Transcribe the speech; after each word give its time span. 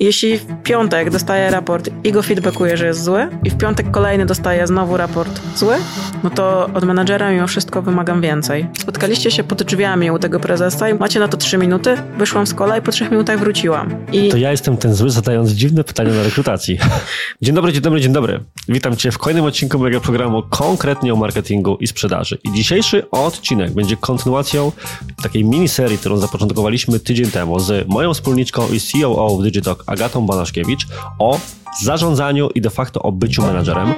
jeśli 0.00 0.38
w 0.38 0.62
piątek 0.62 1.10
dostaję 1.10 1.50
raport 1.50 1.90
i 2.04 2.12
go 2.12 2.22
feedbackuje, 2.22 2.76
że 2.76 2.86
jest 2.86 3.04
zły, 3.04 3.28
i 3.44 3.50
w 3.50 3.56
piątek 3.56 3.90
kolejny 3.90 4.26
dostaję 4.26 4.66
znowu 4.66 4.96
raport 4.96 5.40
zły, 5.56 5.74
no 6.24 6.30
to 6.30 6.70
od 6.74 6.84
menadżera 6.84 7.30
mimo 7.30 7.46
wszystko 7.46 7.82
wymagam 7.82 8.20
więcej. 8.20 8.66
Spotkaliście 8.78 9.30
się 9.30 9.44
pod 9.44 9.62
drzwiami 9.62 10.10
u 10.10 10.18
tego 10.18 10.40
prezesa 10.40 10.90
i 10.90 10.94
macie 10.94 11.20
na 11.20 11.28
to 11.28 11.36
trzy 11.36 11.58
minuty, 11.58 11.96
wyszłam 12.18 12.46
z 12.46 12.54
kola 12.54 12.78
i 12.78 12.82
po 12.82 12.92
trzech 12.92 13.10
minutach 13.10 13.38
wróciłam. 13.38 14.06
I 14.12 14.28
To 14.28 14.36
ja 14.36 14.50
jestem 14.50 14.76
ten 14.76 14.94
zły, 14.94 15.10
zadając 15.10 15.50
dziwne 15.50 15.84
pytania 15.84 16.14
na 16.14 16.22
rekrutacji. 16.22 16.78
Dzień 17.42 17.54
dobry, 17.54 17.72
dzień 17.72 17.82
dobry, 17.82 18.00
dzień 18.00 18.12
dobry. 18.12 18.40
Witam 18.68 18.96
Cię 18.96 19.12
w 19.12 19.18
kolejnym 19.18 19.44
odcinku 19.44 19.78
mojego 19.78 20.00
programu 20.00 20.42
konkretnie 20.50 21.12
o 21.12 21.16
marketingu 21.16 21.76
i 21.76 21.86
sprzedaży. 21.86 22.38
I 22.44 22.52
dzisiejszy 22.52 23.10
odcinek 23.10 23.70
będzie 23.70 23.96
kontynuacją 23.96 24.72
takiej 25.22 25.44
miniserii, 25.44 25.98
którą 25.98 26.16
zapoczątkowaliśmy 26.16 27.00
tydzień 27.00 27.30
temu 27.30 27.58
z 27.58 27.88
moją 27.88 28.14
wspólniczką 28.14 28.62
i 28.72 28.80
COO 28.80 29.36
w 29.36 29.42
Digitalk 29.42 29.84
Agatą 29.90 30.26
Banaszkiewicz 30.26 30.86
o 31.18 31.38
zarządzaniu 31.84 32.50
i 32.54 32.60
de 32.60 32.70
facto 32.70 33.02
o 33.02 33.12
byciu 33.12 33.42
menadżerem. 33.42 33.94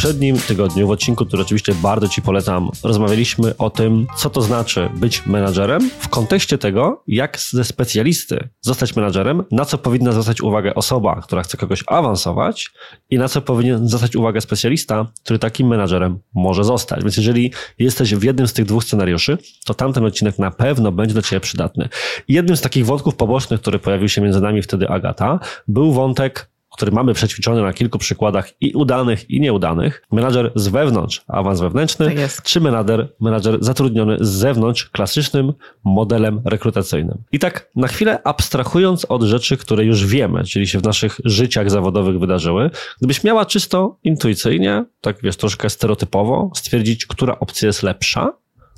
Poprzednim 0.00 0.38
tygodniu, 0.38 0.86
w 0.86 0.90
odcinku, 0.90 1.26
który 1.26 1.42
oczywiście 1.42 1.74
bardzo 1.74 2.08
Ci 2.08 2.22
polecam, 2.22 2.70
rozmawialiśmy 2.82 3.56
o 3.56 3.70
tym, 3.70 4.06
co 4.18 4.30
to 4.30 4.42
znaczy 4.42 4.88
być 4.96 5.26
menadżerem 5.26 5.90
w 5.98 6.08
kontekście 6.08 6.58
tego, 6.58 7.02
jak 7.06 7.38
ze 7.38 7.64
specjalisty 7.64 8.48
zostać 8.60 8.96
menadżerem, 8.96 9.44
na 9.50 9.64
co 9.64 9.78
powinna 9.78 10.12
zwracać 10.12 10.40
uwagę 10.40 10.74
osoba, 10.74 11.20
która 11.22 11.42
chce 11.42 11.56
kogoś 11.56 11.84
awansować 11.86 12.70
i 13.10 13.18
na 13.18 13.28
co 13.28 13.40
powinien 13.40 13.88
zwracać 13.88 14.16
uwagę 14.16 14.40
specjalista, 14.40 15.06
który 15.24 15.38
takim 15.38 15.68
menadżerem 15.68 16.18
może 16.34 16.64
zostać. 16.64 17.02
Więc 17.02 17.16
jeżeli 17.16 17.52
jesteś 17.78 18.14
w 18.14 18.22
jednym 18.22 18.48
z 18.48 18.52
tych 18.52 18.64
dwóch 18.64 18.84
scenariuszy, 18.84 19.38
to 19.64 19.74
tamten 19.74 20.04
odcinek 20.04 20.38
na 20.38 20.50
pewno 20.50 20.92
będzie 20.92 21.12
dla 21.12 21.22
Ciebie 21.22 21.40
przydatny. 21.40 21.88
Jednym 22.28 22.56
z 22.56 22.60
takich 22.60 22.86
wątków 22.86 23.16
pobocznych, 23.16 23.60
który 23.60 23.78
pojawił 23.78 24.08
się 24.08 24.20
między 24.20 24.40
nami 24.40 24.62
wtedy 24.62 24.88
Agata, 24.88 25.38
był 25.68 25.92
wątek 25.92 26.49
który 26.72 26.92
mamy 26.92 27.14
przećwiczony 27.14 27.62
na 27.62 27.72
kilku 27.72 27.98
przykładach 27.98 28.50
i 28.60 28.72
udanych, 28.72 29.30
i 29.30 29.40
nieudanych. 29.40 30.02
Menadżer 30.12 30.52
z 30.54 30.68
wewnątrz, 30.68 31.24
awans 31.28 31.60
wewnętrzny, 31.60 32.06
Tak 32.06 32.18
jest. 32.18 32.42
czy 32.42 32.60
menadżer, 32.60 33.12
menadżer 33.20 33.56
zatrudniony 33.64 34.16
z 34.20 34.28
zewnątrz, 34.28 34.84
klasycznym 34.90 35.52
modelem 35.84 36.40
rekrutacyjnym. 36.44 37.18
I 37.32 37.38
tak 37.38 37.70
na 37.76 37.88
chwilę 37.88 38.18
abstrahując 38.24 39.04
od 39.04 39.22
rzeczy, 39.22 39.56
które 39.56 39.84
już 39.84 40.06
wiemy, 40.06 40.44
czyli 40.44 40.66
się 40.66 40.78
w 40.78 40.84
naszych 40.84 41.16
życiach 41.24 41.70
zawodowych 41.70 42.18
wydarzyły, 42.20 42.70
gdybyś 42.98 43.24
miała 43.24 43.46
czysto 43.46 43.98
intuicyjnie, 44.04 44.84
tak 45.00 45.16
wiesz, 45.22 45.36
troszkę 45.36 45.70
stereotypowo 45.70 46.50
stwierdzić, 46.54 47.06
która 47.06 47.38
opcja 47.38 47.66
jest 47.66 47.82
lepsza, 47.82 48.32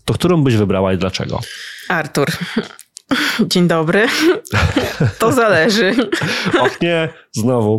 to 0.05 0.15
którą 0.15 0.43
byś 0.45 0.57
wybrała 0.57 0.93
i 0.93 0.99
dlaczego? 0.99 1.41
Artur. 1.89 2.29
Dzień 3.51 3.69
dobry. 3.69 4.07
To 5.19 5.33
zależy. 5.33 5.95
Och 6.61 6.81
nie, 6.81 7.09
znowu. 7.33 7.79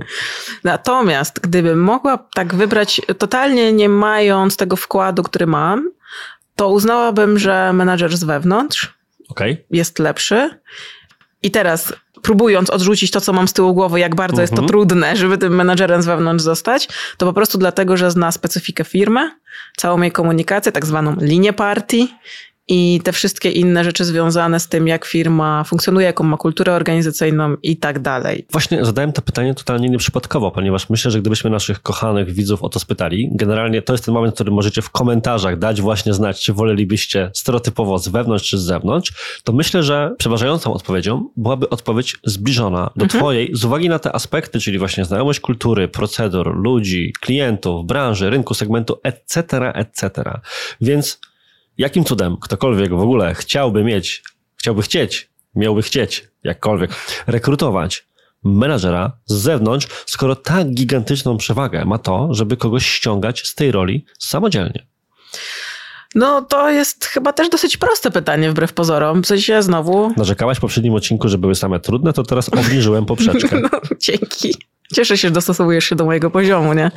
Natomiast 0.64 1.40
gdybym 1.40 1.80
mogła 1.84 2.17
tak 2.36 2.56
wybrać, 2.56 3.02
totalnie 3.17 3.73
nie 3.73 3.90
mając 3.90 4.58
tego 4.58 4.75
wkładu, 4.75 5.23
który 5.23 5.48
mam, 5.48 5.90
to 6.56 6.70
uznałabym, 6.70 7.40
że 7.40 7.73
menadżer 7.73 8.17
z 8.17 8.23
wewnątrz 8.23 8.94
Okej. 9.30 9.66
jest 9.72 10.00
lepszy. 10.00 10.50
I 11.44 11.52
teraz 11.52 11.94
próbując 12.22 12.70
odrzucić 12.70 13.12
to, 13.12 13.22
co 13.22 13.34
mam 13.34 13.47
z 13.47 13.53
tyłu 13.53 13.73
głowy, 13.73 14.00
jak 14.00 14.16
bardzo 14.16 14.42
jest 14.42 14.53
to 14.53 14.62
Mhm. 14.62 14.68
trudne, 14.68 15.16
żeby 15.18 15.38
tym 15.38 15.56
menadżerem 15.56 16.02
z 16.02 16.06
wewnątrz 16.06 16.44
zostać, 16.44 16.88
to 17.18 17.25
po 17.25 17.34
prostu 17.34 17.58
dlatego, 17.58 17.97
że 17.97 18.12
zna 18.12 18.31
specyfikę 18.31 18.84
firmy, 18.84 19.31
całą 19.78 20.02
jej 20.02 20.12
komunikację, 20.12 20.72
tak 20.72 20.86
zwaną 20.86 21.16
linię 21.22 21.53
partii 21.53 22.14
i 22.67 23.02
te 23.03 23.11
wszystkie 23.11 23.52
inne 23.52 23.83
rzeczy 23.83 24.06
związane 24.06 24.59
z 24.59 24.67
tym, 24.67 24.88
jak 24.88 25.06
firma 25.06 25.64
funkcjonuje, 25.64 26.06
jaką 26.06 26.23
ma 26.23 26.38
kulturę 26.38 26.73
organizacyjną 26.73 27.56
i 27.64 27.78
tak 27.78 28.00
dalej. 28.00 28.45
Właśnie 28.52 28.86
zadałem 28.86 29.14
to 29.14 29.22
pytanie 29.22 29.56
totalnie 29.56 29.89
nieprzypadkowo, 29.89 30.52
ponieważ 30.52 30.89
myślę, 30.89 31.11
że 31.11 31.22
gdybyśmy 31.22 31.50
naszych 31.50 31.81
kochanych 31.81 32.31
widzów 32.31 32.64
o 32.64 32.69
to 32.69 32.80
spytali, 32.80 33.30
generalnie 33.31 33.81
to 33.81 33.94
jest 33.94 34.06
ten 34.06 34.13
moment, 34.13 34.34
w 34.34 34.35
którym 34.35 34.53
możecie 34.53 34.81
w 34.81 34.90
komentarzach 34.90 35.59
dać 35.59 35.81
właśnie 35.81 36.13
znać, 36.13 36.44
czy 36.44 36.53
wolelibyście 36.53 37.31
stereotypowo 37.34 38.00
z 38.00 38.07
wewnątrz 38.07 38.50
czy 38.50 38.57
z 38.57 38.62
zewnątrz, 38.62 39.13
to 39.44 39.53
myślę, 39.53 39.84
że 39.84 40.16
przeważającą 40.18 40.73
odpowiedzią 40.73 41.29
byłaby 41.38 41.69
odpowiedź 41.69 42.18
zbliżona 42.23 42.90
do 42.96 43.07
twojej 43.07 43.50
z 43.53 43.66
uwagi 43.66 43.90
na 43.90 44.00
te 44.00 44.16
aspekty, 44.16 44.59
czyli 44.59 44.79
właśnie 44.79 45.06
znajomość 45.06 45.40
kultury, 45.40 45.88
procedur, 45.88 46.56
ludzi, 46.56 47.13
klientów, 47.22 47.85
branży, 47.85 48.29
rynku, 48.29 48.53
segmentu, 48.53 49.00
etc., 49.03 49.73
etc. 49.73 50.40
Więc 50.81 51.19
jakim 51.78 52.03
cudem 52.03 52.38
ktokolwiek 52.38 52.89
w 52.89 53.00
ogóle 53.00 53.35
chciałby 53.35 53.84
mieć, 53.84 54.23
chciałby 54.56 54.81
chcieć, 54.81 55.29
miałby 55.56 55.81
chcieć, 55.81 56.28
jakkolwiek, 56.44 56.91
rekrutować 57.28 58.06
menadżera 58.44 59.11
z 59.25 59.34
zewnątrz, 59.34 59.88
skoro 60.06 60.35
tak 60.35 60.67
gigantyczną 60.67 61.38
przewagę 61.38 61.85
ma 61.85 61.97
to, 61.97 62.34
żeby 62.34 62.57
kogoś 62.57 62.85
ściągać 62.85 63.47
z 63.47 63.56
tej 63.56 63.72
roli 63.72 64.06
samodzielnie? 64.19 64.85
No 66.16 66.41
to 66.41 66.69
jest 66.69 67.06
chyba 67.06 67.34
też 67.34 67.50
dosyć 67.50 67.78
proste 67.78 68.11
pytanie 68.11 68.51
wbrew 68.51 68.73
pozorom. 68.73 69.23
W 69.23 69.28
sensie 69.28 69.63
znowu, 69.63 70.13
Narzekałaś 70.17 70.57
w 70.57 70.61
poprzednim 70.61 70.94
odcinku, 70.94 71.29
że 71.29 71.38
były 71.38 71.55
same 71.55 71.79
trudne, 71.79 72.13
to 72.13 72.23
teraz 72.23 72.50
obniżyłem 72.50 73.05
poprzeczkę. 73.05 73.59
no, 73.72 73.79
dzięki. 74.00 74.55
Cieszę 74.95 75.17
się, 75.17 75.28
że 75.28 75.34
dostosowujesz 75.34 75.85
się 75.85 75.95
do 75.95 76.05
mojego 76.05 76.31
poziomu, 76.31 76.73
nie? 76.73 76.91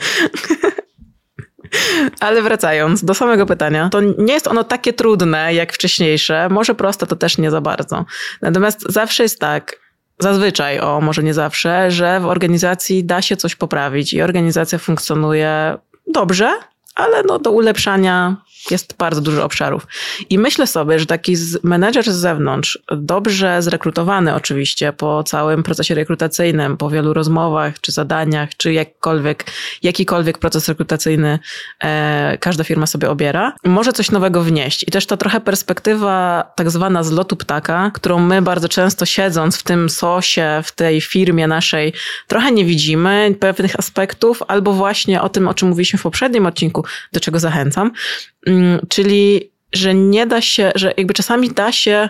Ale 2.21 2.43
wracając 2.43 3.05
do 3.05 3.15
samego 3.15 3.47
pytania, 3.47 3.89
to 3.89 4.01
nie 4.01 4.35
jest 4.35 4.47
ono 4.47 4.65
takie 4.65 4.93
trudne 4.93 5.55
jak 5.55 5.73
wcześniejsze, 5.73 6.49
może 6.49 6.75
proste 6.75 7.07
to 7.07 7.17
też 7.17 7.39
nie 7.39 7.51
za 7.51 7.61
bardzo. 7.61 8.05
Natomiast 8.43 8.93
zawsze 8.93 9.23
jest 9.23 9.41
tak, 9.41 9.81
zazwyczaj, 10.19 10.81
o 10.81 11.01
może 11.01 11.23
nie 11.23 11.35
zawsze, 11.35 11.91
że 11.91 12.21
w 12.21 12.27
organizacji 12.27 13.05
da 13.05 13.23
się 13.23 13.37
coś 13.37 13.55
poprawić 13.55 14.13
i 14.13 14.23
organizacja 14.23 14.79
funkcjonuje 14.79 15.79
dobrze, 16.07 16.51
ale 16.95 17.23
no 17.23 17.39
do 17.39 17.51
ulepszania 17.51 18.37
jest 18.71 18.97
bardzo 18.97 19.21
dużo 19.21 19.45
obszarów. 19.45 19.87
I 20.31 20.39
myślę 20.39 20.67
sobie, 20.67 20.99
że 20.99 21.07
taki 21.07 21.35
menedżer 21.63 22.05
z 22.05 22.17
zewnątrz, 22.17 22.79
dobrze 22.93 23.63
zrekrutowany 23.63 24.35
oczywiście 24.35 24.93
po 24.93 25.25
całym 25.25 25.63
procesie 25.63 25.95
rekrutacyjnym, 25.95 26.77
po 26.77 26.91
wielu 26.91 27.13
rozmowach, 27.13 27.81
czy 27.81 27.93
zadaniach, 27.93 28.57
czy 28.57 28.73
jakkolwiek, 28.73 29.45
jakikolwiek 29.83 30.39
proces 30.39 30.69
rekrutacyjny 30.69 31.39
e, 31.85 32.39
każda 32.41 32.65
firma 32.65 32.87
sobie 32.87 33.11
obiera, 33.11 33.53
może 33.65 33.93
coś 33.93 34.11
nowego 34.11 34.43
wnieść. 34.43 34.83
I 34.83 34.91
też 34.91 35.07
ta 35.07 35.17
trochę 35.17 35.41
perspektywa 35.41 36.45
tak 36.57 36.71
zwana 36.71 37.03
z 37.03 37.11
lotu 37.11 37.37
ptaka, 37.37 37.91
którą 37.95 38.19
my 38.19 38.43
bardzo 38.43 38.69
często 38.69 39.07
siedząc 39.07 39.57
w 39.57 39.63
tym 39.63 39.91
sosie, 39.91 40.61
w 40.65 40.73
tej 40.73 41.01
firmie 41.01 41.47
naszej, 41.47 41.93
trochę 42.27 42.53
nie 42.53 42.65
widzimy 42.65 43.35
pewnych 43.41 43.79
aspektów, 43.79 44.43
albo 44.49 44.73
właśnie 44.73 45.23
o 45.23 45.29
tym, 45.29 45.49
o 45.49 45.55
czym 45.55 45.69
mówiliśmy 45.69 45.99
w 45.99 46.03
poprzednim 46.03 46.47
odcinku, 46.47 46.85
do 47.13 47.21
czego 47.21 47.39
zachęcam, 47.39 47.91
czyli 48.89 49.51
że 49.73 49.95
nie 49.95 50.27
da 50.27 50.41
się, 50.41 50.73
że 50.75 50.95
jakby 50.97 51.15
czasami 51.15 51.51
da 51.51 51.73
się 51.73 52.09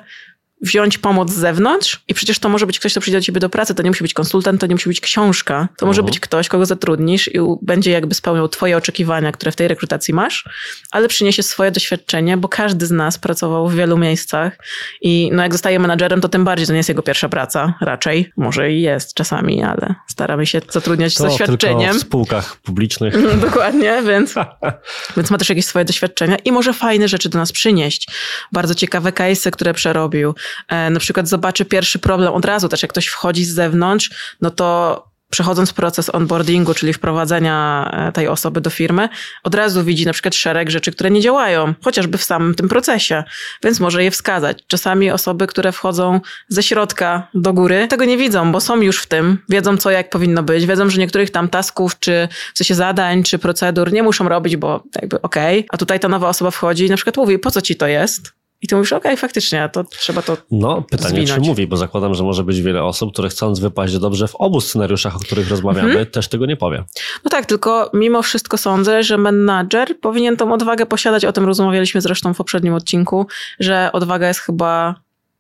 wziąć 0.63 0.99
pomoc 0.99 1.31
z 1.31 1.35
zewnątrz 1.37 2.01
i 2.09 2.15
przecież 2.15 2.39
to 2.39 2.49
może 2.49 2.67
być 2.67 2.79
ktoś, 2.79 2.93
kto 2.93 3.01
przyjdzie 3.01 3.19
do 3.19 3.25
ciebie 3.25 3.41
do 3.41 3.49
pracy, 3.49 3.75
to 3.75 3.83
nie 3.83 3.91
musi 3.91 4.05
być 4.05 4.15
konsultant, 4.15 4.61
to 4.61 4.67
nie 4.67 4.75
musi 4.75 4.89
być 4.89 5.01
książka, 5.01 5.69
to 5.79 5.87
może 5.87 6.01
Mhm. 6.01 6.07
być 6.07 6.21
ktoś, 6.21 6.49
kogo 6.49 6.67
zatrudnisz 6.67 7.29
i 7.35 7.39
będzie 7.63 7.91
jakby 7.91 8.15
spełniał 8.15 8.49
twoje 8.49 8.77
oczekiwania, 8.77 9.33
które 9.33 9.53
w 9.53 9.57
tej 9.57 9.69
rekrutacji 9.69 10.15
masz, 10.15 10.45
ale 10.91 11.09
przyniesie 11.09 11.43
swoje 11.43 11.71
doświadczenie, 11.71 12.37
bo 12.37 12.49
każdy 12.49 12.87
z 12.87 12.91
nas 12.91 13.19
pracował 13.19 13.69
w 13.69 13.75
wielu 13.75 13.99
miejscach 13.99 14.59
i 15.01 15.31
no 15.33 15.43
jak 15.43 15.53
zostaje 15.53 15.79
menadżerem, 15.79 16.21
to 16.21 16.29
tym 16.29 16.45
bardziej 16.45 16.67
to 16.67 16.73
nie 16.73 16.77
jest 16.77 16.89
jego 16.89 17.03
pierwsza 17.03 17.29
praca, 17.29 17.75
raczej. 17.81 18.33
Może 18.37 18.73
i 18.73 18.81
jest 18.83 19.15
czasami, 19.15 19.63
ale 19.63 19.95
staramy 20.09 20.47
się 20.47 20.61
zatrudniać 20.71 21.13
z 21.13 21.17
To 21.17 21.23
tylko 21.25 21.39
doświadczeniem. 21.39 21.95
w 21.99 22.01
spółkach 22.01 22.57
publicznych. 22.57 23.15
No, 23.27 23.35
Dokładnie, 23.47 24.03
więc, 24.07 24.35
więc 25.17 25.31
ma 25.31 25.39
też 25.39 25.49
jakieś 25.49 25.67
swoje 25.67 25.85
doświadczenia 25.85 26.37
i 26.45 26.53
może 26.53 26.73
fajne 26.73 27.09
rzeczy 27.09 27.29
do 27.29 27.39
nas 27.39 27.53
przynieść. 27.53 28.09
Bardzo 28.53 28.75
ciekawe 28.75 29.11
case'y, 29.13 29.51
które 29.51 29.75
przerobił. 29.75 30.35
E, 30.69 30.91
na 30.91 31.01
przykład 31.01 31.29
zobaczy 31.29 31.65
pierwszy 31.65 31.99
problem 31.99 32.33
od 32.33 32.45
razu, 32.45 32.69
też 32.69 32.83
jak 32.83 32.91
ktoś 32.91 33.07
wchodzi 33.07 33.45
z 33.45 33.55
zewnątrz, 33.55 34.11
no 34.41 34.51
to 34.51 35.03
przechodząc 35.31 35.73
proces 35.73 36.15
onboardingu, 36.15 36.75
czyli 36.75 36.93
wprowadzenia 36.93 37.89
e, 37.93 38.13
tej 38.13 38.29
osoby 38.29 38.61
do 38.61 38.71
firmy, 38.71 39.09
od 39.45 39.55
razu 39.55 39.85
widzi 39.85 40.07
na 40.07 40.13
przykład 40.13 40.35
szereg 40.35 40.71
rzeczy, 40.71 40.93
które 40.93 41.11
nie 41.11 41.21
działają, 41.21 41.75
chociażby 41.85 42.19
w 42.19 42.25
samym 42.25 42.55
tym 42.55 42.69
procesie, 42.69 43.25
więc 43.65 43.81
może 43.81 44.05
je 44.05 44.11
wskazać. 44.11 44.59
Czasami 44.67 45.11
osoby, 45.11 45.47
które 45.47 45.73
wchodzą 45.73 46.21
ze 46.49 46.63
środka 46.63 47.29
do 47.35 47.53
góry, 47.53 47.89
tego 47.89 48.05
nie 48.05 48.17
widzą, 48.17 48.53
bo 48.53 48.61
są 48.61 48.81
już 48.81 48.99
w 48.99 49.07
tym, 49.07 49.39
wiedzą 49.49 49.77
co, 49.77 49.91
jak 49.91 50.11
powinno 50.11 50.43
być, 50.43 50.67
wiedzą, 50.67 50.91
że 50.91 50.99
niektórych 50.99 51.31
tam 51.31 51.49
tasków, 51.49 51.99
czy 51.99 52.29
w 52.55 52.59
sensie 52.59 52.75
zadań, 52.75 53.23
czy 53.23 53.39
procedur 53.39 53.93
nie 53.93 54.03
muszą 54.03 54.29
robić, 54.29 54.57
bo 54.57 54.83
jakby 54.95 55.23
okej, 55.23 55.67
a 55.71 55.77
tutaj 55.77 56.01
ta 56.01 56.09
nowa 56.09 56.29
osoba 56.29 56.51
wchodzi 56.51 56.87
i 56.87 56.91
na 56.91 56.97
przykład 56.97 57.17
mówi, 57.17 57.39
po 57.39 57.51
co 57.51 57.63
ci 57.63 57.77
to 57.77 57.87
jest? 57.87 58.36
I 58.63 58.67
ty 58.67 58.77
mówisz, 58.77 58.93
okej, 58.93 59.17
faktycznie, 59.17 59.71
to 59.73 59.85
trzeba 59.85 60.23
to 60.23 60.37
No, 60.51 60.83
pytanie, 60.83 61.21
czy 61.21 61.27
zwinąć. 61.27 61.49
mówi, 61.49 61.67
bo 61.67 61.77
zakładam, 61.77 62.15
że 62.15 62.25
może 62.25 62.45
być 62.45 62.63
wiele 62.63 62.85
osób, 62.85 63.13
które 63.13 63.29
chcąc 63.29 63.59
wypaść 63.61 63.99
dobrze 63.99 64.29
w 64.29 64.35
obu 64.35 64.61
scenariuszach, 64.61 65.17
o 65.17 65.19
których 65.19 65.51
rozmawiamy, 65.51 65.89
Mhm. 65.89 66.07
też 66.07 66.29
tego 66.29 66.47
nie 66.47 66.57
powie. 66.57 66.85
No 67.25 67.31
tak, 67.31 67.47
tylko 67.47 67.91
mimo 67.95 68.23
wszystko 68.23 68.59
sądzę, 68.59 69.03
że 69.03 69.19
menadżer 69.19 70.01
powinien 70.01 70.37
tą 70.37 70.53
odwagę 70.53 70.87
posiadać. 70.87 71.25
O 71.25 71.33
tym 71.33 71.45
rozmawialiśmy 71.45 72.01
zresztą 72.01 72.35
w 72.35 72.37
poprzednim 72.37 72.75
odcinku, 72.75 73.27
że 73.61 73.91
odwaga 73.93 74.29
jest 74.29 74.41
chyba. 74.41 74.95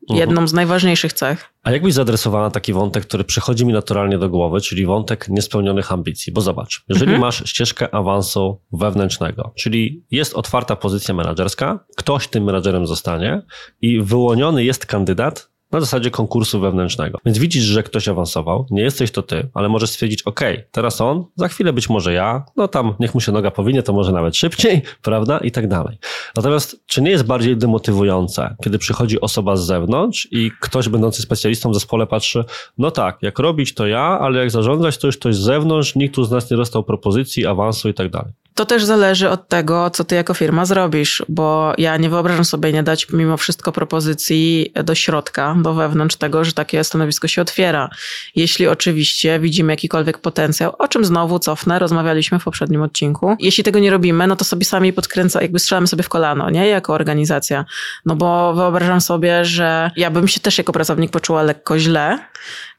Jedną 0.08 0.48
z 0.48 0.52
najważniejszych 0.52 1.12
cech. 1.12 1.52
A 1.62 1.70
jak 1.72 1.82
byś 1.82 1.94
zaadresowała 1.94 2.50
taki 2.50 2.72
wątek, 2.72 3.06
który 3.06 3.24
przychodzi 3.24 3.66
mi 3.66 3.72
naturalnie 3.72 4.18
do 4.18 4.28
głowy, 4.28 4.60
czyli 4.60 4.86
wątek 4.86 5.28
niespełnionych 5.28 5.92
ambicji? 5.92 6.32
Bo 6.32 6.40
zobacz, 6.40 6.84
jeżeli 6.88 7.10
mhm. 7.12 7.20
masz 7.20 7.50
ścieżkę 7.50 7.94
awansu 7.94 8.60
wewnętrznego, 8.72 9.52
czyli 9.56 10.04
jest 10.10 10.34
otwarta 10.34 10.76
pozycja 10.76 11.14
menedżerska, 11.14 11.84
ktoś 11.96 12.28
tym 12.28 12.44
menedżerem 12.44 12.86
zostanie 12.86 13.42
i 13.82 14.00
wyłoniony 14.00 14.64
jest 14.64 14.86
kandydat, 14.86 15.55
na 15.76 15.80
zasadzie 15.80 16.10
konkursu 16.10 16.60
wewnętrznego. 16.60 17.18
Więc 17.24 17.38
widzisz, 17.38 17.64
że 17.64 17.82
ktoś 17.82 18.08
awansował, 18.08 18.66
nie 18.70 18.82
jesteś 18.82 19.10
to 19.10 19.22
ty, 19.22 19.48
ale 19.54 19.68
możesz 19.68 19.90
stwierdzić, 19.90 20.22
ok, 20.22 20.40
teraz 20.70 21.00
on, 21.00 21.24
za 21.36 21.48
chwilę 21.48 21.72
być 21.72 21.88
może 21.88 22.12
ja, 22.12 22.44
no 22.56 22.68
tam 22.68 22.94
niech 23.00 23.14
mu 23.14 23.20
się 23.20 23.32
noga 23.32 23.50
powinie, 23.50 23.82
to 23.82 23.92
może 23.92 24.12
nawet 24.12 24.36
szybciej, 24.36 24.82
prawda? 25.02 25.38
I 25.38 25.50
tak 25.50 25.68
dalej. 25.68 25.98
Natomiast 26.36 26.80
czy 26.86 27.02
nie 27.02 27.10
jest 27.10 27.24
bardziej 27.24 27.56
demotywujące, 27.56 28.56
kiedy 28.64 28.78
przychodzi 28.78 29.20
osoba 29.20 29.56
z 29.56 29.66
zewnątrz 29.66 30.28
i 30.30 30.50
ktoś 30.60 30.88
będący 30.88 31.22
specjalistą 31.22 31.70
w 31.70 31.74
zespole 31.74 32.06
patrzy, 32.06 32.44
no 32.78 32.90
tak, 32.90 33.18
jak 33.22 33.38
robić 33.38 33.74
to 33.74 33.86
ja, 33.86 34.18
ale 34.20 34.38
jak 34.38 34.50
zarządzać 34.50 34.98
to 34.98 35.06
już 35.06 35.18
ktoś 35.18 35.36
z 35.36 35.40
zewnątrz, 35.40 35.94
nikt 35.94 36.14
tu 36.14 36.24
z 36.24 36.30
nas 36.30 36.50
nie 36.50 36.56
dostał 36.56 36.84
propozycji, 36.84 37.46
awansu 37.46 37.88
i 37.88 37.94
tak 37.94 38.10
dalej. 38.10 38.32
To 38.56 38.66
też 38.66 38.84
zależy 38.84 39.30
od 39.30 39.48
tego, 39.48 39.90
co 39.90 40.04
ty 40.04 40.14
jako 40.14 40.34
firma 40.34 40.64
zrobisz, 40.64 41.22
bo 41.28 41.72
ja 41.78 41.96
nie 41.96 42.10
wyobrażam 42.10 42.44
sobie 42.44 42.72
nie 42.72 42.82
dać 42.82 43.12
mimo 43.12 43.36
wszystko 43.36 43.72
propozycji 43.72 44.72
do 44.84 44.94
środka, 44.94 45.54
wewnątrz 45.74 46.16
tego, 46.16 46.44
że 46.44 46.52
takie 46.52 46.84
stanowisko 46.84 47.28
się 47.28 47.42
otwiera. 47.42 47.90
Jeśli 48.34 48.68
oczywiście 48.68 49.40
widzimy 49.40 49.72
jakikolwiek 49.72 50.18
potencjał, 50.18 50.72
o 50.78 50.88
czym 50.88 51.04
znowu 51.04 51.38
cofnę, 51.38 51.78
rozmawialiśmy 51.78 52.38
w 52.38 52.44
poprzednim 52.44 52.82
odcinku. 52.82 53.36
Jeśli 53.40 53.64
tego 53.64 53.78
nie 53.78 53.90
robimy, 53.90 54.26
no 54.26 54.36
to 54.36 54.44
sobie 54.44 54.64
sami 54.64 54.92
podkręca, 54.92 55.42
jakby 55.42 55.58
strzelamy 55.58 55.86
sobie 55.86 56.02
w 56.02 56.08
kolano, 56.08 56.50
nie? 56.50 56.66
Jako 56.66 56.92
organizacja. 56.92 57.64
No 58.06 58.16
bo 58.16 58.54
wyobrażam 58.54 59.00
sobie, 59.00 59.44
że 59.44 59.90
ja 59.96 60.10
bym 60.10 60.28
się 60.28 60.40
też 60.40 60.58
jako 60.58 60.72
pracownik 60.72 61.10
poczuła 61.10 61.42
lekko 61.42 61.78
źle, 61.78 62.18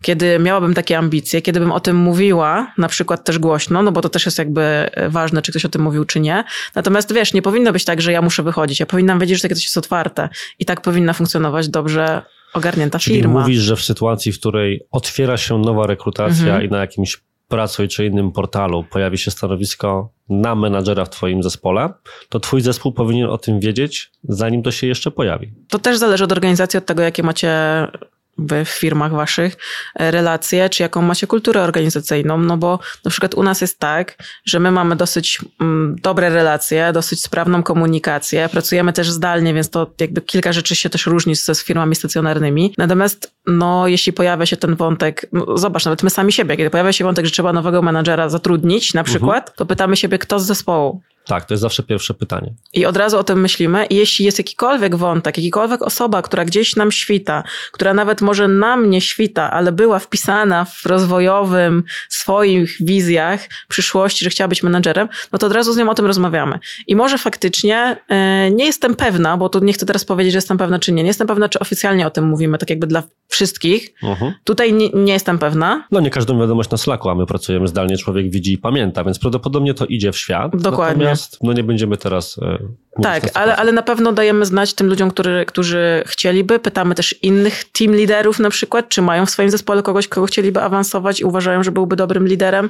kiedy 0.01 0.39
miałabym 0.39 0.73
takie 0.73 0.97
ambicje, 0.97 1.41
kiedy 1.41 1.59
bym 1.59 1.71
o 1.71 1.79
tym 1.79 1.95
mówiła, 1.95 2.73
na 2.77 2.87
przykład 2.87 3.23
też 3.23 3.39
głośno, 3.39 3.83
no 3.83 3.91
bo 3.91 4.01
to 4.01 4.09
też 4.09 4.25
jest 4.25 4.37
jakby 4.37 4.89
ważne, 5.09 5.41
czy 5.41 5.51
ktoś 5.51 5.65
o 5.65 5.69
tym 5.69 5.81
mówił, 5.81 6.05
czy 6.05 6.19
nie. 6.19 6.43
Natomiast 6.75 7.13
wiesz, 7.13 7.33
nie 7.33 7.41
powinno 7.41 7.71
być 7.71 7.85
tak, 7.85 8.01
że 8.01 8.11
ja 8.11 8.21
muszę 8.21 8.43
wychodzić. 8.43 8.79
Ja 8.79 8.85
powinnam 8.85 9.19
wiedzieć, 9.19 9.37
że 9.37 9.41
takie 9.41 9.55
coś 9.55 9.63
jest 9.63 9.77
otwarte 9.77 10.29
i 10.59 10.65
tak 10.65 10.81
powinna 10.81 11.13
funkcjonować 11.13 11.69
dobrze 11.69 12.21
ogarnięta 12.53 12.99
Czyli 12.99 13.15
firma. 13.15 13.39
mówisz, 13.39 13.59
że 13.59 13.75
w 13.75 13.81
sytuacji, 13.81 14.31
w 14.31 14.39
której 14.39 14.87
otwiera 14.91 15.37
się 15.37 15.59
nowa 15.59 15.87
rekrutacja 15.87 16.45
mhm. 16.45 16.63
i 16.63 16.69
na 16.69 16.77
jakimś 16.77 17.17
pracuj 17.47 17.87
czy 17.87 18.05
innym 18.05 18.31
portalu 18.31 18.83
pojawi 18.83 19.17
się 19.17 19.31
stanowisko 19.31 20.13
na 20.29 20.55
menadżera 20.55 21.05
w 21.05 21.09
Twoim 21.09 21.43
zespole, 21.43 21.93
to 22.29 22.39
Twój 22.39 22.61
zespół 22.61 22.91
powinien 22.91 23.29
o 23.29 23.37
tym 23.37 23.59
wiedzieć, 23.59 24.11
zanim 24.23 24.63
to 24.63 24.71
się 24.71 24.87
jeszcze 24.87 25.11
pojawi. 25.11 25.53
To 25.69 25.79
też 25.79 25.97
zależy 25.97 26.23
od 26.23 26.31
organizacji, 26.31 26.77
od 26.77 26.85
tego, 26.85 27.01
jakie 27.01 27.23
macie 27.23 27.51
w 28.37 28.65
firmach 28.65 29.11
waszych 29.11 29.57
e, 29.95 30.11
relacje, 30.11 30.69
czy 30.69 30.83
jaką 30.83 31.01
macie 31.01 31.27
kulturę 31.27 31.61
organizacyjną, 31.61 32.37
no 32.37 32.57
bo 32.57 32.79
na 33.05 33.11
przykład 33.11 33.35
u 33.35 33.43
nas 33.43 33.61
jest 33.61 33.79
tak, 33.79 34.15
że 34.45 34.59
my 34.59 34.71
mamy 34.71 34.95
dosyć 34.95 35.39
mm, 35.61 35.95
dobre 36.01 36.29
relacje, 36.29 36.93
dosyć 36.93 37.23
sprawną 37.23 37.63
komunikację, 37.63 38.49
pracujemy 38.51 38.93
też 38.93 39.11
zdalnie, 39.11 39.53
więc 39.53 39.69
to 39.69 39.91
jakby 39.99 40.21
kilka 40.21 40.53
rzeczy 40.53 40.75
się 40.75 40.89
też 40.89 41.05
różni 41.05 41.35
z, 41.35 41.45
z 41.45 41.63
firmami 41.63 41.95
stacjonarnymi. 41.95 42.73
Natomiast 42.77 43.31
no, 43.47 43.87
jeśli 43.87 44.13
pojawia 44.13 44.45
się 44.45 44.57
ten 44.57 44.75
wątek, 44.75 45.25
no, 45.33 45.57
zobacz, 45.57 45.85
nawet 45.85 46.03
my 46.03 46.09
sami 46.09 46.33
siebie, 46.33 46.57
kiedy 46.57 46.69
pojawia 46.69 46.93
się 46.93 47.03
wątek, 47.03 47.25
że 47.25 47.31
trzeba 47.31 47.53
nowego 47.53 47.81
menadżera 47.81 48.29
zatrudnić 48.29 48.93
na 48.93 49.03
przykład, 49.03 49.43
mhm. 49.43 49.55
to 49.57 49.65
pytamy 49.65 49.97
siebie, 49.97 50.17
kto 50.19 50.39
z 50.39 50.45
zespołu 50.45 51.01
tak, 51.27 51.45
to 51.45 51.53
jest 51.53 51.61
zawsze 51.61 51.83
pierwsze 51.83 52.13
pytanie. 52.13 52.53
I 52.73 52.85
od 52.85 52.97
razu 52.97 53.17
o 53.17 53.23
tym 53.23 53.41
myślimy. 53.41 53.85
I 53.85 53.95
jeśli 53.95 54.25
jest 54.25 54.37
jakikolwiek 54.37 54.95
wątek, 54.95 55.37
jakikolwiek 55.37 55.81
osoba, 55.81 56.21
która 56.21 56.45
gdzieś 56.45 56.75
nam 56.75 56.91
świta, 56.91 57.43
która 57.71 57.93
nawet 57.93 58.21
może 58.21 58.47
nam 58.47 58.89
nie 58.89 59.01
świta, 59.01 59.51
ale 59.51 59.71
była 59.71 59.99
wpisana 59.99 60.65
w 60.65 60.85
rozwojowym 60.85 61.83
swoich 62.09 62.77
wizjach 62.79 63.49
przyszłości, 63.67 64.23
że 64.23 64.29
chciała 64.29 64.47
być 64.47 64.63
menadżerem, 64.63 65.07
no 65.31 65.39
to 65.39 65.47
od 65.47 65.53
razu 65.53 65.73
z 65.73 65.77
nią 65.77 65.89
o 65.89 65.95
tym 65.95 66.05
rozmawiamy. 66.05 66.59
I 66.87 66.95
może 66.95 67.17
faktycznie 67.17 67.97
yy, 68.09 68.51
nie 68.51 68.65
jestem 68.65 68.95
pewna, 68.95 69.37
bo 69.37 69.49
tu 69.49 69.59
nie 69.59 69.73
chcę 69.73 69.85
teraz 69.85 70.05
powiedzieć, 70.05 70.33
że 70.33 70.37
jestem 70.37 70.57
pewna 70.57 70.79
czy 70.79 70.91
nie. 70.91 71.03
Nie 71.03 71.07
jestem 71.07 71.27
pewna, 71.27 71.49
czy 71.49 71.59
oficjalnie 71.59 72.07
o 72.07 72.09
tym 72.09 72.25
mówimy, 72.25 72.57
tak 72.57 72.69
jakby 72.69 72.87
dla 72.87 73.03
wszystkich. 73.27 73.93
Uh-huh. 74.03 74.31
Tutaj 74.43 74.73
nie, 74.73 74.89
nie, 74.89 75.13
jestem 75.13 75.37
pewna. 75.37 75.87
No 75.91 75.99
nie 75.99 76.09
każdą 76.09 76.39
wiadomość 76.39 76.69
na 76.69 76.77
Slacku, 76.77 77.09
a 77.09 77.15
my 77.15 77.25
pracujemy 77.25 77.67
zdalnie, 77.67 77.97
człowiek 77.97 78.31
widzi 78.31 78.53
i 78.53 78.57
pamięta, 78.57 79.03
więc 79.03 79.19
prawdopodobnie 79.19 79.73
to 79.73 79.85
idzie 79.85 80.11
w 80.11 80.17
świat. 80.17 80.51
Dokładnie. 80.57 81.13
No 81.43 81.53
nie 81.53 81.63
będziemy 81.63 81.97
teraz... 81.97 82.39
Tak, 83.03 83.23
ale, 83.33 83.55
ale 83.55 83.71
na 83.71 83.81
pewno 83.81 84.13
dajemy 84.13 84.45
znać 84.45 84.73
tym 84.73 84.87
ludziom, 84.87 85.11
który, 85.11 85.45
którzy 85.45 86.03
chcieliby. 86.05 86.59
Pytamy 86.59 86.95
też 86.95 87.15
innych 87.21 87.63
team 87.63 87.95
liderów 87.95 88.39
na 88.39 88.49
przykład, 88.49 88.89
czy 88.89 89.01
mają 89.01 89.25
w 89.25 89.29
swoim 89.29 89.49
zespole 89.49 89.83
kogoś, 89.83 90.07
kogo 90.07 90.27
chcieliby 90.27 90.61
awansować 90.61 91.19
i 91.19 91.25
uważają, 91.25 91.63
że 91.63 91.71
byłby 91.71 91.95
dobrym 91.95 92.27
liderem 92.27 92.69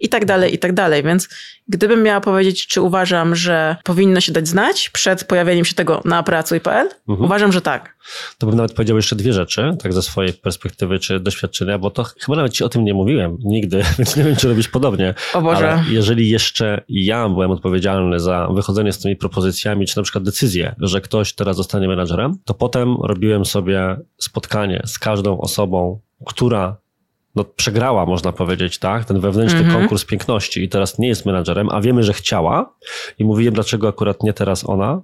i 0.00 0.08
tak 0.08 0.24
dalej, 0.24 0.54
i 0.54 0.58
tak 0.58 0.72
dalej. 0.72 1.02
Więc 1.02 1.28
gdybym 1.68 2.02
miała 2.02 2.20
powiedzieć, 2.20 2.66
czy 2.66 2.80
uważam, 2.80 3.34
że 3.34 3.76
powinno 3.84 4.20
się 4.20 4.32
dać 4.32 4.48
znać 4.48 4.90
przed 4.90 5.24
pojawieniem 5.24 5.64
się 5.64 5.74
tego 5.74 6.02
na 6.04 6.22
pracuj.pl, 6.22 6.88
mhm. 7.08 7.24
uważam, 7.24 7.52
że 7.52 7.60
tak. 7.60 7.98
To 8.38 8.46
bym 8.46 8.56
nawet 8.56 8.72
powiedział 8.72 8.96
jeszcze 8.96 9.16
dwie 9.16 9.32
rzeczy, 9.32 9.76
tak 9.82 9.92
ze 9.92 10.02
swojej 10.02 10.32
perspektywy 10.32 10.98
czy 10.98 11.20
doświadczenia, 11.20 11.78
bo 11.78 11.90
to 11.90 12.04
chyba 12.04 12.36
nawet 12.36 12.52
ci 12.52 12.64
o 12.64 12.68
tym 12.68 12.84
nie 12.84 12.94
mówiłem 12.94 13.36
nigdy, 13.44 13.82
więc 13.98 14.16
nie 14.16 14.24
wiem, 14.24 14.36
czy 14.36 14.48
robisz 14.48 14.68
podobnie. 14.68 15.14
O 15.34 15.42
Boże. 15.42 15.72
Ale 15.72 15.84
jeżeli 15.90 16.28
jeszcze 16.28 16.84
ja 16.88 17.28
byłem 17.28 17.50
odpowiedzialny 17.50 18.20
za 18.20 18.48
wychodzenie 18.50 18.92
z 18.92 18.98
tymi 18.98 19.16
propozycjami, 19.16 19.67
czy 19.86 19.96
na 19.96 20.02
przykład 20.02 20.24
decyzję, 20.24 20.74
że 20.78 21.00
ktoś 21.00 21.32
teraz 21.32 21.56
zostanie 21.56 21.88
menadżerem, 21.88 22.38
to 22.44 22.54
potem 22.54 22.96
robiłem 23.02 23.44
sobie 23.44 23.96
spotkanie 24.18 24.82
z 24.86 24.98
każdą 24.98 25.40
osobą, 25.40 26.00
która 26.26 26.76
no, 27.34 27.44
przegrała, 27.44 28.06
można 28.06 28.32
powiedzieć, 28.32 28.78
tak, 28.78 29.04
ten 29.04 29.20
wewnętrzny 29.20 29.64
-hmm. 29.64 29.72
konkurs 29.72 30.04
piękności 30.04 30.62
i 30.62 30.68
teraz 30.68 30.98
nie 30.98 31.08
jest 31.08 31.26
menadżerem, 31.26 31.68
a 31.70 31.80
wiemy, 31.80 32.02
że 32.02 32.12
chciała 32.12 32.74
i 33.18 33.24
mówiłem, 33.24 33.54
dlaczego 33.54 33.88
akurat 33.88 34.22
nie 34.22 34.32
teraz 34.32 34.68
ona, 34.68 35.02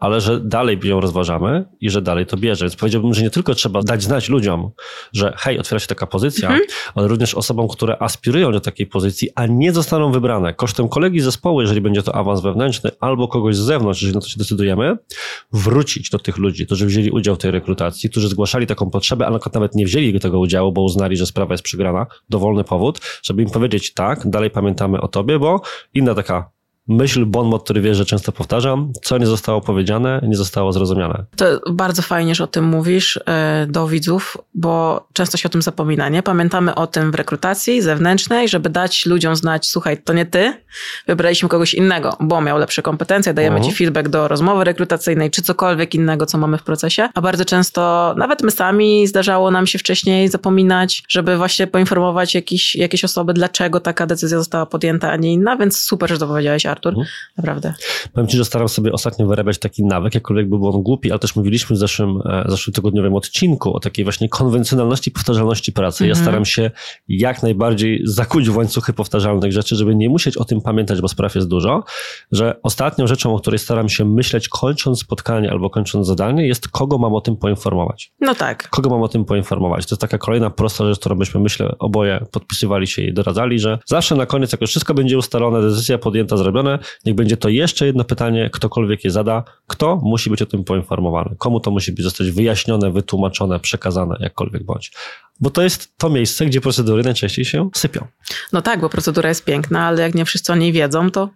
ale 0.00 0.20
że 0.20 0.40
dalej 0.40 0.78
ją 0.84 1.00
rozważamy 1.00 1.64
i 1.80 1.90
że 1.90 2.02
dalej 2.02 2.26
to 2.26 2.36
bierze. 2.36 2.64
Więc 2.64 2.76
powiedziałbym, 2.76 3.14
że 3.14 3.22
nie 3.22 3.30
tylko 3.30 3.54
trzeba 3.54 3.82
dać 3.82 4.02
znać 4.02 4.28
ludziom, 4.28 4.70
że 5.12 5.34
hej, 5.36 5.58
otwiera 5.58 5.78
się 5.78 5.86
taka 5.86 6.06
pozycja, 6.06 6.48
mhm. 6.48 6.66
ale 6.94 7.08
również 7.08 7.34
osobom, 7.34 7.68
które 7.68 8.02
aspirują 8.02 8.52
do 8.52 8.60
takiej 8.60 8.86
pozycji, 8.86 9.28
a 9.34 9.46
nie 9.46 9.72
zostaną 9.72 10.12
wybrane 10.12 10.54
kosztem 10.54 10.88
kolegi 10.88 11.20
zespołu, 11.20 11.60
jeżeli 11.60 11.80
będzie 11.80 12.02
to 12.02 12.14
awans 12.14 12.40
wewnętrzny, 12.40 12.90
albo 13.00 13.28
kogoś 13.28 13.56
z 13.56 13.60
zewnątrz, 13.60 14.02
jeżeli 14.02 14.14
na 14.14 14.20
to 14.20 14.28
się 14.28 14.38
decydujemy, 14.38 14.96
wrócić 15.52 16.10
do 16.10 16.18
tych 16.18 16.36
ludzi, 16.36 16.66
którzy 16.66 16.86
wzięli 16.86 17.10
udział 17.10 17.34
w 17.34 17.38
tej 17.38 17.50
rekrutacji, 17.50 18.10
którzy 18.10 18.28
zgłaszali 18.28 18.66
taką 18.66 18.90
potrzebę, 18.90 19.26
a 19.26 19.50
nawet 19.54 19.74
nie 19.74 19.84
wzięli 19.84 20.20
tego 20.20 20.38
udziału, 20.38 20.72
bo 20.72 20.82
uznali, 20.82 21.16
że 21.16 21.26
sprawa 21.26 21.54
jest 21.54 21.64
przegrana, 21.64 22.06
dowolny 22.30 22.64
powód, 22.64 23.00
żeby 23.22 23.42
im 23.42 23.50
powiedzieć 23.50 23.94
tak, 23.94 24.30
dalej 24.30 24.50
pamiętamy 24.50 25.00
o 25.00 25.08
tobie, 25.08 25.38
bo 25.38 25.60
inna 25.94 26.14
taka 26.14 26.50
myśl, 26.88 27.26
bon 27.26 27.58
który 27.58 27.80
wie, 27.80 27.94
że 27.94 28.04
często 28.04 28.32
powtarzam, 28.32 28.92
co 29.02 29.18
nie 29.18 29.26
zostało 29.26 29.60
powiedziane, 29.60 30.20
nie 30.22 30.36
zostało 30.36 30.72
zrozumiane. 30.72 31.24
To 31.36 31.44
bardzo 31.72 32.02
fajnie, 32.02 32.34
że 32.34 32.44
o 32.44 32.46
tym 32.46 32.64
mówisz 32.64 33.20
e, 33.26 33.66
do 33.68 33.88
widzów, 33.88 34.36
bo 34.54 35.06
często 35.12 35.38
się 35.38 35.48
o 35.48 35.50
tym 35.50 35.62
zapomina, 35.62 36.08
nie? 36.08 36.22
Pamiętamy 36.22 36.74
o 36.74 36.86
tym 36.86 37.10
w 37.10 37.14
rekrutacji 37.14 37.82
zewnętrznej, 37.82 38.48
żeby 38.48 38.70
dać 38.70 39.06
ludziom 39.06 39.36
znać, 39.36 39.66
słuchaj, 39.66 40.02
to 40.02 40.12
nie 40.12 40.26
ty, 40.26 40.52
wybraliśmy 41.06 41.48
kogoś 41.48 41.74
innego, 41.74 42.16
bo 42.20 42.40
miał 42.40 42.58
lepsze 42.58 42.82
kompetencje, 42.82 43.34
dajemy 43.34 43.60
uh-huh. 43.60 43.64
ci 43.64 43.74
feedback 43.74 44.08
do 44.08 44.28
rozmowy 44.28 44.64
rekrutacyjnej, 44.64 45.30
czy 45.30 45.42
cokolwiek 45.42 45.94
innego, 45.94 46.26
co 46.26 46.38
mamy 46.38 46.58
w 46.58 46.62
procesie, 46.62 47.08
a 47.14 47.20
bardzo 47.20 47.44
często 47.44 48.14
nawet 48.16 48.42
my 48.42 48.50
sami 48.50 49.06
zdarzało 49.06 49.50
nam 49.50 49.66
się 49.66 49.78
wcześniej 49.78 50.28
zapominać, 50.28 51.02
żeby 51.08 51.36
właśnie 51.36 51.66
poinformować 51.66 52.34
jakieś, 52.34 52.74
jakieś 52.74 53.04
osoby, 53.04 53.32
dlaczego 53.32 53.80
taka 53.80 54.06
decyzja 54.06 54.38
została 54.38 54.66
podjęta, 54.66 55.10
a 55.10 55.16
nie 55.16 55.32
inna, 55.32 55.56
więc 55.56 55.78
super, 55.78 56.10
że 56.10 56.18
to 56.18 56.26
powiedziałeś, 56.26 56.66
Artur. 56.70 56.80
Artur. 56.80 57.00
Mhm. 57.00 57.06
Naprawdę. 57.36 57.74
Powiem 58.12 58.28
Ci, 58.28 58.36
że 58.36 58.44
staram 58.44 58.68
sobie 58.68 58.92
ostatnio 58.92 59.26
wyrabiać 59.26 59.58
taki 59.58 59.84
nawyk, 59.84 60.14
jakkolwiek 60.14 60.48
by 60.48 60.58
był 60.58 60.68
on 60.68 60.82
głupi, 60.82 61.10
ale 61.10 61.18
też 61.18 61.36
mówiliśmy 61.36 61.76
w 61.76 61.78
zeszłym, 61.78 62.22
e, 62.26 62.44
zeszłym 62.48 62.74
tygodniowym 62.74 63.14
odcinku 63.14 63.74
o 63.74 63.80
takiej 63.80 64.04
właśnie 64.04 64.28
konwencjonalności 64.28 65.10
i 65.10 65.12
powtarzalności 65.12 65.72
pracy. 65.72 66.06
Ja 66.06 66.10
mhm. 66.10 66.26
staram 66.26 66.44
się 66.44 66.70
jak 67.08 67.42
najbardziej 67.42 68.00
zakuć 68.04 68.50
w 68.50 68.56
łańcuchy 68.56 68.92
powtarzalnych 68.92 69.52
rzeczy, 69.52 69.76
żeby 69.76 69.96
nie 69.96 70.08
musieć 70.08 70.36
o 70.36 70.44
tym 70.44 70.60
pamiętać, 70.60 71.00
bo 71.00 71.08
spraw 71.08 71.34
jest 71.34 71.48
dużo, 71.48 71.84
że 72.32 72.60
ostatnią 72.62 73.06
rzeczą, 73.06 73.34
o 73.34 73.40
której 73.40 73.58
staram 73.58 73.88
się 73.88 74.04
myśleć 74.04 74.48
kończąc 74.48 75.00
spotkanie 75.00 75.50
albo 75.50 75.70
kończąc 75.70 76.06
zadanie, 76.06 76.46
jest 76.46 76.68
kogo 76.68 76.98
mam 76.98 77.14
o 77.14 77.20
tym 77.20 77.36
poinformować. 77.36 78.12
No 78.20 78.34
tak. 78.34 78.68
Kogo 78.68 78.90
mam 78.90 79.02
o 79.02 79.08
tym 79.08 79.24
poinformować. 79.24 79.86
To 79.86 79.94
jest 79.94 80.00
taka 80.00 80.18
kolejna 80.18 80.50
prosta 80.50 80.84
rzecz, 80.84 80.98
którą 80.98 81.16
byśmy, 81.16 81.40
myślę, 81.40 81.74
oboje 81.78 82.26
podpisywali 82.32 82.86
się 82.86 83.02
i 83.02 83.12
doradzali, 83.12 83.58
że 83.58 83.78
zawsze 83.86 84.14
na 84.14 84.26
koniec, 84.26 84.52
jak 84.52 84.60
już 84.60 84.70
wszystko 84.70 84.94
będzie 84.94 85.18
ustalone, 85.18 85.62
decyzja 85.62 85.98
podjęta, 85.98 86.36
zrobione, 86.60 86.78
niech 87.04 87.14
będzie 87.14 87.36
to 87.36 87.48
jeszcze 87.48 87.86
jedno 87.86 88.04
pytanie, 88.04 88.50
ktokolwiek 88.52 89.04
je 89.04 89.10
zada, 89.10 89.44
kto 89.66 89.96
musi 89.96 90.30
być 90.30 90.42
o 90.42 90.46
tym 90.46 90.64
poinformowany, 90.64 91.36
komu 91.38 91.60
to 91.60 91.70
musi 91.70 91.92
być 91.92 92.04
zostać 92.04 92.30
wyjaśnione, 92.30 92.90
wytłumaczone, 92.90 93.60
przekazane, 93.60 94.16
jakkolwiek 94.20 94.62
bądź. 94.64 94.92
Bo 95.40 95.50
to 95.50 95.62
jest 95.62 95.98
to 95.98 96.10
miejsce, 96.10 96.46
gdzie 96.46 96.60
procedury 96.60 97.02
najczęściej 97.02 97.44
się 97.44 97.70
sypią. 97.74 98.06
No 98.52 98.62
tak, 98.62 98.80
bo 98.80 98.88
procedura 98.88 99.28
jest 99.28 99.44
piękna, 99.44 99.86
ale 99.86 100.02
jak 100.02 100.14
nie 100.14 100.24
wszyscy 100.24 100.52
o 100.52 100.56
niej 100.56 100.72
wiedzą, 100.72 101.10
to 101.10 101.28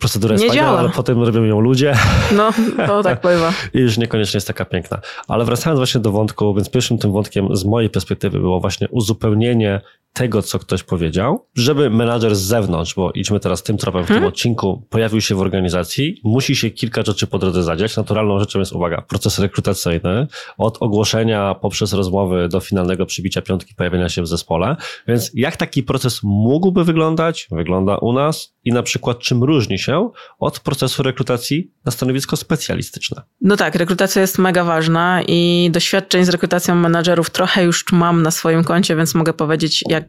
Procedura 0.00 0.32
jest 0.32 0.44
Nie 0.44 0.50
fajna, 0.50 0.64
działa. 0.64 0.78
ale 0.78 0.88
potem 0.88 1.22
robią 1.22 1.44
ją 1.44 1.60
ludzie 1.60 1.94
No, 2.36 2.50
to 2.86 3.02
tak 3.02 3.22
bywa. 3.22 3.52
i 3.74 3.78
już 3.78 3.98
niekoniecznie 3.98 4.36
jest 4.36 4.46
taka 4.46 4.64
piękna. 4.64 5.00
Ale 5.28 5.44
wracając 5.44 5.80
właśnie 5.80 6.00
do 6.00 6.12
wątku, 6.12 6.54
więc 6.54 6.70
pierwszym 6.70 6.98
tym 6.98 7.12
wątkiem 7.12 7.56
z 7.56 7.64
mojej 7.64 7.90
perspektywy 7.90 8.38
było 8.38 8.60
właśnie 8.60 8.88
uzupełnienie 8.88 9.80
tego, 10.14 10.42
co 10.42 10.58
ktoś 10.58 10.82
powiedział, 10.82 11.46
żeby 11.54 11.90
menadżer 11.90 12.36
z 12.36 12.40
zewnątrz, 12.40 12.94
bo 12.94 13.12
idźmy 13.12 13.40
teraz 13.40 13.62
tym 13.62 13.76
tropem 13.76 14.04
w 14.04 14.08
tym 14.08 14.24
odcinku, 14.24 14.86
pojawił 14.90 15.20
się 15.20 15.34
w 15.34 15.40
organizacji, 15.40 16.20
musi 16.24 16.56
się 16.56 16.70
kilka 16.70 17.02
rzeczy 17.02 17.26
po 17.26 17.38
drodze 17.38 17.62
zadziać. 17.62 17.96
Naturalną 17.96 18.38
rzeczą 18.38 18.58
jest, 18.58 18.72
uwaga, 18.72 19.02
proces 19.02 19.38
rekrutacyjny, 19.38 20.26
od 20.58 20.76
ogłoszenia 20.80 21.54
poprzez 21.54 21.92
rozmowy 21.92 22.48
do 22.48 22.60
finalnego 22.60 23.06
przybicia 23.06 23.42
piątki, 23.42 23.74
pojawienia 23.74 24.08
się 24.08 24.22
w 24.22 24.26
zespole. 24.26 24.76
Więc 25.08 25.30
jak 25.34 25.56
taki 25.56 25.82
proces 25.82 26.20
mógłby 26.22 26.84
wyglądać? 26.84 27.48
Wygląda 27.50 27.96
u 27.96 28.12
nas 28.12 28.54
i 28.64 28.72
na 28.72 28.82
przykład 28.82 29.18
czym 29.18 29.44
różni 29.44 29.78
się 29.78 30.10
od 30.38 30.60
procesu 30.60 31.02
rekrutacji 31.02 31.70
na 31.84 31.92
stanowisko 31.92 32.36
specjalistyczne? 32.36 33.22
No 33.40 33.56
tak, 33.56 33.74
rekrutacja 33.74 34.22
jest 34.22 34.38
mega 34.38 34.64
ważna 34.64 35.22
i 35.28 35.70
doświadczeń 35.72 36.24
z 36.24 36.28
rekrutacją 36.28 36.74
menadżerów 36.74 37.30
trochę 37.30 37.64
już 37.64 37.84
mam 37.92 38.22
na 38.22 38.30
swoim 38.30 38.64
koncie, 38.64 38.96
więc 38.96 39.14
mogę 39.14 39.32
powiedzieć, 39.32 39.84
jak 39.88 40.03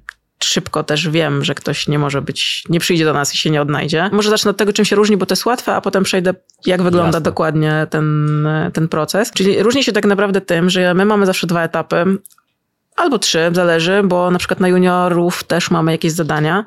szybko 0.45 0.83
też 0.83 1.09
wiem, 1.09 1.43
że 1.43 1.55
ktoś 1.55 1.87
nie 1.87 1.99
może 1.99 2.21
być, 2.21 2.63
nie 2.69 2.79
przyjdzie 2.79 3.05
do 3.05 3.13
nas 3.13 3.33
i 3.33 3.37
się 3.37 3.49
nie 3.49 3.61
odnajdzie. 3.61 4.09
Może 4.11 4.29
zacznę 4.29 4.51
od 4.51 4.57
tego, 4.57 4.73
czym 4.73 4.85
się 4.85 4.95
różni, 4.95 5.17
bo 5.17 5.25
to 5.25 5.33
jest 5.33 5.45
łatwe, 5.45 5.75
a 5.75 5.81
potem 5.81 6.03
przejdę, 6.03 6.33
jak 6.65 6.81
wygląda 6.81 7.07
Jasne. 7.07 7.21
dokładnie 7.21 7.87
ten, 7.89 8.47
ten 8.73 8.87
proces. 8.87 9.31
Czyli 9.31 9.63
różni 9.63 9.83
się 9.83 9.91
tak 9.91 10.05
naprawdę 10.05 10.41
tym, 10.41 10.69
że 10.69 10.93
my 10.93 11.05
mamy 11.05 11.25
zawsze 11.25 11.47
dwa 11.47 11.63
etapy. 11.63 12.05
Albo 12.95 13.19
trzy, 13.19 13.49
zależy, 13.51 14.03
bo 14.03 14.31
na 14.31 14.39
przykład 14.39 14.59
na 14.59 14.67
juniorów 14.67 15.43
też 15.43 15.71
mamy 15.71 15.91
jakieś 15.91 16.11
zadania, 16.11 16.65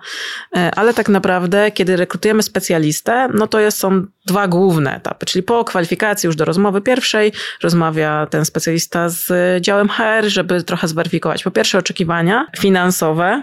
E, 0.56 0.70
ale 0.74 0.94
tak 0.94 1.08
naprawdę, 1.08 1.70
kiedy 1.70 1.96
rekrutujemy 1.96 2.42
specjalistę, 2.42 3.28
no 3.34 3.46
to 3.46 3.60
jest, 3.60 3.78
są 3.78 4.06
dwa 4.28 4.48
główne 4.48 4.96
etapy, 4.96 5.26
czyli 5.26 5.42
po 5.42 5.64
kwalifikacji 5.64 6.26
już 6.26 6.36
do 6.36 6.44
rozmowy 6.44 6.80
pierwszej 6.80 7.32
rozmawia 7.62 8.26
ten 8.30 8.44
specjalista 8.44 9.08
z 9.08 9.32
działem 9.62 9.88
HR, 9.88 10.24
żeby 10.26 10.62
trochę 10.62 10.88
zweryfikować 10.88 11.42
po 11.42 11.50
pierwsze 11.50 11.78
oczekiwania 11.78 12.46
finansowe, 12.58 13.42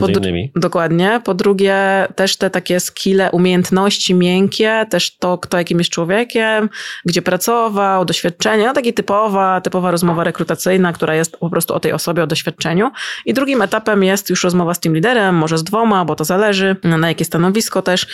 po. 0.00 0.08
Dokładnie. 0.56 1.20
Po 1.24 1.34
drugie, 1.34 2.06
też 2.16 2.36
te 2.36 2.50
takie 2.50 2.80
skille, 2.80 3.30
umiejętności 3.30 4.14
miękkie, 4.14 4.86
też 4.90 5.16
to, 5.16 5.38
kto 5.38 5.58
jakim 5.58 5.78
jest 5.78 5.90
człowiekiem, 5.90 6.68
gdzie 7.04 7.22
pracował, 7.22 8.04
doświadczenie, 8.04 8.66
no 8.66 8.72
taka 8.72 8.92
typowa, 8.92 9.60
typowa 9.60 9.90
rozmowa 9.90 10.24
rekrutacyjna, 10.24 10.92
która 10.92 11.14
jest 11.14 11.36
po 11.36 11.50
prostu 11.50 11.74
o 11.74 11.80
tej 11.80 11.92
osobie, 11.92 12.22
o 12.22 12.26
doświadczeniu. 12.26 12.90
I 13.26 13.34
drugim 13.34 13.62
etapem 13.62 14.04
jest 14.04 14.30
już 14.30 14.44
rozmowa 14.44 14.74
z 14.74 14.80
team 14.80 14.94
liderem, 14.94 15.34
może 15.34 15.58
z 15.58 15.64
dwoma, 15.64 16.04
bo 16.04 16.14
to 16.14 16.24
zależy, 16.24 16.76
na 16.84 17.08
jakie 17.08 17.24
stanowisko 17.24 17.82
też. 17.82 18.06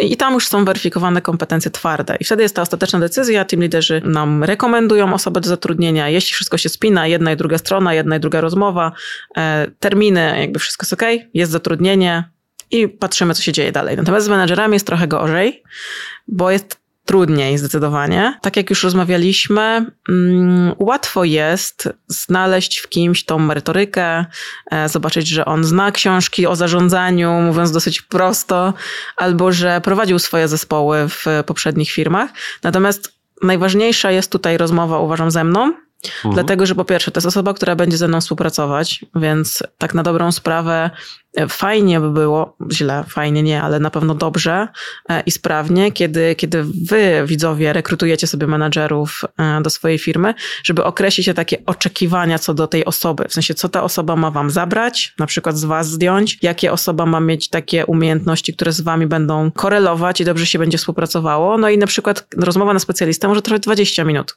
I 0.00 0.16
tam 0.16 0.34
już 0.34 0.48
są 0.48 0.64
weryfikowane 0.64 1.22
kompetencje 1.22 1.67
twarde. 1.70 2.16
I 2.20 2.24
wtedy 2.24 2.42
jest 2.42 2.56
ta 2.56 2.62
ostateczna 2.62 2.98
decyzja. 2.98 3.44
Team 3.44 3.62
liderzy 3.62 4.02
nam 4.04 4.44
rekomendują 4.44 5.14
osobę 5.14 5.40
do 5.40 5.48
zatrudnienia. 5.48 6.08
Jeśli 6.08 6.34
wszystko 6.34 6.58
się 6.58 6.68
spina, 6.68 7.06
jedna 7.06 7.32
i 7.32 7.36
druga 7.36 7.58
strona, 7.58 7.94
jedna 7.94 8.16
i 8.16 8.20
druga 8.20 8.40
rozmowa, 8.40 8.92
e, 9.36 9.66
terminy, 9.78 10.34
jakby 10.40 10.58
wszystko 10.58 10.84
jest 10.84 10.92
ok, 10.92 11.02
jest 11.34 11.52
zatrudnienie 11.52 12.24
i 12.70 12.88
patrzymy, 12.88 13.34
co 13.34 13.42
się 13.42 13.52
dzieje 13.52 13.72
dalej. 13.72 13.96
Natomiast 13.96 14.26
z 14.26 14.28
menadżerami 14.28 14.74
jest 14.74 14.86
trochę 14.86 15.08
gorzej, 15.08 15.62
bo 16.28 16.50
jest 16.50 16.80
trudniej 17.08 17.58
zdecydowanie. 17.58 18.38
Tak 18.42 18.56
jak 18.56 18.70
już 18.70 18.84
rozmawialiśmy, 18.84 19.86
mm, 20.08 20.74
łatwo 20.78 21.24
jest 21.24 21.88
znaleźć 22.08 22.78
w 22.78 22.88
kimś 22.88 23.24
tą 23.24 23.38
merytorykę, 23.38 24.24
e, 24.70 24.88
zobaczyć, 24.88 25.28
że 25.28 25.44
on 25.44 25.64
zna 25.64 25.92
książki 25.92 26.46
o 26.46 26.56
zarządzaniu, 26.56 27.30
mówiąc 27.30 27.72
dosyć 27.72 28.02
prosto, 28.02 28.74
albo 29.16 29.52
że 29.52 29.80
prowadził 29.80 30.18
swoje 30.18 30.48
zespoły 30.48 31.08
w 31.08 31.24
poprzednich 31.46 31.90
firmach. 31.90 32.30
Natomiast 32.62 33.12
najważniejsza 33.42 34.10
jest 34.10 34.32
tutaj 34.32 34.58
rozmowa, 34.58 34.98
uważam, 34.98 35.30
ze 35.30 35.44
mną, 35.44 35.72
Mhm. 36.04 36.34
Dlatego, 36.34 36.66
że 36.66 36.74
po 36.74 36.84
pierwsze, 36.84 37.10
to 37.10 37.18
jest 37.18 37.26
osoba, 37.26 37.54
która 37.54 37.76
będzie 37.76 37.96
ze 37.96 38.08
mną 38.08 38.20
współpracować, 38.20 39.04
więc 39.14 39.62
tak 39.78 39.94
na 39.94 40.02
dobrą 40.02 40.32
sprawę 40.32 40.90
e, 41.36 41.48
fajnie 41.48 42.00
by 42.00 42.10
było, 42.10 42.56
źle, 42.72 43.04
fajnie 43.08 43.42
nie, 43.42 43.62
ale 43.62 43.80
na 43.80 43.90
pewno 43.90 44.14
dobrze 44.14 44.68
e, 45.08 45.20
i 45.20 45.30
sprawnie, 45.30 45.92
kiedy, 45.92 46.34
kiedy 46.34 46.64
wy, 46.64 47.22
widzowie, 47.26 47.72
rekrutujecie 47.72 48.26
sobie 48.26 48.46
menadżerów 48.46 49.24
e, 49.38 49.62
do 49.62 49.70
swojej 49.70 49.98
firmy, 49.98 50.34
żeby 50.64 50.84
określić 50.84 51.26
te 51.26 51.34
takie 51.34 51.58
oczekiwania 51.66 52.38
co 52.38 52.54
do 52.54 52.66
tej 52.66 52.84
osoby. 52.84 53.24
W 53.28 53.32
sensie, 53.32 53.54
co 53.54 53.68
ta 53.68 53.82
osoba 53.82 54.16
ma 54.16 54.30
wam 54.30 54.50
zabrać, 54.50 55.14
na 55.18 55.26
przykład 55.26 55.56
z 55.58 55.64
was 55.64 55.90
zdjąć, 55.90 56.38
jakie 56.42 56.72
osoba 56.72 57.06
ma 57.06 57.20
mieć 57.20 57.48
takie 57.48 57.86
umiejętności, 57.86 58.54
które 58.54 58.72
z 58.72 58.80
wami 58.80 59.06
będą 59.06 59.50
korelować 59.50 60.20
i 60.20 60.24
dobrze 60.24 60.46
się 60.46 60.58
będzie 60.58 60.78
współpracowało. 60.78 61.58
No 61.58 61.68
i 61.68 61.78
na 61.78 61.86
przykład 61.86 62.26
rozmowa 62.36 62.72
na 62.72 62.78
specjalistę 62.78 63.28
może 63.28 63.42
trwać 63.42 63.62
20 63.62 64.04
minut. 64.04 64.36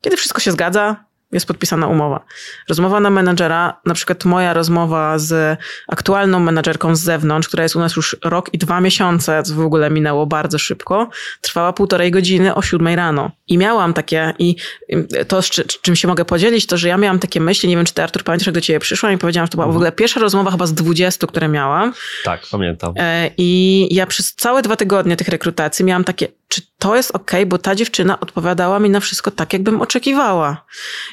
Kiedy 0.00 0.16
wszystko 0.16 0.40
się 0.40 0.52
zgadza, 0.52 0.96
jest 1.32 1.46
podpisana 1.46 1.86
umowa. 1.86 2.24
Rozmowa 2.68 3.00
na 3.00 3.10
menedżera, 3.10 3.80
na 3.86 3.94
przykład 3.94 4.24
moja 4.24 4.54
rozmowa 4.54 5.18
z 5.18 5.58
aktualną 5.88 6.40
menedżerką 6.40 6.96
z 6.96 7.00
zewnątrz, 7.00 7.48
która 7.48 7.62
jest 7.62 7.76
u 7.76 7.78
nas 7.78 7.96
już 7.96 8.16
rok 8.24 8.54
i 8.54 8.58
dwa 8.58 8.80
miesiące, 8.80 9.42
co 9.42 9.54
w 9.54 9.60
ogóle 9.60 9.90
minęło 9.90 10.26
bardzo 10.26 10.58
szybko, 10.58 11.08
trwała 11.40 11.72
półtorej 11.72 12.10
godziny 12.10 12.54
o 12.54 12.62
siódmej 12.62 12.96
rano. 12.96 13.30
I 13.48 13.58
miałam 13.58 13.94
takie, 13.94 14.34
i 14.38 14.56
to, 15.28 15.42
z 15.42 15.50
czy, 15.50 15.64
czym 15.64 15.96
się 15.96 16.08
mogę 16.08 16.24
podzielić, 16.24 16.66
to, 16.66 16.76
że 16.76 16.88
ja 16.88 16.96
miałam 16.96 17.18
takie 17.18 17.40
myśli, 17.40 17.68
nie 17.68 17.76
wiem, 17.76 17.84
czy 17.84 17.94
ty, 17.94 18.02
Artur, 18.02 18.24
pamiętasz, 18.24 18.46
jak 18.46 18.54
do 18.54 18.60
ciebie 18.60 18.80
przyszłam 18.80 19.12
i 19.12 19.18
powiedziałam, 19.18 19.46
że 19.46 19.50
to 19.50 19.56
była 19.56 19.66
w 19.66 19.76
ogóle 19.76 19.92
pierwsza 19.92 20.20
rozmowa 20.20 20.50
chyba 20.50 20.66
z 20.66 20.74
20, 20.74 21.26
które 21.26 21.48
miałam. 21.48 21.92
Tak, 22.24 22.40
pamiętam. 22.50 22.94
E, 22.96 23.30
I 23.36 23.88
ja 23.94 24.06
przez 24.06 24.34
całe 24.34 24.62
dwa 24.62 24.76
tygodnie 24.76 25.16
tych 25.16 25.28
rekrutacji 25.28 25.84
miałam 25.84 26.04
takie, 26.04 26.28
czy 26.48 26.69
to 26.80 26.96
jest 26.96 27.10
ok, 27.10 27.30
bo 27.46 27.58
ta 27.58 27.74
dziewczyna 27.74 28.20
odpowiadała 28.20 28.78
mi 28.78 28.90
na 28.90 29.00
wszystko 29.00 29.30
tak, 29.30 29.52
jakbym 29.52 29.80
oczekiwała. 29.80 30.64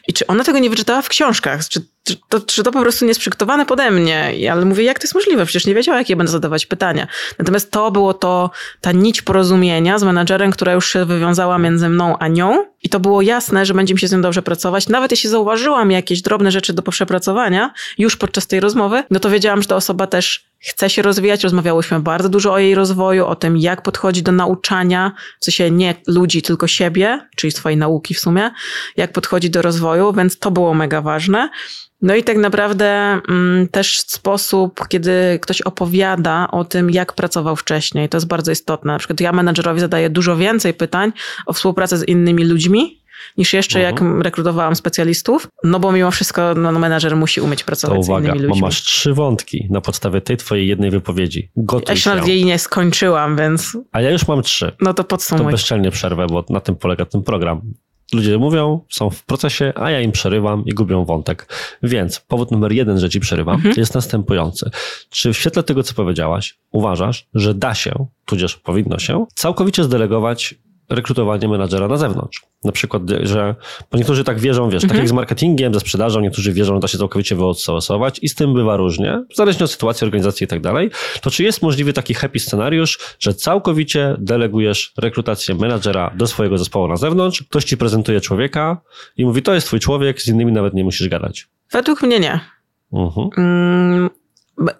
I 0.07 0.13
czy 0.13 0.27
ona 0.27 0.43
tego 0.43 0.59
nie 0.59 0.69
wyczytała 0.69 1.01
w 1.01 1.09
książkach? 1.09 1.67
Czy, 1.69 1.81
to, 2.29 2.39
czy 2.39 2.63
to 2.63 2.71
po 2.71 2.81
prostu 2.81 3.05
nie 3.05 3.09
jest 3.09 3.19
przygotowane 3.19 3.65
pode 3.65 3.91
mnie? 3.91 4.33
Ale 4.51 4.65
mówię, 4.65 4.83
jak 4.83 4.99
to 4.99 5.03
jest 5.03 5.15
możliwe? 5.15 5.45
Przecież 5.45 5.65
nie 5.65 5.75
wiedziała, 5.75 5.97
jakie 5.97 6.15
będę 6.15 6.31
zadawać 6.31 6.65
pytania. 6.65 7.07
Natomiast 7.39 7.71
to 7.71 7.91
było 7.91 8.13
to, 8.13 8.51
ta 8.81 8.91
nić 8.91 9.21
porozumienia 9.21 9.99
z 9.99 10.03
menadżerem, 10.03 10.51
która 10.51 10.73
już 10.73 10.89
się 10.89 11.05
wywiązała 11.05 11.57
między 11.57 11.89
mną 11.89 12.17
a 12.19 12.27
nią. 12.27 12.65
I 12.83 12.89
to 12.89 12.99
było 12.99 13.21
jasne, 13.21 13.65
że 13.65 13.73
będzie 13.73 13.93
mi 13.93 13.99
się 13.99 14.07
z 14.07 14.11
nią 14.11 14.21
dobrze 14.21 14.41
pracować. 14.41 14.89
Nawet 14.89 15.11
jeśli 15.11 15.29
zauważyłam 15.29 15.91
jakieś 15.91 16.21
drobne 16.21 16.51
rzeczy 16.51 16.73
do 16.73 16.81
przepracowania 16.81 17.73
już 17.97 18.15
podczas 18.15 18.47
tej 18.47 18.59
rozmowy, 18.59 19.03
no 19.11 19.19
to 19.19 19.29
wiedziałam, 19.29 19.61
że 19.61 19.67
ta 19.67 19.75
osoba 19.75 20.07
też 20.07 20.46
chce 20.59 20.89
się 20.89 21.01
rozwijać. 21.01 21.43
Rozmawiałyśmy 21.43 21.99
bardzo 21.99 22.29
dużo 22.29 22.53
o 22.53 22.59
jej 22.59 22.75
rozwoju, 22.75 23.25
o 23.25 23.35
tym, 23.35 23.57
jak 23.57 23.81
podchodzi 23.81 24.23
do 24.23 24.31
nauczania, 24.31 25.11
w 25.39 25.45
sensie 25.45 25.71
nie 25.71 25.95
ludzi, 26.07 26.41
tylko 26.41 26.67
siebie, 26.67 27.27
czyli 27.35 27.51
swojej 27.51 27.77
nauki 27.77 28.13
w 28.13 28.19
sumie, 28.19 28.51
jak 28.97 29.11
podchodzi 29.11 29.49
do 29.49 29.61
rozwoju, 29.61 30.13
więc 30.13 30.39
to 30.39 30.51
było 30.51 30.73
mega 30.73 31.01
ważne. 31.01 31.49
No 32.01 32.15
i 32.15 32.23
tak 32.23 32.37
naprawdę 32.37 33.19
mm, 33.29 33.67
też 33.67 33.99
sposób, 33.99 34.87
kiedy 34.87 35.39
ktoś 35.41 35.61
opowiada 35.61 36.47
o 36.51 36.65
tym, 36.65 36.89
jak 36.91 37.13
pracował 37.13 37.55
wcześniej, 37.55 38.09
to 38.09 38.17
jest 38.17 38.27
bardzo 38.27 38.51
istotne. 38.51 38.93
Na 38.93 38.99
przykład 38.99 39.19
ja 39.19 39.31
menadżerowi 39.31 39.79
zadaję 39.79 40.09
dużo 40.09 40.37
więcej 40.37 40.73
pytań 40.73 41.13
o 41.45 41.53
współpracę 41.53 41.97
z 41.97 42.07
innymi 42.07 42.45
ludźmi, 42.45 43.01
niż 43.37 43.53
jeszcze 43.53 43.79
Mhm. 43.89 44.15
jak 44.15 44.23
rekrutowałam 44.25 44.75
specjalistów, 44.75 45.47
no 45.63 45.79
bo 45.79 45.91
mimo 45.91 46.11
wszystko 46.11 46.53
no, 46.55 46.71
no, 46.71 46.79
menadżer 46.79 47.15
musi 47.15 47.41
umieć 47.41 47.59
To 47.59 47.65
pracować 47.65 48.05
z 48.05 48.09
uwaga, 48.09 48.27
innymi 48.29 48.41
bo 48.41 48.47
ludźmi. 48.47 48.61
masz 48.61 48.81
trzy 48.83 49.13
wątki 49.13 49.67
na 49.69 49.81
podstawie 49.81 50.21
tej 50.21 50.37
twojej 50.37 50.67
jednej 50.67 50.91
wypowiedzi. 50.91 51.51
Gotuj 51.55 51.85
Ja 51.89 51.95
się 51.95 52.09
nawet 52.09 52.27
jej 52.27 52.45
nie 52.45 52.59
skończyłam, 52.59 53.37
więc 53.37 53.77
A 53.91 54.01
ja 54.01 54.11
już 54.11 54.27
mam 54.27 54.41
trzy. 54.41 54.71
no 54.81 54.93
to 54.93 55.03
To 55.03 55.09
podsumuj. 55.09 55.51
bezczelnie 55.51 55.91
przerwę, 55.91 56.27
bo 56.27 56.45
na 56.49 56.59
tym 56.59 56.75
polega 56.75 57.05
ten 57.05 57.23
program. 57.23 57.61
Ludzie 58.13 58.37
mówią, 58.37 58.81
są 58.89 59.09
w 59.09 59.23
procesie, 59.23 59.73
a 59.75 59.91
ja 59.91 60.01
im 60.01 60.11
przerywam 60.11 60.65
i 60.65 60.73
gubią 60.73 61.05
wątek. 61.05 61.53
Więc 61.83 62.19
powód 62.19 62.51
numer 62.51 62.71
jeden, 62.71 62.99
że 62.99 63.09
ci 63.09 63.19
przerywam, 63.19 63.55
Mhm. 63.55 63.73
jest 63.77 63.95
następujący. 63.95 64.69
Czy 65.09 65.33
w 65.33 65.37
świetle 65.37 65.63
tego, 65.63 65.83
co 65.83 65.93
powiedziałaś, 65.93 66.57
uważasz, 66.71 67.27
że 67.33 67.53
da 67.53 67.73
się, 67.75 68.05
tudzież 68.25 68.55
powinno 68.55 68.99
się, 68.99 69.25
całkowicie 69.35 69.83
zdelegować 69.83 70.55
rekrutowanie 70.89 71.47
menadżera 71.47 71.87
na 71.87 71.97
zewnątrz? 71.97 72.41
Na 72.63 72.71
przykład, 72.71 73.03
że 73.23 73.55
bo 73.91 73.97
niektórzy 73.97 74.23
tak 74.23 74.39
wierzą, 74.39 74.69
wiesz, 74.69 74.81
tak 74.81 74.91
Mhm. 74.91 74.99
jak 74.99 75.09
z 75.09 75.11
marketingiem, 75.11 75.73
ze 75.73 75.79
sprzedażą, 75.79 76.19
niektórzy 76.19 76.53
wierzą, 76.53 76.73
że 76.73 76.79
da 76.79 76.87
się 76.87 76.97
całkowicie 76.97 77.35
wyoutsourcować 77.35 78.19
i 78.21 78.29
z 78.29 78.35
tym 78.35 78.53
bywa 78.53 78.77
różnie, 78.77 79.23
zależnie 79.35 79.63
od 79.63 79.71
sytuacji, 79.71 80.05
organizacji 80.05 80.45
i 80.45 80.47
tak 80.47 80.61
dalej. 80.61 80.89
To 81.21 81.31
czy 81.31 81.43
jest 81.43 81.61
możliwy 81.61 81.93
taki 81.93 82.13
happy 82.13 82.39
scenariusz, 82.39 82.99
że 83.19 83.33
całkowicie 83.33 84.15
delegujesz 84.19 84.93
rekrutację 84.97 85.55
menadżera 85.55 86.11
do 86.15 86.27
swojego 86.27 86.57
zespołu 86.57 86.87
na 86.87 86.95
zewnątrz, 86.97 87.43
ktoś 87.43 87.63
ci 87.65 87.77
prezentuje 87.77 88.21
człowieka 88.21 88.81
i 89.17 89.25
mówi, 89.25 89.41
to 89.41 89.53
jest 89.53 89.67
twój 89.67 89.79
człowiek, 89.79 90.21
z 90.21 90.27
innymi 90.27 90.51
nawet 90.51 90.73
nie 90.73 90.83
musisz 90.83 91.09
gadać. 91.09 91.47
Według 91.71 92.01
mnie 92.03 92.19
nie. 92.19 92.39
Mhm. 92.93 93.29
Mm, 93.37 94.09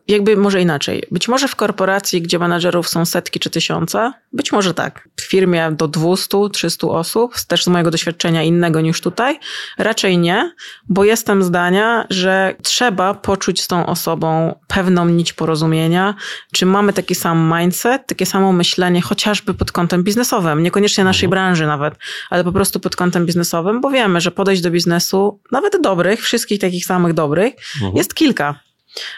jakby 0.07 0.37
może 0.37 0.61
inaczej. 0.61 1.03
Być 1.11 1.27
może 1.27 1.47
w 1.47 1.55
korporacji, 1.55 2.21
gdzie 2.21 2.39
menadżerów 2.39 2.89
są 2.89 3.05
setki 3.05 3.39
czy 3.39 3.49
tysiące, 3.49 4.13
być 4.33 4.51
może 4.51 4.73
tak. 4.73 5.09
W 5.15 5.21
firmie 5.21 5.71
do 5.71 5.87
200, 5.87 6.37
300 6.53 6.87
osób, 6.87 7.33
też 7.47 7.63
z 7.63 7.67
mojego 7.67 7.91
doświadczenia 7.91 8.43
innego 8.43 8.81
niż 8.81 9.01
tutaj, 9.01 9.39
raczej 9.77 10.17
nie, 10.17 10.51
bo 10.89 11.03
jestem 11.03 11.43
zdania, 11.43 12.07
że 12.09 12.55
trzeba 12.63 13.13
poczuć 13.13 13.61
z 13.61 13.67
tą 13.67 13.85
osobą 13.85 14.59
pewną 14.67 15.05
nić 15.05 15.33
porozumienia, 15.33 16.15
czy 16.53 16.65
mamy 16.65 16.93
taki 16.93 17.15
sam 17.15 17.53
mindset, 17.59 18.07
takie 18.07 18.25
samo 18.25 18.53
myślenie, 18.53 19.01
chociażby 19.01 19.53
pod 19.53 19.71
kątem 19.71 20.03
biznesowym, 20.03 20.63
niekoniecznie 20.63 21.03
naszej 21.03 21.25
mhm. 21.25 21.29
branży 21.29 21.67
nawet, 21.67 21.93
ale 22.29 22.43
po 22.43 22.51
prostu 22.51 22.79
pod 22.79 22.95
kątem 22.95 23.25
biznesowym, 23.25 23.81
bo 23.81 23.89
wiemy, 23.89 24.21
że 24.21 24.31
podejść 24.31 24.61
do 24.61 24.71
biznesu, 24.71 25.39
nawet 25.51 25.81
dobrych, 25.81 26.21
wszystkich 26.21 26.59
takich 26.59 26.85
samych 26.85 27.13
dobrych, 27.13 27.53
mhm. 27.75 27.97
jest 27.97 28.15
kilka. 28.15 28.66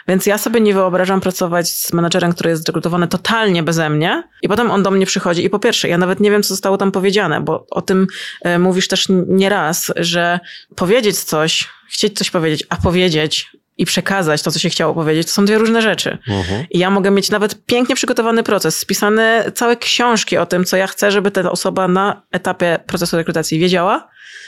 Więc 0.08 0.26
ja 0.26 0.38
sobie 0.38 0.60
nie 0.62 0.74
wyobrażam 0.74 1.22
pracować 1.22 1.70
z 1.70 1.94
menadżerem, 1.94 2.34
który 2.34 2.50
jest 2.50 2.64
zrekrutowany 2.64 3.08
totalnie 3.08 3.64
beze 3.64 3.90
mnie 3.90 4.24
i 4.42 4.48
potem 4.48 4.72
on 4.72 4.84
do 4.84 4.92
mnie 4.92 5.06
przychodzi 5.06 5.46
i 5.46 5.50
po 5.50 5.60
pierwsze, 5.60 5.90
ja 5.90 5.98
nawet 5.98 6.20
nie 6.20 6.32
wiem, 6.32 6.44
co 6.44 6.50
zostało 6.50 6.78
tam 6.78 6.92
powiedziane, 6.92 7.42
bo 7.42 7.66
o 7.72 7.82
tym 7.82 8.08
e, 8.42 8.60
mówisz 8.60 8.88
też 8.88 9.08
nieraz, 9.28 9.92
że 9.96 10.40
powiedzieć 10.76 11.20
coś, 11.20 11.70
chcieć 11.90 12.18
coś 12.18 12.30
powiedzieć, 12.32 12.66
a 12.70 12.76
powiedzieć 12.76 13.52
i 13.78 13.86
przekazać 13.86 14.42
to, 14.42 14.52
co 14.52 14.60
się 14.60 14.70
chciało 14.70 14.94
powiedzieć, 14.94 15.28
to 15.28 15.34
są 15.34 15.46
dwie 15.46 15.58
różne 15.58 15.82
rzeczy. 15.82 16.18
Uh-huh. 16.28 16.66
I 16.70 16.80
ja 16.80 16.90
mogę 16.90 17.12
mieć 17.12 17.30
nawet 17.30 17.66
pięknie 17.66 17.96
przygotowany 17.96 18.44
proces, 18.44 18.80
spisane 18.80 19.52
całe 19.56 19.78
książki 19.78 20.38
o 20.38 20.46
tym, 20.46 20.66
co 20.66 20.78
ja 20.78 20.88
chcę, 20.88 21.12
żeby 21.12 21.32
ta 21.32 21.52
osoba 21.52 21.88
na 21.88 22.22
etapie 22.32 22.80
procesu 22.88 23.18
rekrutacji 23.18 23.60
wiedziała, 23.60 24.08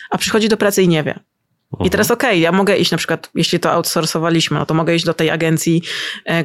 a 0.09 0.17
przychodzi 0.17 0.50
do 0.50 0.57
pracy 0.57 0.83
i 0.83 0.88
nie 0.88 1.03
wie. 1.03 1.19
I 1.79 1.89
teraz 1.89 2.11
okej, 2.11 2.29
okay, 2.29 2.39
ja 2.39 2.51
mogę 2.51 2.77
iść 2.77 2.91
na 2.91 2.97
przykład, 2.97 3.29
jeśli 3.35 3.59
to 3.59 3.71
outsourcowaliśmy, 3.71 4.59
no 4.59 4.65
to 4.65 4.73
mogę 4.73 4.95
iść 4.95 5.05
do 5.05 5.13
tej 5.13 5.29
agencji 5.29 5.81
e, 6.25 6.43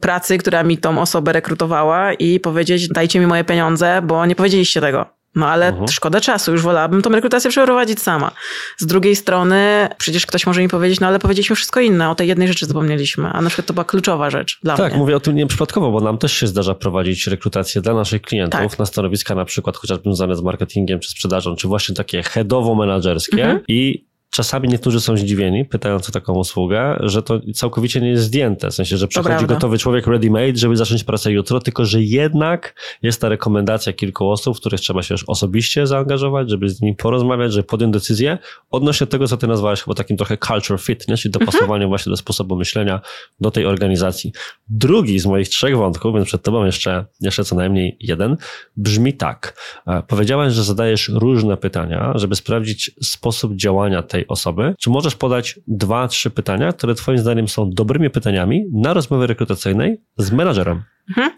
pracy, 0.00 0.38
która 0.38 0.62
mi 0.62 0.78
tą 0.78 1.00
osobę 1.00 1.32
rekrutowała 1.32 2.12
i 2.12 2.40
powiedzieć, 2.40 2.88
dajcie 2.88 3.20
mi 3.20 3.26
moje 3.26 3.44
pieniądze, 3.44 4.02
bo 4.02 4.26
nie 4.26 4.34
powiedzieliście 4.34 4.80
tego. 4.80 5.16
No 5.36 5.48
ale 5.48 5.72
uh-huh. 5.72 5.90
szkoda 5.90 6.20
czasu, 6.20 6.52
już 6.52 6.62
wolałabym 6.62 7.02
tą 7.02 7.10
rekrutację 7.10 7.50
przeprowadzić 7.50 8.02
sama. 8.02 8.30
Z 8.78 8.86
drugiej 8.86 9.16
strony, 9.16 9.88
przecież 9.98 10.26
ktoś 10.26 10.46
może 10.46 10.60
mi 10.60 10.68
powiedzieć, 10.68 11.00
no 11.00 11.06
ale 11.06 11.18
powiedzieliśmy 11.18 11.56
wszystko 11.56 11.80
inne, 11.80 12.10
o 12.10 12.14
tej 12.14 12.28
jednej 12.28 12.48
rzeczy 12.48 12.66
zapomnieliśmy, 12.66 13.28
a 13.28 13.42
na 13.42 13.48
przykład 13.48 13.66
to 13.66 13.74
była 13.74 13.84
kluczowa 13.84 14.30
rzecz 14.30 14.58
dla 14.62 14.76
tak, 14.76 14.84
mnie. 14.84 14.90
Tak, 14.90 14.98
mówię 14.98 15.16
o 15.16 15.20
tym 15.20 15.36
nieprzypadkowo, 15.36 15.90
bo 15.90 16.00
nam 16.00 16.18
też 16.18 16.32
się 16.32 16.46
zdarza 16.46 16.74
prowadzić 16.74 17.26
rekrutację 17.26 17.80
dla 17.80 17.94
naszych 17.94 18.22
klientów 18.22 18.60
tak. 18.60 18.78
na 18.78 18.86
stanowiska 18.86 19.34
na 19.34 19.44
przykład 19.44 19.76
chociażby 19.76 20.02
związane 20.02 20.36
z 20.36 20.42
marketingiem 20.42 21.00
czy 21.00 21.10
sprzedażą, 21.10 21.56
czy 21.56 21.68
właśnie 21.68 21.94
takie 21.94 22.22
headowo-menadżerskie 22.22 23.44
uh-huh. 23.44 23.60
i 23.68 24.06
Czasami 24.30 24.68
niektórzy 24.68 25.00
są 25.00 25.16
zdziwieni, 25.16 25.64
pytając 25.64 26.08
o 26.08 26.12
taką 26.12 26.32
usługę, 26.32 26.96
że 27.00 27.22
to 27.22 27.40
całkowicie 27.54 28.00
nie 28.00 28.08
jest 28.08 28.24
zdjęte. 28.24 28.70
W 28.70 28.74
sensie, 28.74 28.96
że 28.96 29.08
przychodzi 29.08 29.46
gotowy 29.46 29.78
człowiek 29.78 30.06
ready-made, 30.06 30.56
żeby 30.56 30.76
zacząć 30.76 31.04
pracę 31.04 31.32
jutro, 31.32 31.60
tylko 31.60 31.84
że 31.84 32.02
jednak 32.02 32.74
jest 33.02 33.20
ta 33.20 33.28
rekomendacja 33.28 33.92
kilku 33.92 34.30
osób, 34.30 34.56
w 34.56 34.60
których 34.60 34.80
trzeba 34.80 35.02
się 35.02 35.14
już 35.14 35.24
osobiście 35.26 35.86
zaangażować, 35.86 36.50
żeby 36.50 36.68
z 36.68 36.80
nimi 36.80 36.96
porozmawiać, 36.96 37.52
żeby 37.52 37.64
podjąć 37.64 37.92
decyzję 37.92 38.38
odnośnie 38.70 39.06
tego, 39.06 39.28
co 39.28 39.36
ty 39.36 39.46
nazwałeś 39.46 39.82
chyba 39.82 39.94
takim 39.94 40.16
trochę 40.16 40.38
culture 40.38 40.80
fit, 40.80 41.08
nie? 41.08 41.16
czyli 41.16 41.32
dopasowanie 41.32 41.84
mhm. 41.84 41.88
właśnie 41.88 42.10
do 42.10 42.16
sposobu 42.16 42.56
myślenia 42.56 43.00
do 43.40 43.50
tej 43.50 43.66
organizacji. 43.66 44.32
Drugi 44.68 45.18
z 45.18 45.26
moich 45.26 45.48
trzech 45.48 45.76
wątków, 45.76 46.14
więc 46.14 46.26
przed 46.26 46.42
tobą 46.42 46.64
jeszcze, 46.64 47.04
jeszcze 47.20 47.44
co 47.44 47.56
najmniej 47.56 47.96
jeden, 48.00 48.36
brzmi 48.76 49.12
tak. 49.12 49.56
E, 49.86 50.02
powiedziałaś, 50.02 50.52
że 50.52 50.64
zadajesz 50.64 51.08
różne 51.08 51.56
pytania, 51.56 52.12
żeby 52.14 52.36
sprawdzić 52.36 52.90
sposób 53.02 53.56
działania 53.56 54.02
tej 54.02 54.15
osoby. 54.28 54.74
Czy 54.78 54.90
możesz 54.90 55.16
podać 55.16 55.60
dwa, 55.66 56.08
trzy 56.08 56.30
pytania, 56.30 56.72
które 56.72 56.94
Twoim 56.94 57.18
zdaniem 57.18 57.48
są 57.48 57.70
dobrymi 57.70 58.10
pytaniami 58.10 58.64
na 58.72 58.94
rozmowie 58.94 59.26
rekrutacyjnej 59.26 59.96
z 60.18 60.32
menadżerem? 60.32 60.82
Mhm. 61.08 61.30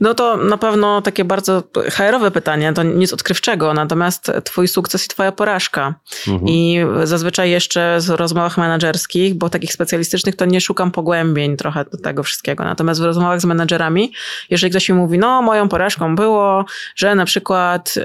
No 0.00 0.14
to 0.14 0.36
na 0.36 0.58
pewno 0.58 1.02
takie 1.02 1.24
bardzo 1.24 1.62
HR-owe 1.90 2.30
pytanie, 2.30 2.72
to 2.72 2.82
nic 2.82 3.12
odkrywczego, 3.12 3.74
natomiast 3.74 4.32
twój 4.44 4.68
sukces 4.68 5.04
i 5.04 5.08
twoja 5.08 5.32
porażka. 5.32 5.94
Mhm. 6.28 6.48
I 6.48 6.78
zazwyczaj 7.04 7.50
jeszcze 7.50 7.98
w 8.00 8.08
rozmowach 8.08 8.58
menedżerskich, 8.58 9.34
bo 9.34 9.50
takich 9.50 9.72
specjalistycznych, 9.72 10.36
to 10.36 10.44
nie 10.44 10.60
szukam 10.60 10.90
pogłębień 10.90 11.56
trochę 11.56 11.84
do 11.84 11.98
tego 11.98 12.22
wszystkiego. 12.22 12.64
Natomiast 12.64 13.00
w 13.00 13.04
rozmowach 13.04 13.40
z 13.40 13.44
menedżerami, 13.44 14.12
jeżeli 14.50 14.70
ktoś 14.70 14.88
mi 14.88 14.94
mówi, 14.94 15.18
no 15.18 15.42
moją 15.42 15.68
porażką 15.68 16.16
było, 16.16 16.64
że 16.96 17.14
na 17.14 17.24
przykład, 17.24 17.96
yy, 17.96 18.04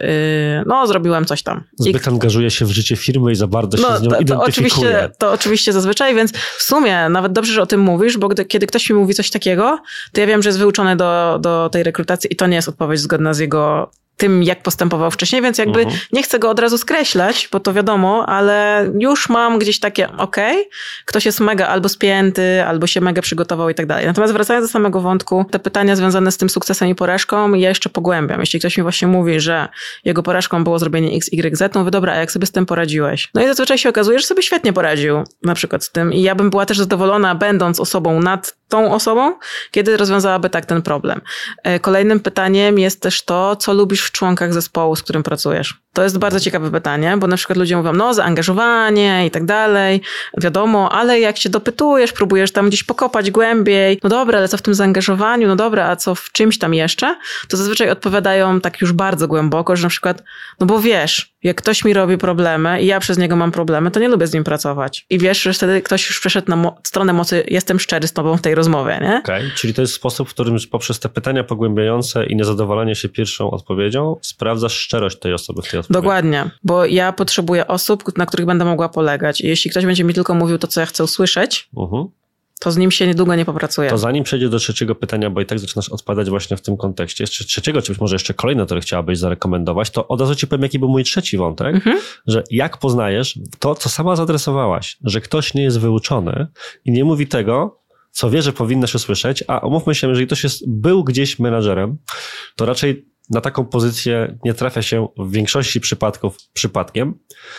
no 0.66 0.88
zrobiłem 0.88 1.26
coś 1.26 1.44
tam. 1.44 1.64
Zbyt 1.80 2.08
I... 2.08 2.10
angażuje 2.10 2.52
się 2.52 2.66
w 2.66 2.72
życie 2.72 2.96
firmy 2.96 3.32
i 3.32 3.36
za 3.36 3.48
bardzo 3.48 3.78
się 3.78 3.84
no, 3.84 3.98
z 3.98 4.02
nią 4.02 4.10
to, 4.10 4.24
to 4.24 4.42
oczywiście, 4.42 5.10
to 5.18 5.32
oczywiście 5.32 5.74
zazwyczaj, 5.74 6.16
więc 6.16 6.32
w 6.58 6.64
sumie 6.64 7.10
nawet 7.10 7.32
dobrze, 7.34 7.54
że 7.54 7.62
o 7.62 7.66
tym 7.66 7.82
mówisz, 7.82 8.18
bo 8.18 8.28
gdy, 8.28 8.46
kiedy 8.46 8.68
ktoś 8.68 8.90
mi 8.90 8.96
mówi 8.96 9.14
coś 9.14 9.30
takiego, 9.30 9.80
to 10.12 10.22
ja 10.22 10.28
wiem, 10.28 10.44
że 10.44 10.50
jest 10.50 10.60
wyuczony 10.60 10.95
do, 10.96 11.40
do 11.42 11.70
tej 11.70 11.84
rekrutacji 11.84 12.34
i 12.34 12.36
to 12.36 12.48
nie 12.48 12.56
jest 12.56 12.70
odpowiedź 12.70 13.00
zgodna 13.00 13.34
z 13.34 13.40
jego 13.40 13.92
tym, 14.18 14.44
jak 14.44 14.64
postępował 14.64 15.12
wcześniej, 15.12 15.42
więc 15.42 15.58
jakby 15.58 15.86
uh-huh. 15.86 16.08
nie 16.14 16.24
chcę 16.24 16.40
go 16.40 16.50
od 16.50 16.60
razu 16.60 16.78
skreślać, 16.78 17.50
bo 17.52 17.60
to 17.60 17.74
wiadomo, 17.74 18.26
ale 18.30 18.90
już 19.00 19.30
mam 19.30 19.60
gdzieś 19.60 19.80
takie, 19.80 20.12
okej, 20.18 20.58
okay, 20.58 20.70
ktoś 21.06 21.26
jest 21.26 21.40
mega 21.40 21.68
albo 21.68 21.90
spięty, 21.90 22.64
albo 22.64 22.88
się 22.88 23.02
mega 23.02 23.22
przygotował 23.22 23.70
i 23.70 23.76
tak 23.76 23.86
dalej. 23.86 24.06
Natomiast 24.06 24.34
wracając 24.34 24.68
do 24.68 24.72
samego 24.72 25.02
wątku, 25.02 25.46
te 25.52 25.60
pytania 25.60 25.96
związane 25.96 26.32
z 26.32 26.38
tym 26.38 26.50
sukcesem 26.50 26.90
i 26.90 26.96
porażką, 26.96 27.54
ja 27.54 27.70
jeszcze 27.70 27.90
pogłębiam. 27.90 28.40
Jeśli 28.40 28.60
ktoś 28.60 28.78
mi 28.78 28.84
właśnie 28.84 29.08
mówi, 29.08 29.40
że 29.40 29.68
jego 30.06 30.24
porażką 30.24 30.64
było 30.64 30.80
zrobienie 30.80 31.18
X, 31.18 31.30
Y, 31.34 31.58
Z, 31.58 31.74
to 31.74 31.80
mówię, 31.80 31.92
dobra, 31.92 32.14
a 32.14 32.16
jak 32.16 32.32
sobie 32.32 32.46
z 32.46 32.52
tym 32.52 32.66
poradziłeś? 32.66 33.30
No 33.34 33.44
i 33.44 33.48
zazwyczaj 33.48 33.78
się 33.78 33.90
okazuje, 33.90 34.20
że 34.20 34.26
sobie 34.26 34.44
świetnie 34.44 34.74
poradził 34.74 35.24
na 35.44 35.56
przykład 35.56 35.84
z 35.84 35.92
tym 35.92 36.14
i 36.14 36.22
ja 36.22 36.36
bym 36.36 36.50
była 36.50 36.66
też 36.66 36.78
zadowolona, 36.78 37.36
będąc 37.36 37.80
osobą 37.80 38.20
nad 38.22 38.56
tą 38.70 38.94
osobą, 38.94 39.34
kiedy 39.72 39.98
rozwiązałaby 39.98 40.50
tak 40.50 40.66
ten 40.66 40.82
problem. 40.82 41.22
E, 41.64 41.80
kolejnym 41.80 42.20
pytaniem 42.20 42.80
jest 42.80 43.02
też 43.02 43.26
to, 43.26 43.56
co 43.56 43.74
lubisz 43.74 44.05
w 44.06 44.12
członkach 44.12 44.54
zespołu, 44.54 44.96
z 44.96 45.04
którym 45.04 45.24
pracujesz. 45.24 45.74
To 45.94 46.04
jest 46.04 46.18
bardzo 46.18 46.40
ciekawe 46.40 46.72
pytanie, 46.72 47.18
bo 47.18 47.28
na 47.28 47.38
przykład 47.38 47.58
ludzie 47.58 47.78
mówią, 47.78 47.94
no 47.94 48.14
zaangażowanie 48.14 49.26
i 49.26 49.32
tak 49.32 49.46
dalej, 49.46 50.02
wiadomo, 50.38 50.92
ale 50.92 51.20
jak 51.20 51.38
się 51.38 51.50
dopytujesz, 51.50 52.14
próbujesz 52.14 52.52
tam 52.52 52.68
gdzieś 52.68 52.84
pokopać 52.84 53.32
głębiej, 53.32 54.00
no 54.04 54.10
dobra, 54.10 54.38
ale 54.38 54.48
co 54.48 54.58
w 54.58 54.62
tym 54.62 54.74
zaangażowaniu, 54.74 55.48
no 55.48 55.56
dobra, 55.56 55.90
a 55.90 55.96
co 55.96 56.16
w 56.16 56.32
czymś 56.32 56.58
tam 56.58 56.74
jeszcze, 56.74 57.16
to 57.48 57.58
zazwyczaj 57.58 57.90
odpowiadają 57.90 58.62
tak 58.62 58.82
już 58.82 58.92
bardzo 58.92 59.28
głęboko, 59.28 59.76
że 59.76 59.84
na 59.84 59.90
przykład, 59.90 60.24
no 60.60 60.66
bo 60.66 60.80
wiesz, 60.80 61.35
jak 61.46 61.58
ktoś 61.58 61.86
mi 61.86 61.94
robi 61.94 62.18
problemy 62.18 62.82
i 62.82 62.86
ja 62.86 63.00
przez 63.00 63.18
niego 63.18 63.36
mam 63.36 63.52
problemy, 63.52 63.92
to 63.92 64.00
nie 64.00 64.08
lubię 64.08 64.28
z 64.28 64.34
nim 64.34 64.44
pracować. 64.44 65.06
I 65.10 65.20
wiesz, 65.20 65.42
że 65.42 65.54
wtedy 65.54 65.82
ktoś 65.82 66.08
już 66.08 66.20
przeszedł 66.20 66.50
na 66.50 66.56
mo- 66.56 66.78
stronę 66.84 67.14
mocy, 67.14 67.44
jestem 67.48 67.80
szczery 67.80 68.08
z 68.08 68.14
tobą 68.14 68.38
w 68.38 68.42
tej 68.42 68.56
rozmowie, 68.56 69.00
nie? 69.02 69.20
Okej, 69.24 69.46
okay. 69.46 69.52
czyli 69.56 69.74
to 69.74 69.82
jest 69.82 69.94
sposób, 69.94 70.30
w 70.30 70.34
którym 70.34 70.58
poprzez 70.72 71.00
te 71.00 71.10
pytania 71.10 71.44
pogłębiające 71.44 72.26
i 72.26 72.36
niezadowolenie 72.36 72.96
się 72.96 73.10
pierwszą 73.10 73.52
odpowiedzią 73.52 74.16
sprawdzasz 74.22 74.74
szczerość 74.74 75.20
tej 75.20 75.34
osoby 75.34 75.62
w 75.62 75.70
tej 75.70 75.80
odpowiedzi. 75.80 76.04
Dokładnie, 76.04 76.50
bo 76.64 76.86
ja 76.86 77.14
potrzebuję 77.14 77.68
osób, 77.68 78.18
na 78.18 78.26
których 78.26 78.46
będę 78.46 78.66
mogła 78.66 78.90
polegać. 78.90 79.42
I 79.42 79.48
jeśli 79.48 79.72
ktoś 79.72 79.86
będzie 79.86 80.04
mi 80.04 80.14
tylko 80.14 80.34
mówił 80.34 80.58
to, 80.58 80.68
co 80.68 80.80
ja 80.80 80.86
chcę 80.86 81.04
usłyszeć, 81.04 81.70
uh-huh 81.76 82.08
to 82.60 82.72
z 82.72 82.78
nim 82.78 82.92
się 82.92 83.08
niedługo 83.08 83.36
nie 83.36 83.46
popracuje. 83.46 83.90
To 83.90 83.98
zanim 83.98 84.24
przejdzie 84.24 84.50
do 84.50 84.60
trzeciego 84.60 84.96
pytania, 84.96 85.30
bo 85.30 85.42
i 85.42 85.46
tak 85.46 85.60
zaczynasz 85.60 85.90
odpadać 85.90 86.30
właśnie 86.30 86.58
w 86.58 86.62
tym 86.62 86.78
kontekście, 86.78 87.24
jeszcze 87.24 87.44
trzeciego, 87.44 87.82
czy 87.82 87.92
być 87.92 88.02
może 88.02 88.16
jeszcze 88.16 88.34
kolejne, 88.34 88.66
które 88.66 88.82
chciałabyś 88.82 89.18
zarekomendować, 89.18 89.90
to 89.90 90.08
od 90.08 90.22
razu 90.22 90.36
ci 90.36 90.48
powiem, 90.48 90.64
jaki 90.64 90.80
był 90.80 90.90
mój 90.90 91.04
trzeci 91.04 91.38
wątek, 91.38 91.76
mhm. 91.76 92.00
że 92.28 92.44
jak 92.52 92.78
poznajesz 92.78 93.40
to, 93.60 93.76
co 93.76 93.90
sama 93.90 94.16
zadresowałaś, 94.16 94.98
że 95.04 95.22
ktoś 95.22 95.54
nie 95.54 95.64
jest 95.64 95.80
wyuczony 95.80 96.48
i 96.86 96.92
nie 96.92 97.04
mówi 97.04 97.28
tego, 97.28 97.80
co 98.12 98.30
wie, 98.30 98.42
że 98.42 98.54
powinnaś 98.54 98.96
usłyszeć, 98.96 99.44
a 99.48 99.62
omówmy 99.62 99.96
się, 99.96 100.08
jeżeli 100.08 100.28
ktoś 100.28 100.44
jest, 100.44 100.70
był 100.70 101.04
gdzieś 101.04 101.40
menadżerem, 101.40 101.98
to 102.56 102.66
raczej 102.66 103.06
na 103.30 103.42
taką 103.42 103.66
pozycję 103.66 104.38
nie 104.44 104.54
trafia 104.54 104.82
się 104.82 105.08
w 105.18 105.32
większości 105.32 105.82
przypadków 105.82 106.38
przypadkiem, 106.54 107.14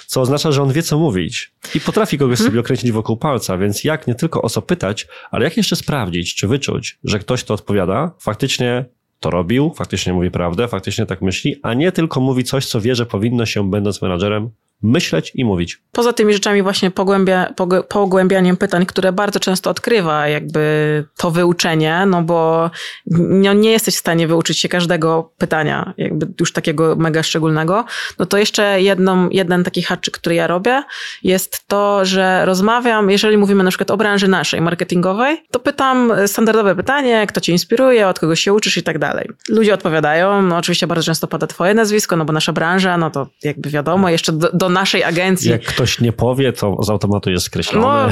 co 0.07 0.21
oznacza, 0.21 0.53
że 0.53 0.63
on 0.63 0.73
wie, 0.73 0.83
co 0.83 0.99
mówić 0.99 1.53
i 1.75 1.81
potrafi 1.81 2.19
kogoś 2.19 2.39
sobie 2.39 2.61
okręcić 2.61 2.93
wokół 2.93 3.17
palca, 3.17 3.59
więc 3.59 3.85
jak 3.85 4.07
nie 4.07 4.15
tylko 4.15 4.43
o 4.43 4.49
co 4.49 4.63
pytać, 4.63 5.07
ale 5.31 5.45
jak 5.45 5.57
jeszcze 5.57 5.77
sprawdzić, 5.77 6.35
czy 6.35 6.49
wyczuć, 6.49 6.99
że 7.05 7.19
ktoś 7.19 7.45
to 7.45 7.55
odpowiada, 7.55 8.13
faktycznie 8.21 8.85
to 9.21 9.31
robił, 9.31 9.73
faktycznie 9.77 10.13
mówi 10.13 10.31
prawdę, 10.31 10.69
faktycznie 10.69 11.07
tak 11.07 11.23
myśli, 11.23 11.57
a 11.63 11.75
nie 11.75 11.93
tylko 11.93 12.21
mówi 12.21 12.45
coś, 12.45 12.67
co 12.67 12.81
wie, 12.81 12.95
że 12.95 13.07
powinno 13.07 13.47
się, 13.47 13.71
będąc 13.71 14.03
menadżerem, 14.03 14.51
myśleć 14.83 15.33
i 15.35 15.45
mówić. 15.45 15.83
Poza 15.93 16.13
tymi 16.13 16.33
rzeczami 16.33 16.63
właśnie 16.63 16.91
pogłębia, 16.91 17.55
pogłębianiem 17.89 18.57
pytań, 18.57 18.87
które 18.87 19.13
bardzo 19.13 19.41
często 19.41 19.71
odkrywa 19.71 20.29
jakby 20.29 21.05
to 21.17 21.31
wyuczenie, 21.31 22.07
no 22.07 22.23
bo 22.23 22.71
no 23.07 23.53
nie 23.53 23.71
jesteś 23.71 23.95
w 23.95 23.99
stanie 23.99 24.27
wyuczyć 24.27 24.59
się 24.59 24.69
każdego 24.69 25.33
pytania, 25.39 25.95
jakby 25.97 26.27
już 26.41 26.53
takiego 26.53 26.97
mega 26.97 27.23
szczególnego, 27.23 27.85
no 28.19 28.27
to 28.27 28.39
jeszcze 28.39 28.83
jedną, 28.83 29.29
jeden 29.31 29.65
taki 29.65 29.83
haczyk, 29.83 30.19
który 30.19 30.35
ja 30.35 30.47
robię, 30.47 30.83
jest 31.23 31.69
to, 31.69 32.05
że 32.05 32.45
rozmawiam, 32.45 33.11
jeżeli 33.11 33.37
mówimy 33.37 33.65
na 33.65 33.71
przykład 33.71 33.91
o 33.91 33.97
branży 33.97 34.29
naszej, 34.29 34.61
marketingowej, 34.61 35.43
to 35.51 35.61
pytam 35.61 36.13
standardowe 36.27 36.75
pytanie, 36.75 37.27
kto 37.27 37.41
cię 37.41 37.53
inspiruje, 37.53 38.09
od 38.09 38.19
kogo 38.19 38.37
się 38.37 38.53
uczysz 38.53 38.77
i 38.77 38.83
tak 38.83 38.99
dalej. 38.99 39.29
Ludzie 39.49 39.75
odpowiadają, 39.75 40.43
no 40.43 40.57
oczywiście 40.57 40.87
bardzo 40.87 41.05
często 41.05 41.27
pada 41.27 41.47
twoje 41.47 41.75
nazwisko, 41.75 42.17
no 42.17 42.25
bo 42.25 42.33
nasza 42.33 42.53
branża, 42.53 42.97
no 42.97 43.11
to 43.11 43.29
jakby 43.43 43.71
wiadomo, 43.71 44.09
jeszcze 44.09 44.33
do, 44.33 44.53
do 44.53 44.66
do 44.67 44.73
naszej 44.73 45.05
agencji. 45.05 45.51
Jak 45.51 45.63
ktoś 45.63 46.01
nie 46.01 46.13
powie, 46.13 46.53
to 46.53 46.83
z 46.83 46.91
automatu 46.91 47.31
jest 47.31 47.47
skreślony. 47.47 47.87
No, 47.87 48.09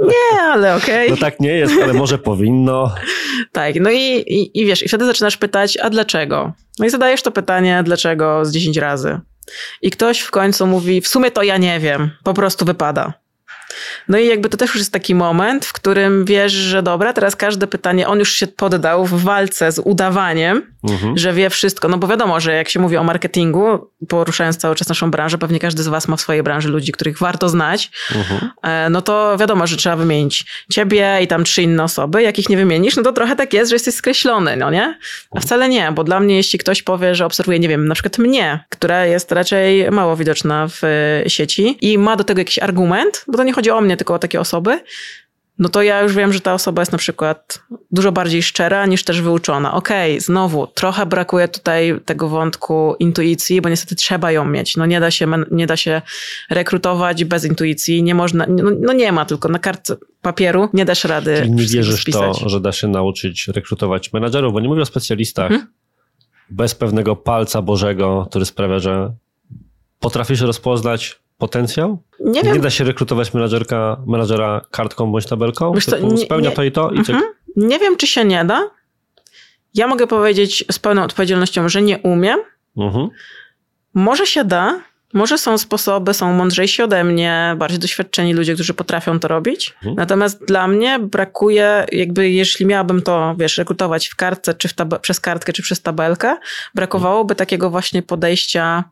nie, 0.12 0.40
ale 0.42 0.76
okej. 0.76 1.06
Okay. 1.06 1.10
No 1.10 1.16
tak 1.16 1.40
nie 1.40 1.52
jest, 1.52 1.74
ale 1.82 1.92
może 1.92 2.18
powinno. 2.18 2.94
Tak, 3.52 3.74
no 3.80 3.90
i, 3.90 4.24
i, 4.26 4.60
i 4.60 4.66
wiesz, 4.66 4.82
i 4.82 4.88
wtedy 4.88 5.06
zaczynasz 5.06 5.36
pytać, 5.36 5.76
a 5.76 5.90
dlaczego? 5.90 6.52
No 6.78 6.86
i 6.86 6.90
zadajesz 6.90 7.22
to 7.22 7.30
pytanie, 7.30 7.82
dlaczego 7.84 8.44
z 8.44 8.52
10 8.52 8.76
razy. 8.76 9.20
I 9.82 9.90
ktoś 9.90 10.20
w 10.20 10.30
końcu 10.30 10.66
mówi, 10.66 11.00
w 11.00 11.08
sumie 11.08 11.30
to 11.30 11.42
ja 11.42 11.56
nie 11.56 11.80
wiem, 11.80 12.10
po 12.24 12.34
prostu 12.34 12.64
wypada. 12.64 13.12
No 14.08 14.18
i 14.18 14.26
jakby 14.26 14.48
to 14.48 14.56
też 14.56 14.68
już 14.68 14.78
jest 14.78 14.92
taki 14.92 15.14
moment, 15.14 15.66
w 15.66 15.72
którym 15.72 16.24
wiesz, 16.24 16.52
że 16.52 16.82
dobra, 16.82 17.12
teraz 17.12 17.36
każde 17.36 17.66
pytanie, 17.66 18.08
on 18.08 18.18
już 18.18 18.32
się 18.32 18.46
poddał 18.46 19.06
w 19.06 19.22
walce 19.22 19.72
z 19.72 19.78
udawaniem, 19.78 20.62
mhm. 20.82 21.18
że 21.18 21.32
wie 21.32 21.50
wszystko. 21.50 21.88
No 21.88 21.98
bo 21.98 22.06
wiadomo, 22.06 22.40
że 22.40 22.52
jak 22.52 22.68
się 22.68 22.80
mówi 22.80 22.96
o 22.96 23.04
marketingu, 23.04 23.90
poruszając 24.08 24.56
cały 24.56 24.74
czas 24.74 24.88
naszą 24.88 25.10
branżę, 25.10 25.38
pewnie 25.38 25.58
każdy 25.58 25.82
z 25.82 25.88
was 25.88 26.08
ma 26.08 26.16
w 26.16 26.20
swojej 26.20 26.42
branży 26.42 26.68
ludzi, 26.68 26.92
których 26.92 27.18
warto 27.18 27.48
znać, 27.48 27.90
mhm. 28.14 28.50
E, 28.62 28.90
no 28.90 29.02
to 29.02 29.36
wiadomo, 29.38 29.66
że 29.66 29.76
trzeba 29.76 29.96
wymienić 29.96 30.46
ciebie 30.72 31.18
i 31.22 31.26
tam 31.26 31.44
trzy 31.44 31.62
inne 31.62 31.84
osoby. 31.84 32.22
Jak 32.22 32.38
ich 32.38 32.48
nie 32.48 32.56
wymienisz, 32.56 32.96
no 32.96 33.02
to 33.02 33.12
trochę 33.12 33.36
tak 33.36 33.52
jest, 33.52 33.68
że 33.68 33.74
jesteś 33.74 33.94
skreślony, 33.94 34.56
no 34.56 34.70
nie? 34.70 34.98
A 35.36 35.40
wcale 35.40 35.68
nie, 35.68 35.92
bo 35.92 36.04
dla 36.04 36.20
mnie, 36.20 36.36
jeśli 36.36 36.58
ktoś 36.58 36.82
powie, 36.82 37.14
że 37.14 37.26
obserwuje, 37.26 37.58
nie 37.58 37.68
wiem, 37.68 37.88
na 37.88 37.94
przykład 37.94 38.18
mnie, 38.18 38.64
która 38.68 39.06
jest 39.06 39.32
raczej 39.32 39.90
mało 39.90 40.16
widoczna 40.16 40.68
w 40.68 40.84
e, 40.84 41.30
sieci 41.30 41.78
i 41.80 41.98
ma 41.98 42.16
do 42.16 42.24
tego 42.24 42.40
jakiś 42.40 42.58
argument, 42.58 43.24
bo 43.28 43.38
to 43.38 43.44
nie 43.44 43.52
chodzi 43.52 43.70
o 43.70 43.80
mnie, 43.80 43.96
tylko 43.96 44.14
o 44.14 44.18
takie 44.18 44.40
osoby, 44.40 44.80
no 45.58 45.68
to 45.68 45.82
ja 45.82 46.02
już 46.02 46.14
wiem, 46.14 46.32
że 46.32 46.40
ta 46.40 46.54
osoba 46.54 46.82
jest 46.82 46.92
na 46.92 46.98
przykład 46.98 47.62
dużo 47.90 48.12
bardziej 48.12 48.42
szczera 48.42 48.86
niż 48.86 49.04
też 49.04 49.22
wyuczona. 49.22 49.74
Okej, 49.74 50.12
okay, 50.12 50.20
znowu, 50.20 50.66
trochę 50.66 51.06
brakuje 51.06 51.48
tutaj 51.48 52.00
tego 52.04 52.28
wątku 52.28 52.94
intuicji, 52.98 53.60
bo 53.60 53.68
niestety 53.68 53.96
trzeba 53.96 54.32
ją 54.32 54.44
mieć. 54.44 54.76
No 54.76 54.86
nie 54.86 55.00
da 55.00 55.10
się, 55.10 55.26
nie 55.50 55.66
da 55.66 55.76
się 55.76 56.02
rekrutować 56.50 57.24
bez 57.24 57.44
intuicji, 57.44 58.02
nie 58.02 58.14
można, 58.14 58.46
no, 58.48 58.70
no 58.80 58.92
nie 58.92 59.12
ma 59.12 59.24
tylko 59.24 59.48
na 59.48 59.58
kartce 59.58 59.96
papieru, 60.22 60.68
nie 60.72 60.84
dasz 60.84 61.04
rady 61.04 61.36
Czyli 61.36 61.50
nie 61.50 61.66
wierzysz 61.66 62.02
spisać. 62.02 62.40
to, 62.40 62.48
że 62.48 62.60
da 62.60 62.72
się 62.72 62.88
nauczyć 62.88 63.48
rekrutować 63.48 64.12
menadżerów, 64.12 64.52
bo 64.52 64.60
nie 64.60 64.68
mówię 64.68 64.82
o 64.82 64.86
specjalistach, 64.86 65.48
hmm? 65.48 65.66
bez 66.50 66.74
pewnego 66.74 67.16
palca 67.16 67.62
Bożego, 67.62 68.26
który 68.30 68.44
sprawia, 68.44 68.78
że 68.78 69.12
potrafisz 70.00 70.40
rozpoznać 70.40 71.20
potencjał? 71.38 72.02
Nie, 72.20 72.42
nie 72.42 72.58
da 72.58 72.70
się 72.70 72.84
rekrutować 72.84 73.34
menadżerka, 73.34 73.96
menadżera 74.06 74.60
kartką 74.70 75.12
bądź 75.12 75.26
tabelką? 75.26 75.72
Wiesz 75.72 75.84
co, 75.84 75.98
nie, 75.98 76.18
spełnia 76.18 76.50
nie, 76.50 76.56
to 76.56 76.62
i 76.62 76.72
to? 76.72 76.90
I 76.90 76.98
mhm. 76.98 77.22
Nie 77.56 77.78
wiem, 77.78 77.96
czy 77.96 78.06
się 78.06 78.24
nie 78.24 78.44
da. 78.44 78.70
Ja 79.74 79.86
mogę 79.86 80.06
powiedzieć 80.06 80.64
z 80.70 80.78
pełną 80.78 81.02
odpowiedzialnością, 81.02 81.68
że 81.68 81.82
nie 81.82 81.98
umiem. 81.98 82.40
Mhm. 82.76 83.08
Może 83.94 84.26
się 84.26 84.44
da. 84.44 84.80
Może 85.14 85.38
są 85.38 85.58
sposoby, 85.58 86.14
są 86.14 86.32
mądrzejsi 86.32 86.82
ode 86.82 87.04
mnie, 87.04 87.54
bardziej 87.58 87.78
doświadczeni 87.78 88.34
ludzie, 88.34 88.54
którzy 88.54 88.74
potrafią 88.74 89.20
to 89.20 89.28
robić. 89.28 89.74
Mhm. 89.74 89.96
Natomiast 89.96 90.44
dla 90.44 90.68
mnie 90.68 90.98
brakuje, 90.98 91.86
jakby 91.92 92.30
jeśli 92.30 92.66
miałabym 92.66 93.02
to, 93.02 93.34
wiesz, 93.38 93.58
rekrutować 93.58 94.08
w 94.08 94.16
kartce, 94.16 94.54
czy 94.54 94.68
w 94.68 94.74
przez 95.00 95.20
kartkę, 95.20 95.52
czy 95.52 95.62
przez 95.62 95.82
tabelkę, 95.82 96.36
brakowałoby 96.74 97.34
takiego 97.34 97.70
właśnie 97.70 98.02
podejścia 98.02 98.84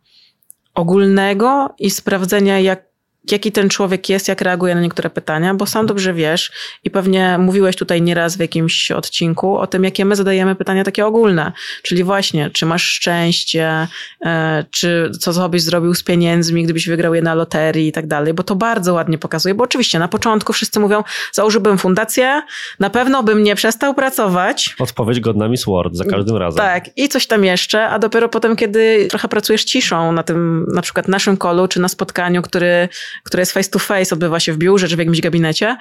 ogólnego 0.76 1.74
i 1.78 1.90
sprawdzenia, 1.90 2.60
jak 2.60 2.85
jaki 3.32 3.52
ten 3.52 3.68
człowiek 3.68 4.08
jest, 4.08 4.28
jak 4.28 4.40
reaguje 4.40 4.74
na 4.74 4.80
niektóre 4.80 5.10
pytania, 5.10 5.54
bo 5.54 5.66
sam 5.66 5.86
dobrze 5.86 6.14
wiesz 6.14 6.52
i 6.84 6.90
pewnie 6.90 7.38
mówiłeś 7.38 7.76
tutaj 7.76 8.02
nieraz 8.02 8.36
w 8.36 8.40
jakimś 8.40 8.90
odcinku 8.90 9.58
o 9.58 9.66
tym, 9.66 9.84
jakie 9.84 10.04
my 10.04 10.16
zadajemy 10.16 10.54
pytania 10.54 10.84
takie 10.84 11.06
ogólne. 11.06 11.52
Czyli 11.82 12.04
właśnie, 12.04 12.50
czy 12.50 12.66
masz 12.66 12.82
szczęście, 12.82 13.88
e, 14.24 14.64
czy 14.70 15.10
co 15.20 15.48
byś 15.48 15.62
zrobił 15.62 15.94
z 15.94 16.02
pieniędzmi, 16.02 16.64
gdybyś 16.64 16.88
wygrał 16.88 17.14
je 17.14 17.22
na 17.22 17.34
loterii 17.34 17.88
i 17.88 17.92
tak 17.92 18.06
dalej, 18.06 18.34
bo 18.34 18.42
to 18.42 18.56
bardzo 18.56 18.94
ładnie 18.94 19.18
pokazuje, 19.18 19.54
bo 19.54 19.64
oczywiście 19.64 19.98
na 19.98 20.08
początku 20.08 20.52
wszyscy 20.52 20.80
mówią, 20.80 21.04
założyłbym 21.32 21.78
fundację, 21.78 22.42
na 22.80 22.90
pewno 22.90 23.22
bym 23.22 23.42
nie 23.42 23.54
przestał 23.54 23.94
pracować. 23.94 24.76
Odpowiedź 24.78 25.20
godna 25.20 25.48
Miss 25.48 25.64
Word 25.64 25.94
za 25.94 26.04
każdym 26.04 26.36
razem. 26.36 26.58
Tak, 26.58 26.84
i 26.96 27.08
coś 27.08 27.26
tam 27.26 27.44
jeszcze, 27.44 27.88
a 27.88 27.98
dopiero 27.98 28.28
potem, 28.28 28.56
kiedy 28.56 29.06
trochę 29.10 29.28
pracujesz 29.28 29.64
ciszą 29.64 30.12
na 30.12 30.22
tym, 30.22 30.66
na 30.74 30.82
przykład 30.82 31.08
naszym 31.08 31.36
kolu, 31.36 31.68
czy 31.68 31.80
na 31.80 31.88
spotkaniu, 31.88 32.42
który 32.42 32.88
które 33.22 33.40
jest 33.40 33.52
face 33.52 33.70
to 33.70 33.78
face, 33.78 34.14
odbywa 34.14 34.40
się 34.40 34.52
w 34.52 34.56
biurze 34.56 34.88
czy 34.88 34.96
w 34.96 34.98
jakimś 34.98 35.20
gabinecie, 35.20 35.76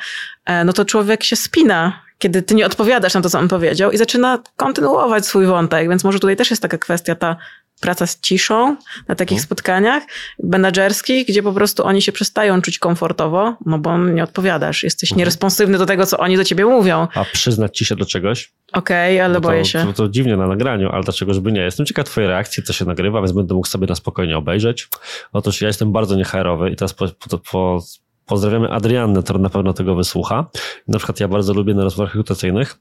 e, 0.45 0.65
no 0.65 0.73
to 0.73 0.85
człowiek 0.85 1.23
się 1.23 1.35
spina, 1.35 2.01
kiedy 2.17 2.41
ty 2.41 2.55
nie 2.55 2.65
odpowiadasz 2.65 3.13
na 3.13 3.21
to, 3.21 3.29
co 3.29 3.39
on 3.39 3.47
powiedział 3.47 3.91
i 3.91 3.97
zaczyna 3.97 4.39
kontynuować 4.55 5.25
swój 5.25 5.45
wątek, 5.45 5.89
więc 5.89 6.03
może 6.03 6.19
tutaj 6.19 6.35
też 6.35 6.49
jest 6.49 6.61
taka 6.61 6.77
kwestia 6.77 7.15
ta 7.15 7.37
praca 7.81 8.07
z 8.07 8.19
ciszą 8.19 8.75
na 9.07 9.15
takich 9.15 9.38
mhm. 9.38 9.45
spotkaniach 9.45 10.03
menedżerskich, 10.43 11.27
gdzie 11.27 11.43
po 11.43 11.53
prostu 11.53 11.85
oni 11.85 12.01
się 12.01 12.11
przestają 12.11 12.61
czuć 12.61 12.79
komfortowo, 12.79 13.57
no 13.65 13.79
bo 13.79 13.97
nie 13.97 14.23
odpowiadasz, 14.23 14.83
jesteś 14.83 15.11
mhm. 15.11 15.19
nieresponsywny 15.19 15.77
do 15.77 15.85
tego, 15.85 16.05
co 16.05 16.17
oni 16.17 16.38
do 16.38 16.43
ciebie 16.43 16.65
mówią. 16.65 17.07
A 17.15 17.25
przyznać 17.25 17.77
ci 17.77 17.85
się 17.85 17.95
do 17.95 18.05
czegoś? 18.05 18.51
Okej, 18.73 19.15
okay, 19.15 19.25
ale 19.25 19.35
to, 19.35 19.41
boję 19.41 19.65
się. 19.65 19.85
To, 19.85 19.93
to, 19.93 20.09
dziwnie 20.09 20.38
na 20.38 20.47
nagraniu, 20.47 20.89
ale 20.89 21.03
dlaczego 21.03 21.33
żeby 21.33 21.51
nie? 21.51 21.61
Jestem 21.61 21.85
ciekaw 21.85 22.05
twojej 22.05 22.29
reakcji, 22.29 22.63
co 22.63 22.73
się 22.73 22.85
nagrywa, 22.85 23.19
więc 23.19 23.31
będę 23.31 23.53
mógł 23.53 23.67
sobie 23.67 23.88
na 23.88 23.95
spokojnie 23.95 24.38
obejrzeć. 24.38 24.88
Otóż 25.33 25.61
ja 25.61 25.67
jestem 25.67 25.91
bardzo 25.91 26.15
nieherowy 26.15 26.69
i 26.69 26.75
teraz 26.75 26.93
po, 26.93 27.07
po, 27.07 27.38
po 27.38 27.81
pozdrawiamy 28.25 28.71
Adriannę, 28.71 29.23
która 29.23 29.39
na 29.39 29.49
pewno 29.49 29.73
tego 29.73 29.95
wysłucha. 29.95 30.45
Na 30.88 30.97
przykład 30.97 31.19
ja 31.19 31.27
bardzo 31.27 31.53
lubię 31.53 31.73
na 31.73 31.83
rozmowach 31.83 32.13
rekrutacyjnych 32.13 32.79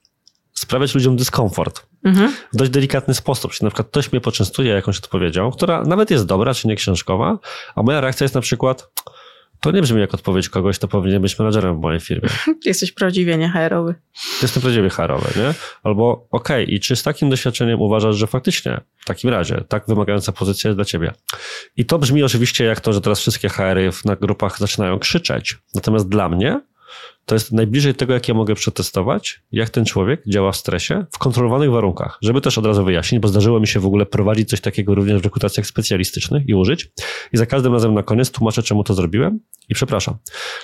sprawiać 0.54 0.94
ludziom 0.94 1.16
dyskomfort. 1.16 1.86
Mhm. 2.04 2.32
W 2.52 2.56
dość 2.56 2.70
delikatny 2.70 3.14
sposób. 3.14 3.52
Czyli 3.52 3.64
na 3.64 3.70
przykład 3.70 3.88
ktoś 3.88 4.12
mnie 4.12 4.20
poczęstuje 4.20 4.74
jakąś 4.74 4.98
odpowiedzią, 4.98 5.50
która 5.50 5.82
nawet 5.82 6.10
jest 6.10 6.26
dobra, 6.26 6.54
czy 6.54 6.68
nie 6.68 6.76
książkowa, 6.76 7.38
a 7.74 7.82
moja 7.82 8.00
reakcja 8.00 8.24
jest 8.24 8.34
na 8.34 8.40
przykład, 8.40 8.90
to 9.60 9.70
nie 9.70 9.82
brzmi 9.82 10.00
jak 10.00 10.14
odpowiedź 10.14 10.48
kogoś, 10.48 10.78
to 10.78 10.88
powinien 10.88 11.22
być 11.22 11.38
menadżerem 11.38 11.76
w 11.76 11.80
mojej 11.80 12.00
firmie. 12.00 12.28
Jesteś 12.64 12.92
prawdziwie 12.92 13.38
nie 13.38 13.48
HR-owy. 13.48 13.94
Jestem 14.42 14.62
prawdziwie 14.62 14.88
HR-owy, 14.90 15.40
nie? 15.40 15.54
Albo 15.82 16.26
okej, 16.30 16.64
okay, 16.64 16.74
i 16.74 16.80
czy 16.80 16.96
z 16.96 17.02
takim 17.02 17.30
doświadczeniem 17.30 17.80
uważasz, 17.80 18.16
że 18.16 18.26
faktycznie 18.26 18.80
w 18.98 19.04
takim 19.04 19.30
razie 19.30 19.64
tak 19.68 19.84
wymagająca 19.88 20.32
pozycja 20.32 20.68
jest 20.68 20.78
dla 20.78 20.84
ciebie? 20.84 21.12
I 21.76 21.84
to 21.84 21.98
brzmi 21.98 22.22
oczywiście 22.22 22.64
jak 22.64 22.80
to, 22.80 22.92
że 22.92 23.00
teraz 23.00 23.20
wszystkie 23.20 23.48
HR-y 23.48 23.90
na 24.04 24.16
grupach 24.16 24.58
zaczynają 24.58 24.98
krzyczeć. 24.98 25.56
Natomiast 25.74 26.08
dla 26.08 26.28
mnie 26.28 26.60
to 27.24 27.34
jest 27.34 27.52
najbliżej 27.52 27.94
tego, 27.94 28.14
jak 28.14 28.28
ja 28.28 28.34
mogę 28.34 28.54
przetestować, 28.54 29.42
jak 29.52 29.70
ten 29.70 29.84
człowiek 29.84 30.22
działa 30.26 30.52
w 30.52 30.56
stresie 30.56 31.06
w 31.12 31.18
kontrolowanych 31.18 31.70
warunkach. 31.70 32.18
Żeby 32.22 32.40
też 32.40 32.58
od 32.58 32.66
razu 32.66 32.84
wyjaśnić, 32.84 33.20
bo 33.20 33.28
zdarzyło 33.28 33.60
mi 33.60 33.66
się 33.66 33.80
w 33.80 33.86
ogóle 33.86 34.06
prowadzić 34.06 34.48
coś 34.48 34.60
takiego 34.60 34.94
również 34.94 35.20
w 35.20 35.24
rekrutacjach 35.24 35.66
specjalistycznych 35.66 36.48
i 36.48 36.54
użyć. 36.54 36.90
I 37.32 37.36
za 37.36 37.46
każdym 37.46 37.72
razem 37.72 37.94
na 37.94 38.02
koniec 38.02 38.30
tłumaczę, 38.30 38.62
czemu 38.62 38.84
to 38.84 38.94
zrobiłem 38.94 39.40
i 39.68 39.74
przepraszam. 39.74 40.16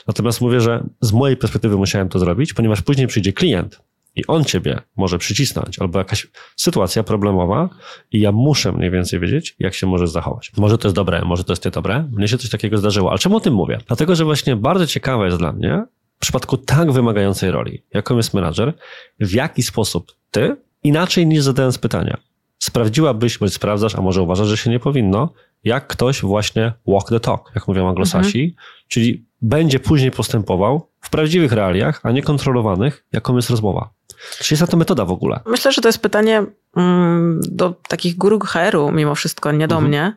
Natomiast 0.07 0.41
mówię, 0.41 0.61
że 0.61 0.89
z 1.01 1.13
mojej 1.13 1.37
perspektywy 1.37 1.77
musiałem 1.77 2.09
to 2.09 2.19
zrobić, 2.19 2.55
ponieważ 2.55 2.83
później 2.83 3.07
przyjdzie 3.07 3.33
klient 3.33 3.81
i 4.17 4.27
on 4.27 4.45
ciebie 4.45 4.81
może 4.97 5.19
przycisnąć, 5.19 5.79
albo 5.79 5.99
jakaś 5.99 6.27
sytuacja 6.57 7.03
problemowa 7.03 7.69
i 8.13 8.21
ja 8.21 8.33
muszę 8.33 8.73
mniej 8.73 8.91
więcej 8.91 9.21
wiedzieć, 9.21 9.57
jak 9.59 9.75
się 9.75 9.87
możesz 9.87 10.11
zachować. 10.11 10.53
Może 10.57 10.79
to 10.79 10.89
jest 10.89 10.97
dobre, 10.97 11.23
może 11.25 11.45
to 11.45 11.53
jest 11.53 11.65
niedobre. 11.65 12.09
Mnie 12.13 12.29
się 12.29 12.39
coś 12.39 12.51
takiego 12.51 12.79
zdarzyło. 12.79 13.11
Ale 13.11 13.19
czemu 13.19 13.37
o 13.37 13.41
tym 13.41 13.55
mówię? 13.55 13.79
Dlatego, 13.87 14.17
że 14.17 14.25
właśnie 14.25 14.57
bardzo 14.57 14.87
ciekawe 14.87 15.25
jest 15.25 15.39
dla 15.39 15.53
mnie, 15.53 15.85
w 16.21 16.23
przypadku 16.23 16.57
tak 16.57 16.93
wymagającej 16.93 17.51
roli, 17.51 17.83
jaką 17.95 18.17
jest 18.17 18.35
menadżer, 18.35 18.75
w 19.21 19.33
jaki 19.33 19.63
sposób 19.63 20.13
ty, 20.31 20.57
inaczej 20.83 21.27
niż 21.27 21.43
zadając 21.43 21.79
pytania, 21.79 22.17
sprawdziłabyś, 22.59 23.39
bądź 23.39 23.53
sprawdzasz, 23.53 23.95
a 23.95 24.01
może 24.01 24.23
uważasz, 24.23 24.49
że 24.49 24.57
się 24.57 24.71
nie 24.71 24.81
powinno, 24.81 25.33
jak 25.65 25.87
ktoś 25.87 26.21
właśnie 26.21 26.73
walk 26.87 27.09
the 27.09 27.21
talk, 27.21 27.53
jak 27.55 27.69
mówią 27.69 27.89
anglosasi, 27.89 28.43
mhm. 28.43 28.67
czyli 28.89 29.27
będzie 29.43 29.81
później 29.81 30.11
postępował 30.11 30.89
w 31.01 31.11
prawdziwych 31.11 31.53
realiach, 31.53 32.01
a 32.03 32.11
nie 32.11 32.23
kontrolowanych, 32.23 33.07
jaką 33.13 33.37
jest 33.37 33.51
rozmowa. 33.51 33.91
Czy 34.39 34.55
jest 34.55 34.61
na 34.61 34.67
to 34.67 34.77
metoda 34.77 35.05
w 35.05 35.11
ogóle? 35.11 35.41
Myślę, 35.47 35.73
że 35.73 35.83
to 35.83 35.89
jest 35.89 36.03
pytanie 36.03 36.45
mm, 36.77 37.41
do 37.49 37.75
takich 37.89 38.17
guru 38.17 38.41
HR-u 38.41 38.93
mimo 38.93 39.15
wszystko, 39.15 39.53
nie 39.53 39.69
do 39.69 39.75
mhm. 39.75 39.89
mnie. 39.89 40.15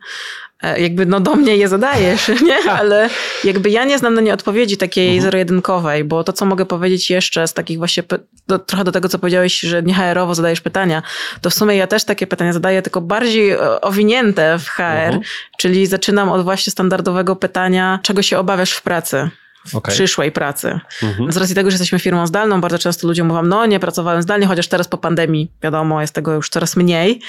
E, 0.62 0.80
jakby 0.80 1.06
no 1.06 1.20
do 1.20 1.34
mnie 1.34 1.56
je 1.56 1.68
zadajesz, 1.68 2.28
nie? 2.48 2.70
Ale 2.70 3.10
jakby 3.44 3.70
ja 3.70 3.84
nie 3.84 3.98
znam 3.98 4.14
na 4.14 4.20
nie 4.20 4.34
odpowiedzi 4.34 4.76
takiej 4.76 5.06
mhm. 5.06 5.22
zero-jedynkowej, 5.22 6.04
bo 6.04 6.24
to, 6.24 6.32
co 6.32 6.46
mogę 6.46 6.66
powiedzieć 6.66 7.10
jeszcze 7.10 7.48
z 7.48 7.54
takich 7.54 7.78
właśnie, 7.78 8.02
do, 8.46 8.58
trochę 8.58 8.84
do 8.84 8.92
tego, 8.92 9.08
co 9.08 9.18
powiedziałeś, 9.18 9.60
że 9.60 9.82
nie 9.82 9.94
HR-owo 9.94 10.34
zadajesz 10.34 10.60
pytania, 10.60 11.02
to 11.40 11.50
w 11.50 11.54
sumie 11.54 11.76
ja 11.76 11.86
też 11.86 12.04
takie 12.04 12.26
pytania 12.26 12.52
zadaję, 12.52 12.82
tylko 12.82 13.00
bardziej 13.00 13.50
e, 13.50 13.80
owinięte 13.80 14.58
w 14.58 14.68
HR, 14.68 14.82
mhm. 14.82 15.20
czyli 15.58 15.86
zaczynam 15.86 16.28
od 16.28 16.42
właśnie 16.44 16.70
standardowego 16.70 17.36
pytania, 17.36 17.98
czego 18.02 18.22
się 18.22 18.38
obawiasz 18.38 18.72
w 18.72 18.82
pracy? 18.82 19.30
Okay. 19.72 19.94
przyszłej 19.94 20.32
pracy. 20.32 20.80
Mhm. 21.02 21.32
Z 21.32 21.36
racji 21.36 21.54
tego, 21.54 21.70
że 21.70 21.74
jesteśmy 21.74 21.98
firmą 21.98 22.26
zdalną, 22.26 22.60
bardzo 22.60 22.78
często 22.78 23.06
ludzie 23.06 23.24
mówią, 23.24 23.42
no 23.42 23.66
nie 23.66 23.80
pracowałem 23.80 24.22
zdalnie, 24.22 24.46
chociaż 24.46 24.68
teraz 24.68 24.88
po 24.88 24.98
pandemii, 24.98 25.52
wiadomo, 25.62 26.00
jest 26.00 26.14
tego 26.14 26.34
już 26.34 26.48
coraz 26.48 26.76
mniej. 26.76 27.20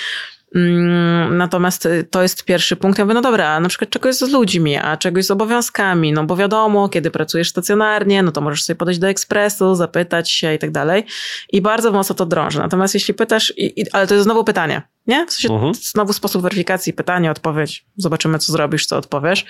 Mm, 0.55 1.37
natomiast 1.37 1.85
y, 1.85 2.03
to 2.03 2.21
jest 2.21 2.45
pierwszy 2.45 2.75
punkt. 2.75 2.99
Ja 2.99 3.05
mówię, 3.05 3.13
no 3.13 3.21
dobra, 3.21 3.59
na 3.59 3.69
przykład 3.69 3.89
czegoś 3.89 4.15
z 4.15 4.21
ludźmi, 4.21 4.77
a 4.77 4.97
czegoś 4.97 5.25
z 5.25 5.31
obowiązkami, 5.31 6.13
no 6.13 6.23
bo 6.23 6.35
wiadomo, 6.35 6.89
kiedy 6.89 7.11
pracujesz 7.11 7.49
stacjonarnie, 7.49 8.23
no 8.23 8.31
to 8.31 8.41
możesz 8.41 8.63
sobie 8.63 8.77
podejść 8.77 8.99
do 8.99 9.07
ekspresu, 9.07 9.75
zapytać 9.75 10.31
się 10.31 10.53
i 10.53 10.59
tak 10.59 10.71
dalej. 10.71 11.05
I 11.51 11.61
bardzo 11.61 11.91
mocno 11.91 12.15
to 12.15 12.25
drąży. 12.25 12.59
Natomiast 12.59 12.93
jeśli 12.93 13.13
pytasz, 13.13 13.53
i, 13.57 13.81
i, 13.81 13.91
ale 13.91 14.07
to 14.07 14.13
jest 14.13 14.23
znowu 14.23 14.43
pytanie, 14.43 14.81
nie? 15.07 15.25
W 15.25 15.33
sensie 15.33 15.53
mhm. 15.53 15.73
znowu 15.73 16.13
sposób 16.13 16.41
weryfikacji, 16.41 16.93
pytanie, 16.93 17.31
odpowiedź, 17.31 17.85
zobaczymy, 17.97 18.39
co 18.39 18.51
zrobisz, 18.51 18.85
co 18.85 18.97
odpowiesz. 18.97 19.45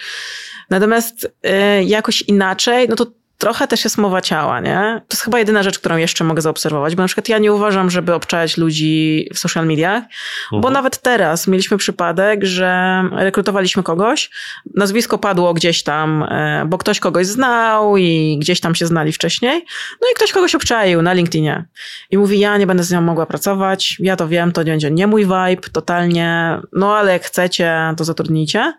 Natomiast 0.70 1.24
y, 1.26 1.84
jakoś 1.84 2.22
inaczej, 2.22 2.90
no 2.90 2.96
to 2.96 3.06
trochę 3.38 3.68
też 3.68 3.84
jest 3.84 3.98
mowa 3.98 4.22
ciała, 4.22 4.60
nie? 4.60 5.02
To 5.08 5.16
jest 5.16 5.24
chyba 5.24 5.40
jedyna 5.40 5.64
rzecz, 5.64 5.80
którą 5.80 5.98
jeszcze 5.98 6.24
mogę 6.24 6.42
zaobserwować, 6.42 6.96
bo 6.96 7.04
na 7.04 7.08
przykład 7.08 7.30
ja 7.30 7.38
nie 7.38 7.54
uważam, 7.54 7.90
żeby 7.90 8.14
obczać 8.14 8.58
ludzi 8.58 9.30
w 9.34 9.40
social 9.40 9.66
mediach, 9.66 10.04
mhm. 10.44 10.62
bo 10.62 10.70
nawet 10.70 10.98
teraz 10.98 11.48
mieliśmy 11.48 11.78
przypadek, 11.78 12.44
że 12.44 13.02
rekrutowaliśmy 13.12 13.84
kogoś, 13.84 14.30
nazwisko 14.76 15.18
padło 15.18 15.54
gdzieś 15.54 15.84
tam, 15.84 16.24
e, 16.24 16.66
bo 16.68 16.78
ktoś 16.78 17.00
kogoś 17.00 17.28
znał 17.28 17.98
i 17.98 18.38
gdzieś 18.42 18.60
tam 18.60 18.76
się 18.76 18.86
znali 18.86 19.12
wcześniej, 19.12 19.66
no 20.02 20.08
i 20.12 20.16
ktoś 20.16 20.32
kogoś 20.32 20.56
obczaił 20.56 21.02
na 21.02 21.14
LinkedInie 21.14 21.66
i 22.12 22.18
mówi, 22.18 22.40
ja 22.40 22.58
nie 22.58 22.68
będę 22.68 22.84
z 22.84 22.92
nią 22.92 23.02
mogła 23.02 23.26
pracować, 23.26 23.98
ja 24.00 24.16
to 24.16 24.28
wiem, 24.28 24.52
to 24.52 24.64
nie 24.64 24.72
będzie 24.72 24.92
nie 24.92 25.08
mój 25.08 25.24
vibe, 25.24 25.70
totalnie, 25.72 26.60
no 26.74 26.98
ale 26.98 27.12
jak 27.12 27.24
chcecie, 27.24 27.94
to 27.98 28.04
zatrudnijcie. 28.04 28.74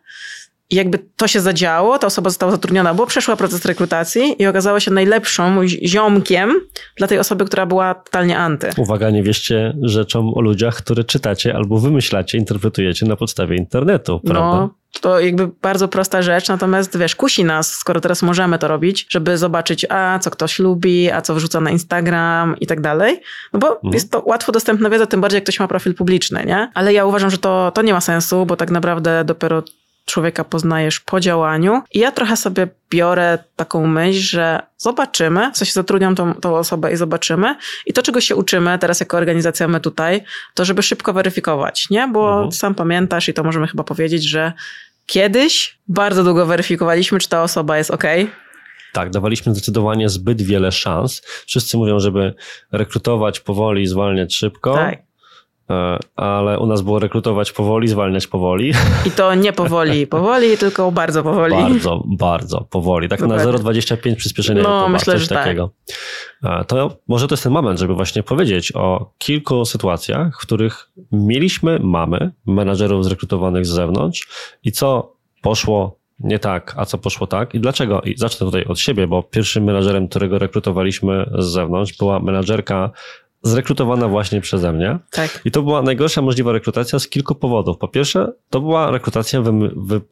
I 0.71 0.77
jakby 0.77 0.99
to 1.17 1.29
się 1.29 1.41
zadziało, 1.41 1.99
ta 1.99 2.07
osoba 2.07 2.31
została 2.31 2.53
zatrudniona, 2.53 2.95
bo 2.95 3.07
przeszła 3.07 3.37
proces 3.37 3.65
rekrutacji 3.65 4.43
i 4.43 4.47
okazała 4.47 4.81
się 4.81 4.91
najlepszą 4.91 5.69
ziomkiem 5.69 6.55
dla 6.97 7.07
tej 7.07 7.19
osoby, 7.19 7.45
która 7.45 7.67
była 7.67 7.95
totalnie 7.95 8.39
anty. 8.39 8.71
Uwaga, 8.77 9.11
nie 9.11 9.23
wieście 9.23 9.77
rzeczom 9.83 10.35
o 10.35 10.41
ludziach, 10.41 10.77
które 10.77 11.05
czytacie 11.05 11.55
albo 11.55 11.79
wymyślacie, 11.79 12.39
interpretujecie 12.39 13.07
na 13.07 13.17
podstawie 13.17 13.57
internetu, 13.57 14.21
no, 14.25 14.31
prawda? 14.31 14.57
No, 14.57 14.75
to 15.01 15.21
jakby 15.21 15.49
bardzo 15.63 15.89
prosta 15.89 16.23
rzecz, 16.23 16.49
natomiast 16.49 16.99
wiesz, 16.99 17.17
kusi 17.17 17.45
nas, 17.45 17.73
skoro 17.73 18.01
teraz 18.01 18.23
możemy 18.23 18.59
to 18.59 18.69
robić, 18.69 19.07
żeby 19.11 19.39
zobaczyć, 19.39 19.87
a 19.89 20.19
co 20.19 20.31
ktoś 20.31 20.59
lubi, 20.59 21.11
a 21.11 21.23
co 21.23 21.35
wrzuca 21.35 21.61
na 21.61 21.71
Instagram 21.71 22.57
i 22.61 22.67
tak 22.67 22.81
dalej. 22.81 23.21
No 23.53 23.59
bo 23.59 23.75
mhm. 23.75 23.95
jest 23.95 24.13
to 24.13 24.23
łatwo 24.27 24.53
dostępna 24.53 24.91
wiedza, 24.91 25.07
tym 25.07 25.21
bardziej 25.21 25.37
jak 25.37 25.45
ktoś 25.45 25.61
ma 25.61 25.69
profil 25.69 25.95
publiczny, 25.95 26.45
nie? 26.47 26.71
Ale 26.75 26.93
ja 26.93 27.05
uważam, 27.05 27.31
że 27.31 27.39
to, 27.39 27.73
to 27.75 27.83
nie 27.83 27.93
ma 27.93 28.01
sensu, 28.01 28.47
bo 28.47 28.57
tak 28.57 28.71
naprawdę 28.71 29.25
dopiero 29.25 29.63
człowieka 30.07 30.45
poznajesz 30.45 31.01
po 31.01 31.21
działaniu. 31.21 31.83
I 31.93 31.99
ja 31.99 32.13
trochę 32.13 32.37
sobie 32.37 32.69
biorę 32.91 33.39
taką 33.57 33.87
myśl, 33.87 34.21
że 34.21 34.61
zobaczymy, 34.77 35.53
w 35.53 35.59
sensie 35.59 35.73
zatrudniam 35.73 36.15
tą, 36.15 36.35
tą 36.35 36.57
osobę 36.57 36.93
i 36.93 36.97
zobaczymy. 36.97 37.57
I 37.87 37.93
to, 37.93 38.03
czego 38.03 38.21
się 38.21 38.37
uczymy 38.37 38.79
teraz 38.79 39.01
jako 39.01 39.17
organizacja 39.17 39.69
my 39.69 39.81
tutaj, 39.81 40.23
to 40.55 40.65
żeby 40.65 40.83
szybko 40.83 41.13
weryfikować, 41.13 41.91
nie? 41.91 42.09
Bo 42.09 42.33
mhm. 42.33 42.53
sam 42.53 42.75
pamiętasz 42.75 43.29
i 43.29 43.35
to 43.35 43.45
możemy 43.45 43.67
chyba 43.67 43.85
powiedzieć, 43.85 44.25
że 44.25 44.53
kiedyś 45.07 45.79
bardzo 45.89 46.25
długo 46.25 46.47
weryfikowaliśmy, 46.47 47.19
czy 47.19 47.29
ta 47.29 47.43
osoba 47.43 47.79
jest 47.79 47.91
ok. 47.91 48.05
Tak, 48.93 49.11
dawaliśmy 49.11 49.53
zdecydowanie 49.53 50.09
zbyt 50.09 50.43
wiele 50.43 50.73
szans. 50.73 51.23
Wszyscy 51.47 51.77
mówią, 51.77 52.01
żeby 52.01 52.35
rekrutować 52.73 53.41
powoli 53.41 53.83
i 53.83 53.87
zwalniać 53.87 54.35
szybko. 54.35 54.75
Tak. 54.75 55.06
E, 55.71 55.99
ale 56.17 56.59
u 56.59 56.67
nas 56.67 56.83
było 56.83 56.99
rekrutować 56.99 57.53
powoli, 57.53 57.89
zwalniać 57.89 58.27
powoli. 58.27 58.73
I 59.07 59.11
to 59.11 59.35
nie 59.35 59.53
powoli, 59.53 60.07
powoli, 60.17 60.59
tylko 60.59 60.93
bardzo 60.93 61.23
powoli. 61.23 61.55
Bardzo, 61.55 62.03
bardzo 62.07 62.61
powoli. 62.61 63.09
Tak 63.09 63.21
Dokładnie. 63.21 63.53
na 63.53 63.59
0,25 63.59 64.17
przyspieszenia 64.17 64.63
no, 64.63 64.89
myślę, 64.89 65.13
coś 65.13 65.23
że 65.23 65.29
tak. 65.29 65.39
takiego. 65.39 65.71
Tak. 66.43 66.67
To 66.67 66.97
może 67.09 67.29
to 67.29 67.33
jest 67.33 67.43
ten 67.43 67.53
moment, 67.53 67.79
żeby 67.79 67.95
właśnie 67.95 68.23
powiedzieć 68.23 68.73
o 68.75 69.13
kilku 69.19 69.65
sytuacjach, 69.65 70.35
w 70.35 70.47
których 70.47 70.91
mieliśmy, 71.13 71.79
mamy 71.83 72.33
menadżerów 72.47 73.05
zrekrutowanych 73.05 73.67
z 73.67 73.71
zewnątrz 73.71 74.29
i 74.65 74.73
co 74.73 75.17
poszło 75.43 75.99
nie 76.19 76.39
tak, 76.39 76.75
a 76.77 76.85
co 76.85 76.99
poszło 76.99 77.27
tak 77.27 77.55
i 77.55 77.61
dlaczego. 77.61 78.01
I 78.01 78.17
zacznę 78.17 78.47
tutaj 78.47 78.65
od 78.65 78.79
siebie, 78.79 79.07
bo 79.07 79.23
pierwszym 79.23 79.65
menadżerem, 79.65 80.09
którego 80.09 80.39
rekrutowaliśmy 80.39 81.31
z 81.39 81.47
zewnątrz 81.47 81.97
była 81.99 82.21
menadżerka 82.21 82.91
zrekrutowana 83.43 84.09
właśnie 84.09 84.41
przeze 84.41 84.73
mnie. 84.73 84.99
Tak. 85.11 85.41
I 85.45 85.51
to 85.51 85.63
była 85.63 85.83
najgorsza 85.83 86.23
możliwa 86.23 86.53
rekrutacja 86.53 86.99
z 86.99 87.09
kilku 87.09 87.35
powodów. 87.35 87.79
Po 87.79 87.89
pierwsze, 87.89 88.33
to 88.51 88.61
była 88.61 88.91
rekrutacja 88.91 89.43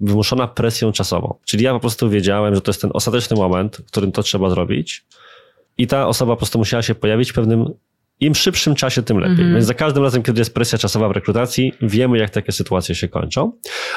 wymuszona 0.01 0.49
presją 0.49 0.93
czasową. 0.93 1.35
Czyli 1.45 1.65
ja 1.65 1.73
po 1.73 1.81
prostu 1.81 2.11
wiedziałem, 2.11 2.55
że 2.55 2.61
to 2.61 2.71
jest 2.71 2.81
ten 2.81 2.91
ostateczny 2.95 3.37
moment, 3.37 3.77
w 3.77 3.87
którym 3.87 4.13
to 4.13 4.23
trzeba 4.23 4.51
zrobić. 4.51 5.07
I 5.79 5.87
ta 5.87 6.09
osoba 6.09 6.33
po 6.33 6.37
prostu 6.37 6.59
musiała 6.59 6.83
się 6.83 6.95
pojawić 6.95 7.31
w 7.31 7.35
pewnym 7.35 7.75
im 8.21 8.35
szybszym 8.35 8.75
czasie, 8.75 9.03
tym 9.03 9.19
lepiej. 9.19 9.37
-hmm. 9.37 9.53
Więc 9.53 9.67
za 9.67 9.75
każdym 9.75 10.03
razem, 10.03 10.23
kiedy 10.23 10.41
jest 10.41 10.55
presja 10.55 10.79
czasowa 10.79 11.09
w 11.09 11.13
rekrutacji, 11.13 11.73
wiemy, 11.83 12.19
jak 12.19 12.31
takie 12.31 12.53
sytuacje 12.53 12.95
się 12.95 13.09
kończą. 13.09 13.53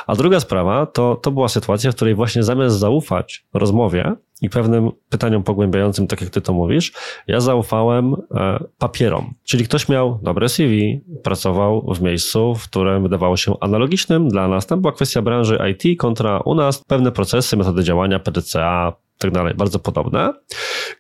A 0.08 0.16
druga 0.16 0.40
sprawa 0.40 0.86
to, 0.86 1.16
to 1.16 1.32
była 1.32 1.50
sytuacja, 1.50 1.92
w 1.92 1.96
której 1.96 2.16
właśnie 2.16 2.44
zamiast 2.44 2.80
zaufać 2.80 3.46
rozmowie 3.54 4.16
i 4.42 4.50
pewnym 4.50 4.92
pytaniom 5.10 5.44
pogłębiającym, 5.44 6.08
tak 6.08 6.22
jak 6.22 6.30
ty 6.30 6.42
to 6.42 6.54
mówisz, 6.54 6.94
ja 7.28 7.40
zaufałem 7.40 8.16
e, 8.36 8.64
papierom. 8.78 9.34
Czyli 9.44 9.66
ktoś 9.66 9.90
miał 9.90 10.20
dobre 10.24 10.50
CV, 10.50 11.02
pracował 11.24 11.94
w 11.94 12.02
miejscu, 12.02 12.56
w 12.56 12.64
którym 12.64 13.04
wydawało 13.04 13.38
się 13.38 13.54
analogicznym 13.62 14.30
dla 14.30 14.48
nas. 14.48 14.68
Tam 14.68 14.82
była 14.82 14.94
kwestia 14.94 15.22
branży 15.22 15.60
IT 15.72 16.00
kontra 16.00 16.40
u 16.46 16.56
nas 16.56 16.84
pewne 16.84 17.12
procesy, 17.12 17.58
metody 17.58 17.84
działania, 17.84 18.20
PDCA, 18.20 18.94
tak 19.18 19.32
dalej, 19.32 19.54
bardzo 19.54 19.80
podobne. 19.80 20.34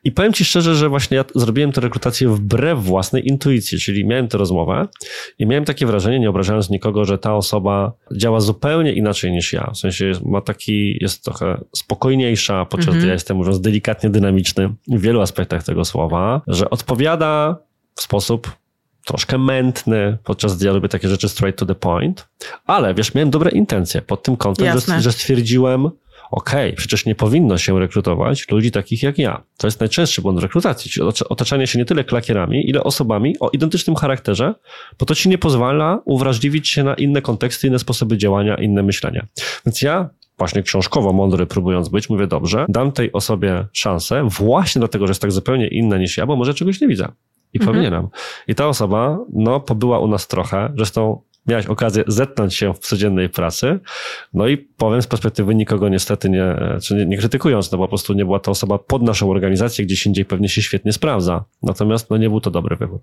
I 0.03 0.11
powiem 0.11 0.33
Ci 0.33 0.45
szczerze, 0.45 0.75
że 0.75 0.89
właśnie 0.89 1.17
ja 1.17 1.25
zrobiłem 1.35 1.71
tę 1.71 1.81
rekrutację 1.81 2.29
wbrew 2.29 2.79
własnej 2.79 3.27
intuicji, 3.27 3.79
czyli 3.79 4.05
miałem 4.05 4.27
tę 4.27 4.37
rozmowę 4.37 4.87
i 5.39 5.45
miałem 5.45 5.65
takie 5.65 5.85
wrażenie, 5.85 6.19
nie 6.19 6.29
obrażając 6.29 6.69
nikogo, 6.69 7.05
że 7.05 7.17
ta 7.17 7.35
osoba 7.35 7.93
działa 8.15 8.39
zupełnie 8.39 8.93
inaczej 8.93 9.31
niż 9.31 9.53
ja. 9.53 9.71
W 9.73 9.77
sensie 9.77 10.11
ma 10.25 10.41
taki, 10.41 10.97
jest 11.01 11.23
trochę 11.23 11.61
spokojniejsza, 11.75 12.65
podczas 12.65 12.95
gdy 12.95 13.07
ja 13.07 13.13
jestem, 13.13 13.37
mówiąc 13.37 13.61
delikatnie 13.61 14.09
dynamiczny 14.09 14.73
w 14.87 15.01
wielu 15.01 15.21
aspektach 15.21 15.63
tego 15.63 15.85
słowa, 15.85 16.41
że 16.47 16.69
odpowiada 16.69 17.57
w 17.95 18.01
sposób 18.01 18.51
troszkę 19.05 19.37
mętny, 19.37 20.17
podczas 20.23 20.57
gdy 20.57 20.65
ja 20.65 20.71
lubię 20.71 20.89
takie 20.89 21.09
rzeczy 21.09 21.29
straight 21.29 21.59
to 21.59 21.65
the 21.65 21.75
point, 21.75 22.27
ale 22.65 22.93
wiesz, 22.93 23.13
miałem 23.13 23.29
dobre 23.29 23.51
intencje 23.51 24.01
pod 24.01 24.23
tym 24.23 24.37
kątem, 24.37 24.79
że, 24.79 25.01
że 25.01 25.11
stwierdziłem, 25.11 25.89
okej, 26.31 26.67
okay, 26.67 26.77
przecież 26.77 27.05
nie 27.05 27.15
powinno 27.15 27.57
się 27.57 27.79
rekrutować 27.79 28.49
ludzi 28.51 28.71
takich 28.71 29.03
jak 29.03 29.17
ja. 29.17 29.43
To 29.57 29.67
jest 29.67 29.79
najczęstszy 29.79 30.21
błąd 30.21 30.39
rekrutacji, 30.39 30.91
czyli 30.91 31.09
otaczanie 31.29 31.67
się 31.67 31.79
nie 31.79 31.85
tyle 31.85 32.03
klakierami, 32.03 32.69
ile 32.69 32.83
osobami 32.83 33.35
o 33.39 33.49
identycznym 33.49 33.95
charakterze, 33.95 34.55
bo 34.99 35.05
to 35.05 35.15
ci 35.15 35.29
nie 35.29 35.37
pozwala 35.37 36.01
uwrażliwić 36.05 36.69
się 36.69 36.83
na 36.83 36.93
inne 36.93 37.21
konteksty, 37.21 37.67
inne 37.67 37.79
sposoby 37.79 38.17
działania, 38.17 38.55
inne 38.55 38.83
myślenia. 38.83 39.27
Więc 39.65 39.81
ja 39.81 40.09
właśnie 40.37 40.63
książkowo 40.63 41.13
mądry 41.13 41.45
próbując 41.45 41.89
być, 41.89 42.09
mówię 42.09 42.27
dobrze, 42.27 42.65
dam 42.69 42.91
tej 42.91 43.11
osobie 43.11 43.65
szansę 43.73 44.27
właśnie 44.29 44.79
dlatego, 44.79 45.07
że 45.07 45.11
jest 45.11 45.21
tak 45.21 45.31
zupełnie 45.31 45.67
inna 45.67 45.97
niż 45.97 46.17
ja, 46.17 46.25
bo 46.25 46.35
może 46.35 46.53
czegoś 46.53 46.81
nie 46.81 46.87
widzę. 46.87 47.07
I 47.53 47.57
mhm. 47.57 47.75
powinienem. 47.75 48.07
I 48.47 48.55
ta 48.55 48.67
osoba, 48.67 49.19
no, 49.33 49.59
pobyła 49.59 49.99
u 49.99 50.07
nas 50.07 50.27
trochę, 50.27 50.73
zresztą 50.75 51.21
miałeś 51.47 51.65
okazję 51.65 52.03
zetknąć 52.07 52.55
się 52.55 52.73
w 52.73 52.79
codziennej 52.79 53.29
pracy. 53.29 53.79
No 54.33 54.47
i 54.47 54.57
powiem 54.57 55.01
z 55.01 55.07
perspektywy 55.07 55.55
nikogo 55.55 55.89
niestety 55.89 56.29
nie, 56.29 56.55
czy 56.83 56.95
nie, 56.95 57.05
nie 57.05 57.17
krytykując, 57.17 57.71
no 57.71 57.77
bo 57.77 57.83
po 57.83 57.89
prostu 57.89 58.13
nie 58.13 58.25
była 58.25 58.39
to 58.39 58.51
osoba 58.51 58.77
pod 58.77 59.01
naszą 59.01 59.31
organizację, 59.31 59.85
gdzieś 59.85 60.05
indziej 60.05 60.25
pewnie 60.25 60.49
się 60.49 60.61
świetnie 60.61 60.93
sprawdza. 60.93 61.45
Natomiast 61.63 62.09
no 62.09 62.17
nie 62.17 62.29
był 62.29 62.41
to 62.41 62.51
dobry 62.51 62.75
wybór. 62.75 62.99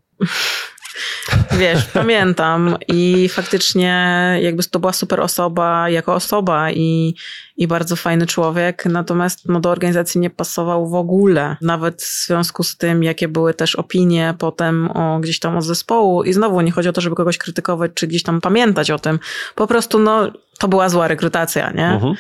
Wiesz, 1.59 1.85
pamiętam 1.85 2.77
i 2.89 3.29
faktycznie 3.29 3.95
jakby 4.43 4.65
to 4.65 4.79
była 4.79 4.93
super 4.93 5.21
osoba 5.21 5.91
jako 5.91 6.15
osoba 6.15 6.71
i, 6.71 7.15
i 7.57 7.67
bardzo 7.67 7.97
fajny 7.97 8.27
człowiek, 8.27 8.87
natomiast 8.87 9.49
no, 9.49 9.61
do 9.61 9.71
organizacji 9.71 10.21
nie 10.21 10.31
pasował 10.31 10.89
w 10.89 10.95
ogóle, 10.95 11.57
nawet 11.61 12.03
w 12.03 12.27
związku 12.27 12.63
z 12.63 12.77
tym, 12.77 13.03
jakie 13.03 13.29
były 13.29 13.55
też 13.55 13.77
opinie 13.77 14.35
potem 14.39 14.91
o 14.91 15.21
gdzieś 15.21 15.39
tam 15.39 15.57
od 15.57 15.65
zespołu 15.65 16.23
i 16.23 16.33
znowu 16.33 16.61
nie 16.61 16.73
chodzi 16.73 16.89
o 16.89 16.93
to, 16.93 17.01
żeby 17.01 17.17
kogoś 17.17 17.39
krytykować, 17.39 17.91
czy 17.95 18.07
gdzieś 18.07 18.23
tam 18.23 18.41
pamiętać 18.41 18.91
o 18.91 18.99
tym, 18.99 19.19
po 19.55 19.67
prostu 19.67 19.99
no 19.99 20.33
to 20.59 20.69
była 20.69 20.89
zła 20.89 21.09
rekrutacja, 21.09 21.71
nie? 21.71 21.87
Uh 21.87 21.95
mhm. 21.95 22.13
-huh. 22.13 22.17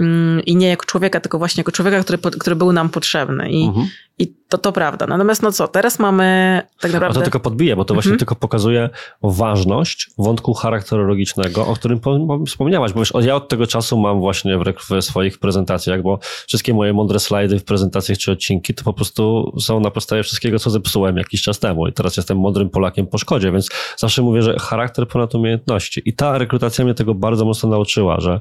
Mm, 0.00 0.44
i 0.44 0.56
nie 0.56 0.68
jako 0.68 0.86
człowieka, 0.86 1.20
tylko 1.20 1.38
właśnie 1.38 1.60
jako 1.60 1.72
człowieka, 1.72 2.02
który, 2.02 2.18
który 2.18 2.56
był 2.56 2.72
nam 2.72 2.88
potrzebny. 2.88 3.50
I, 3.50 3.64
mhm. 3.66 3.88
I 4.18 4.34
to, 4.48 4.58
to 4.58 4.72
prawda. 4.72 5.06
Natomiast 5.06 5.42
no 5.42 5.52
co, 5.52 5.68
teraz 5.68 5.98
mamy 5.98 6.62
tak 6.80 6.92
naprawdę... 6.92 7.18
A 7.18 7.20
to 7.20 7.24
tylko 7.24 7.40
podbije, 7.40 7.76
bo 7.76 7.84
to 7.84 7.94
właśnie 7.94 8.08
mhm. 8.08 8.18
tylko 8.18 8.34
pokazuje 8.34 8.90
ważność 9.22 10.10
wątku 10.18 10.54
charakterologicznego, 10.54 11.66
o 11.66 11.74
którym 11.74 12.00
wspomniałaś, 12.46 12.92
bo 12.92 13.00
wiesz, 13.00 13.12
ja 13.20 13.36
od 13.36 13.48
tego 13.48 13.66
czasu 13.66 13.98
mam 13.98 14.20
właśnie 14.20 14.58
w, 14.58 15.02
swoich 15.02 15.38
prezentacjach, 15.38 16.02
bo 16.02 16.18
wszystkie 16.46 16.74
moje 16.74 16.92
mądre 16.92 17.20
slajdy 17.20 17.58
w 17.58 17.64
prezentacjach 17.64 18.18
czy 18.18 18.32
odcinki 18.32 18.74
to 18.74 18.84
po 18.84 18.92
prostu 18.92 19.52
są 19.60 19.80
na 19.80 19.90
podstawie 19.90 20.22
wszystkiego, 20.22 20.58
co 20.58 20.70
zepsułem 20.70 21.16
jakiś 21.16 21.42
czas 21.42 21.58
temu 21.58 21.88
i 21.88 21.92
teraz 21.92 22.16
jestem 22.16 22.38
mądrym 22.38 22.70
Polakiem 22.70 23.06
po 23.06 23.18
szkodzie, 23.18 23.52
więc 23.52 23.68
zawsze 23.96 24.22
mówię, 24.22 24.42
że 24.42 24.58
charakter 24.58 25.08
ponad 25.08 25.34
umiejętności 25.34 26.02
i 26.04 26.12
ta 26.12 26.38
rekrutacja 26.38 26.84
mnie 26.84 26.94
tego 26.94 27.14
bardzo 27.14 27.44
mocno 27.44 27.68
nauczyła, 27.68 28.20
że 28.20 28.40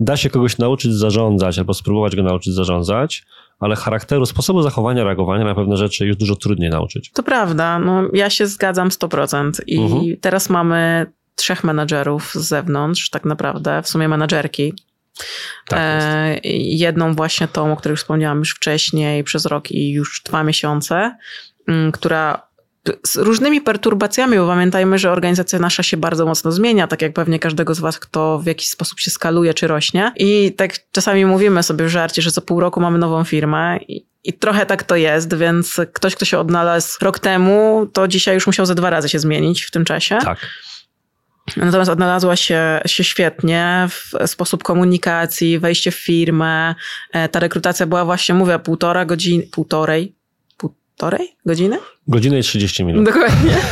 da 0.00 0.16
się 0.16 0.30
kogoś 0.30 0.58
nauczyć 0.58 0.92
zarządzać 0.92 1.58
albo 1.58 1.74
spróbować 1.74 2.16
go 2.16 2.22
nauczyć 2.22 2.54
zarządzać, 2.54 3.24
ale 3.60 3.76
charakteru, 3.76 4.26
sposobu 4.26 4.62
zachowania, 4.62 5.04
reagowania 5.04 5.44
na 5.44 5.54
pewne 5.54 5.76
rzeczy 5.76 6.06
już 6.06 6.16
dużo 6.16 6.36
trudniej 6.36 6.70
nauczyć. 6.70 7.10
To 7.10 7.22
prawda, 7.22 7.78
no 7.78 8.02
ja 8.12 8.30
się 8.30 8.46
zgadzam 8.46 8.88
100% 8.88 9.50
i 9.66 9.78
mhm. 9.78 10.16
teraz 10.20 10.50
mamy 10.50 11.06
trzech 11.34 11.64
menadżerów 11.64 12.32
z 12.34 12.48
zewnątrz, 12.48 13.10
tak 13.10 13.24
naprawdę, 13.24 13.82
w 13.82 13.88
sumie 13.88 14.08
menadżerki. 14.08 14.74
Tak 15.68 15.78
e, 15.82 16.38
jedną 16.58 17.14
właśnie 17.14 17.48
tą, 17.48 17.72
o 17.72 17.76
której 17.76 17.96
wspomniałam 17.96 18.38
już 18.38 18.50
wcześniej, 18.50 19.24
przez 19.24 19.46
rok 19.46 19.70
i 19.70 19.90
już 19.90 20.22
dwa 20.24 20.44
miesiące, 20.44 21.16
m, 21.68 21.92
która 21.92 22.42
z 23.06 23.16
różnymi 23.16 23.60
perturbacjami, 23.60 24.36
bo 24.36 24.46
pamiętajmy, 24.46 24.98
że 24.98 25.10
organizacja 25.10 25.58
nasza 25.58 25.82
się 25.82 25.96
bardzo 25.96 26.26
mocno 26.26 26.52
zmienia, 26.52 26.86
tak 26.86 27.02
jak 27.02 27.12
pewnie 27.12 27.38
każdego 27.38 27.74
z 27.74 27.80
was, 27.80 27.98
kto 27.98 28.38
w 28.38 28.46
jakiś 28.46 28.68
sposób 28.68 29.00
się 29.00 29.10
skaluje 29.10 29.54
czy 29.54 29.66
rośnie. 29.66 30.12
I 30.16 30.52
tak 30.52 30.90
czasami 30.92 31.26
mówimy 31.26 31.62
sobie 31.62 31.84
w 31.84 31.88
żarcie, 31.88 32.22
że 32.22 32.32
co 32.32 32.40
pół 32.40 32.60
roku 32.60 32.80
mamy 32.80 32.98
nową 32.98 33.24
firmę 33.24 33.78
i, 33.88 34.06
i 34.24 34.32
trochę 34.32 34.66
tak 34.66 34.82
to 34.82 34.96
jest, 34.96 35.34
więc 35.34 35.80
ktoś, 35.92 36.14
kto 36.14 36.24
się 36.24 36.38
odnalazł 36.38 36.98
rok 37.02 37.18
temu, 37.18 37.86
to 37.92 38.08
dzisiaj 38.08 38.34
już 38.34 38.46
musiał 38.46 38.66
ze 38.66 38.74
dwa 38.74 38.90
razy 38.90 39.08
się 39.08 39.18
zmienić 39.18 39.62
w 39.62 39.70
tym 39.70 39.84
czasie. 39.84 40.18
Tak. 40.24 40.38
Natomiast 41.56 41.90
odnalazła 41.90 42.36
się, 42.36 42.80
się 42.86 43.04
świetnie 43.04 43.88
w 43.90 44.28
sposób 44.28 44.62
komunikacji, 44.62 45.58
wejście 45.58 45.90
w 45.90 45.94
firmę. 45.94 46.74
E, 47.12 47.28
ta 47.28 47.40
rekrutacja 47.40 47.86
była 47.86 48.04
właśnie, 48.04 48.34
mówię, 48.34 48.58
półtora 48.58 49.04
godziny, 49.04 49.46
półtorej, 49.52 50.14
półtorej 50.56 51.36
godziny? 51.46 51.78
Godzinę 52.08 52.38
i 52.38 52.42
30 52.42 52.84
minut. 52.84 53.04
Dokładnie. 53.04 53.56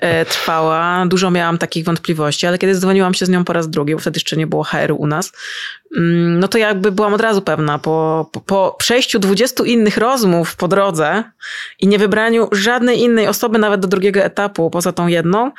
E, 0.00 0.24
trwała. 0.24 1.06
Dużo 1.06 1.30
miałam 1.30 1.58
takich 1.58 1.84
wątpliwości, 1.84 2.46
ale 2.46 2.58
kiedy 2.58 2.74
dzwoniłam 2.74 3.14
się 3.14 3.26
z 3.26 3.28
nią 3.28 3.44
po 3.44 3.52
raz 3.52 3.70
drugi, 3.70 3.94
bo 3.94 4.00
wtedy 4.00 4.16
jeszcze 4.16 4.36
nie 4.36 4.46
było 4.46 4.64
HR 4.64 4.92
u 4.98 5.06
nas, 5.06 5.32
mm, 5.96 6.40
no 6.40 6.48
to 6.48 6.58
jakby 6.58 6.92
byłam 6.92 7.14
od 7.14 7.20
razu 7.20 7.42
pewna, 7.42 7.78
po, 7.78 8.28
po, 8.32 8.40
po 8.40 8.76
przejściu 8.78 9.18
20 9.18 9.64
innych 9.64 9.96
rozmów 9.96 10.56
po 10.56 10.68
drodze 10.68 11.24
i 11.80 11.88
nie 11.88 11.98
wybraniu 11.98 12.48
żadnej 12.52 13.00
innej 13.00 13.26
osoby 13.26 13.58
nawet 13.58 13.80
do 13.80 13.88
drugiego 13.88 14.20
etapu, 14.20 14.70
poza 14.70 14.92
tą 14.92 15.06
jedną, 15.06 15.50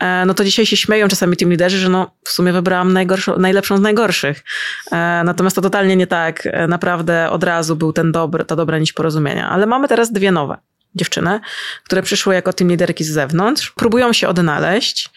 e, 0.00 0.24
no 0.26 0.34
to 0.34 0.44
dzisiaj 0.44 0.66
się 0.66 0.76
śmieją 0.76 1.08
czasami 1.08 1.36
tym 1.36 1.50
liderzy, 1.50 1.78
że 1.78 1.88
no 1.88 2.10
w 2.24 2.30
sumie 2.30 2.52
wybrałam 2.52 2.92
najlepszą 3.38 3.76
z 3.76 3.80
najgorszych. 3.80 4.44
E, 4.92 5.22
natomiast 5.24 5.56
to 5.56 5.62
totalnie 5.62 5.96
nie 5.96 6.06
tak. 6.06 6.48
Naprawdę 6.68 7.30
od 7.30 7.44
razu 7.44 7.76
był 7.76 7.92
ten 7.92 8.12
dobry, 8.12 8.44
ta 8.44 8.56
dobra 8.56 8.78
nić 8.78 8.92
porozumienia. 8.92 9.50
Ale 9.50 9.66
mamy 9.66 9.88
teraz 9.88 10.12
dwie 10.12 10.32
nowe 10.32 10.58
dziewczyny, 10.94 11.40
które 11.84 12.02
przyszły 12.02 12.34
jako 12.34 12.52
team 12.52 12.70
liderki 12.70 13.04
z 13.04 13.10
zewnątrz, 13.10 13.70
próbują 13.70 14.12
się 14.12 14.28
odnaleźć. 14.28 15.10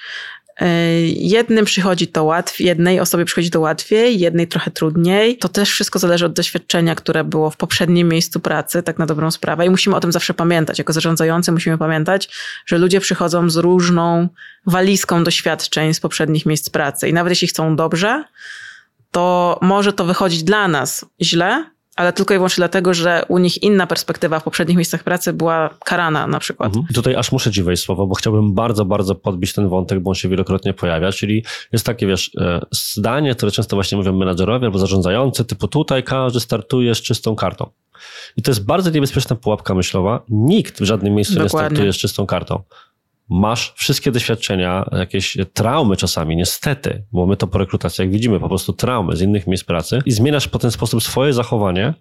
E, 0.62 0.68
jednym 1.08 1.66
przychodzi 1.66 2.08
to 2.08 2.24
łatwiej, 2.24 2.68
jednej 2.68 3.00
osobie 3.00 3.26
przychodzi 3.26 3.50
to 3.50 3.60
łatwiej, 3.60 4.20
jednej 4.20 4.48
trochę 4.48 4.72
trudniej. 4.72 5.38
To 5.38 5.50
też 5.50 5.70
wszystko 5.70 6.00
zależy 6.00 6.26
od 6.26 6.34
doświadczenia, 6.34 6.96
które 6.96 7.24
było 7.24 7.50
w 7.50 7.58
poprzednim 7.58 8.10
miejscu 8.10 8.40
pracy, 8.40 8.84
tak 8.84 9.00
na 9.00 9.06
dobrą 9.06 9.32
sprawę. 9.32 9.66
I 9.66 9.70
musimy 9.70 9.96
o 9.96 10.00
tym 10.00 10.12
zawsze 10.12 10.34
pamiętać. 10.34 10.78
Jako 10.78 10.94
zarządzający 10.94 11.52
musimy 11.52 11.78
pamiętać, 11.78 12.30
że 12.66 12.78
ludzie 12.78 13.00
przychodzą 13.00 13.50
z 13.50 13.58
różną 13.58 14.30
walizką 14.66 15.24
doświadczeń 15.24 15.94
z 15.94 16.00
poprzednich 16.00 16.46
miejsc 16.46 16.70
pracy. 16.70 17.10
I 17.10 17.14
nawet 17.14 17.32
jeśli 17.32 17.48
chcą 17.48 17.76
dobrze, 17.76 18.24
to 19.12 19.60
może 19.62 19.94
to 19.94 20.06
wychodzić 20.06 20.44
dla 20.44 20.68
nas 20.68 21.06
źle, 21.22 21.66
ale 22.02 22.14
tylko 22.14 22.34
i 22.34 22.38
wyłącznie 22.38 22.62
dlatego, 22.62 22.94
że 22.94 23.26
u 23.28 23.38
nich 23.38 23.64
inna 23.64 23.88
perspektywa 23.88 24.40
w 24.40 24.44
poprzednich 24.44 24.78
miejscach 24.78 25.04
pracy 25.04 25.34
była 25.34 25.70
karana 25.86 26.28
na 26.28 26.40
przykład. 26.40 26.68
Mhm. 26.68 26.86
I 26.92 26.94
tutaj 26.94 27.16
aż 27.16 27.32
muszę 27.32 27.52
ci 27.52 27.64
wejść 27.64 27.84
słowo, 27.84 28.08
bo 28.08 28.16
chciałbym 28.16 28.54
bardzo, 28.54 28.86
bardzo 28.86 29.16
podbić 29.16 29.54
ten 29.54 29.70
wątek, 29.70 30.00
bo 30.00 30.10
on 30.10 30.16
się 30.16 30.30
wielokrotnie 30.30 30.74
pojawia, 30.74 31.12
czyli 31.12 31.46
jest 31.72 31.86
takie, 31.86 32.08
wiesz, 32.08 32.32
e, 32.38 32.62
zdanie, 32.72 33.36
które 33.36 33.52
często 33.52 33.76
właśnie 33.76 33.98
mówią 33.98 34.14
menadżerowie 34.14 34.66
albo 34.66 34.80
zarządzający, 34.80 35.46
typu 35.46 35.68
tutaj 35.68 36.04
każdy 36.04 36.40
startuje 36.40 36.96
z 36.96 37.02
czystą 37.02 37.36
kartą. 37.36 37.70
I 38.38 38.42
to 38.42 38.52
jest 38.52 38.66
bardzo 38.66 38.90
niebezpieczna 38.90 39.36
pułapka 39.36 39.76
myślowa. 39.76 40.24
Nikt 40.30 40.82
w 40.82 40.84
żadnym 40.84 41.14
miejscu 41.14 41.34
Dokładnie. 41.34 41.60
nie 41.60 41.68
startuje 41.68 41.94
z 41.94 41.98
czystą 41.98 42.26
kartą 42.26 42.64
masz 43.32 43.74
wszystkie 43.76 44.12
doświadczenia, 44.12 44.90
jakieś 44.92 45.38
traumy 45.54 45.98
czasami, 45.98 46.36
niestety, 46.36 47.04
bo 47.12 47.26
my 47.26 47.38
to 47.38 47.48
po 47.48 47.58
rekrutacjach 47.58 48.10
widzimy, 48.10 48.40
po 48.40 48.50
prostu 48.50 48.74
traumy 48.74 49.16
z 49.16 49.22
innych 49.22 49.48
miejsc 49.48 49.64
pracy 49.64 50.00
i 50.06 50.12
zmieniasz 50.12 50.48
po 50.48 50.60
ten 50.60 50.72
sposób 50.72 51.04
swoje 51.04 51.34
zachowanie, 51.34 51.94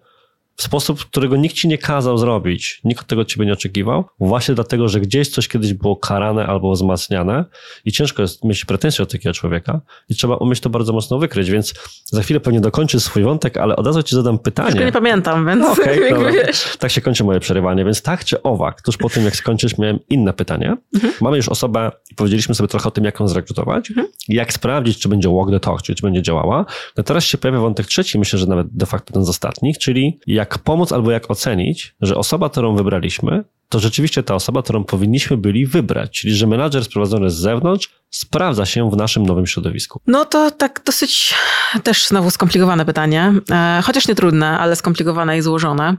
w 0.56 0.62
sposób, 0.62 1.04
którego 1.04 1.36
nikt 1.36 1.54
ci 1.54 1.68
nie 1.68 1.78
kazał 1.78 2.18
zrobić, 2.18 2.80
nikt 2.84 3.06
tego 3.06 3.22
od 3.22 3.28
ciebie 3.28 3.46
nie 3.46 3.52
oczekiwał, 3.52 4.04
właśnie 4.20 4.54
dlatego, 4.54 4.88
że 4.88 5.00
gdzieś 5.00 5.28
coś 5.28 5.48
kiedyś 5.48 5.74
było 5.74 5.96
karane 5.96 6.46
albo 6.46 6.72
wzmacniane 6.72 7.44
i 7.84 7.92
ciężko 7.92 8.22
jest 8.22 8.44
mieć 8.44 8.64
pretensje 8.64 9.02
od 9.02 9.12
takiego 9.12 9.32
człowieka 9.32 9.80
i 10.08 10.14
trzeba 10.14 10.36
umieć 10.36 10.60
to 10.60 10.70
bardzo 10.70 10.92
mocno 10.92 11.18
wykryć, 11.18 11.50
więc 11.50 11.74
za 12.04 12.22
chwilę 12.22 12.40
pewnie 12.40 12.60
dokończę 12.60 13.00
swój 13.00 13.22
wątek, 13.22 13.56
ale 13.56 13.76
od 13.76 13.86
razu 13.86 14.02
ci 14.02 14.14
zadam 14.14 14.38
pytanie. 14.38 14.70
Tylko 14.70 14.84
nie 14.84 14.92
pamiętam, 14.92 15.46
więc 15.46 15.62
no, 15.62 15.72
okay, 15.72 16.32
tak 16.78 16.90
się 16.90 17.00
kończy 17.00 17.24
moje 17.24 17.40
przerywanie, 17.40 17.84
więc 17.84 18.02
tak 18.02 18.24
czy 18.24 18.42
owak, 18.42 18.82
tuż 18.82 18.96
po 18.96 19.08
tym 19.08 19.24
jak 19.24 19.36
skończysz 19.36 19.78
miałem 19.78 19.98
inne 20.10 20.32
pytanie. 20.32 20.76
Mhm. 20.94 21.12
Mamy 21.20 21.36
już 21.36 21.48
osobę 21.48 21.90
i 22.10 22.14
powiedzieliśmy 22.14 22.54
sobie 22.54 22.68
trochę 22.68 22.88
o 22.88 22.90
tym, 22.90 23.04
jak 23.04 23.20
ją 23.20 23.28
zrekrutować, 23.28 23.90
mhm. 23.90 24.08
jak 24.28 24.52
sprawdzić, 24.52 24.98
czy 24.98 25.08
będzie 25.08 25.28
walk 25.28 25.50
the 25.50 25.60
talk, 25.60 25.82
czyli 25.82 25.96
czy 25.96 26.02
będzie 26.02 26.22
działała. 26.22 26.66
No 26.96 27.02
teraz 27.02 27.24
się 27.24 27.38
pojawia 27.38 27.60
wątek 27.60 27.86
trzeci, 27.86 28.18
myślę, 28.18 28.38
że 28.38 28.46
nawet 28.46 28.66
de 28.70 28.86
facto 28.86 29.14
ten 29.14 29.24
z 29.24 29.28
ostatnich, 29.28 29.78
czyli 29.78 30.20
jak 30.26 30.39
jak 30.40 30.59
pomóc 30.59 30.92
albo 30.92 31.11
jak 31.11 31.31
ocenić, 31.31 31.94
że 32.00 32.16
osoba, 32.16 32.50
którą 32.50 32.76
wybraliśmy, 32.76 33.44
to 33.68 33.79
rzeczywiście 33.79 34.22
ta 34.22 34.35
osoba, 34.35 34.62
którą 34.62 34.85
powinniśmy 34.85 35.37
byli 35.37 35.66
wybrać, 35.66 36.11
czyli 36.11 36.35
że 36.35 36.46
menadżer 36.46 36.85
sprowadzony 36.85 37.31
z 37.31 37.35
zewnątrz 37.35 37.99
sprawdza 38.10 38.66
się 38.66 38.90
w 38.90 38.96
naszym 38.96 39.26
nowym 39.26 39.46
środowisku? 39.46 40.00
No 40.06 40.24
to 40.24 40.50
tak 40.50 40.82
dosyć 40.84 41.34
też 41.82 42.06
znowu 42.06 42.30
skomplikowane 42.30 42.84
pytanie, 42.84 43.32
e, 43.50 43.80
chociaż 43.84 44.08
nie 44.08 44.14
trudne, 44.14 44.58
ale 44.58 44.76
skomplikowane 44.76 45.38
i 45.38 45.42
złożone. 45.42 45.96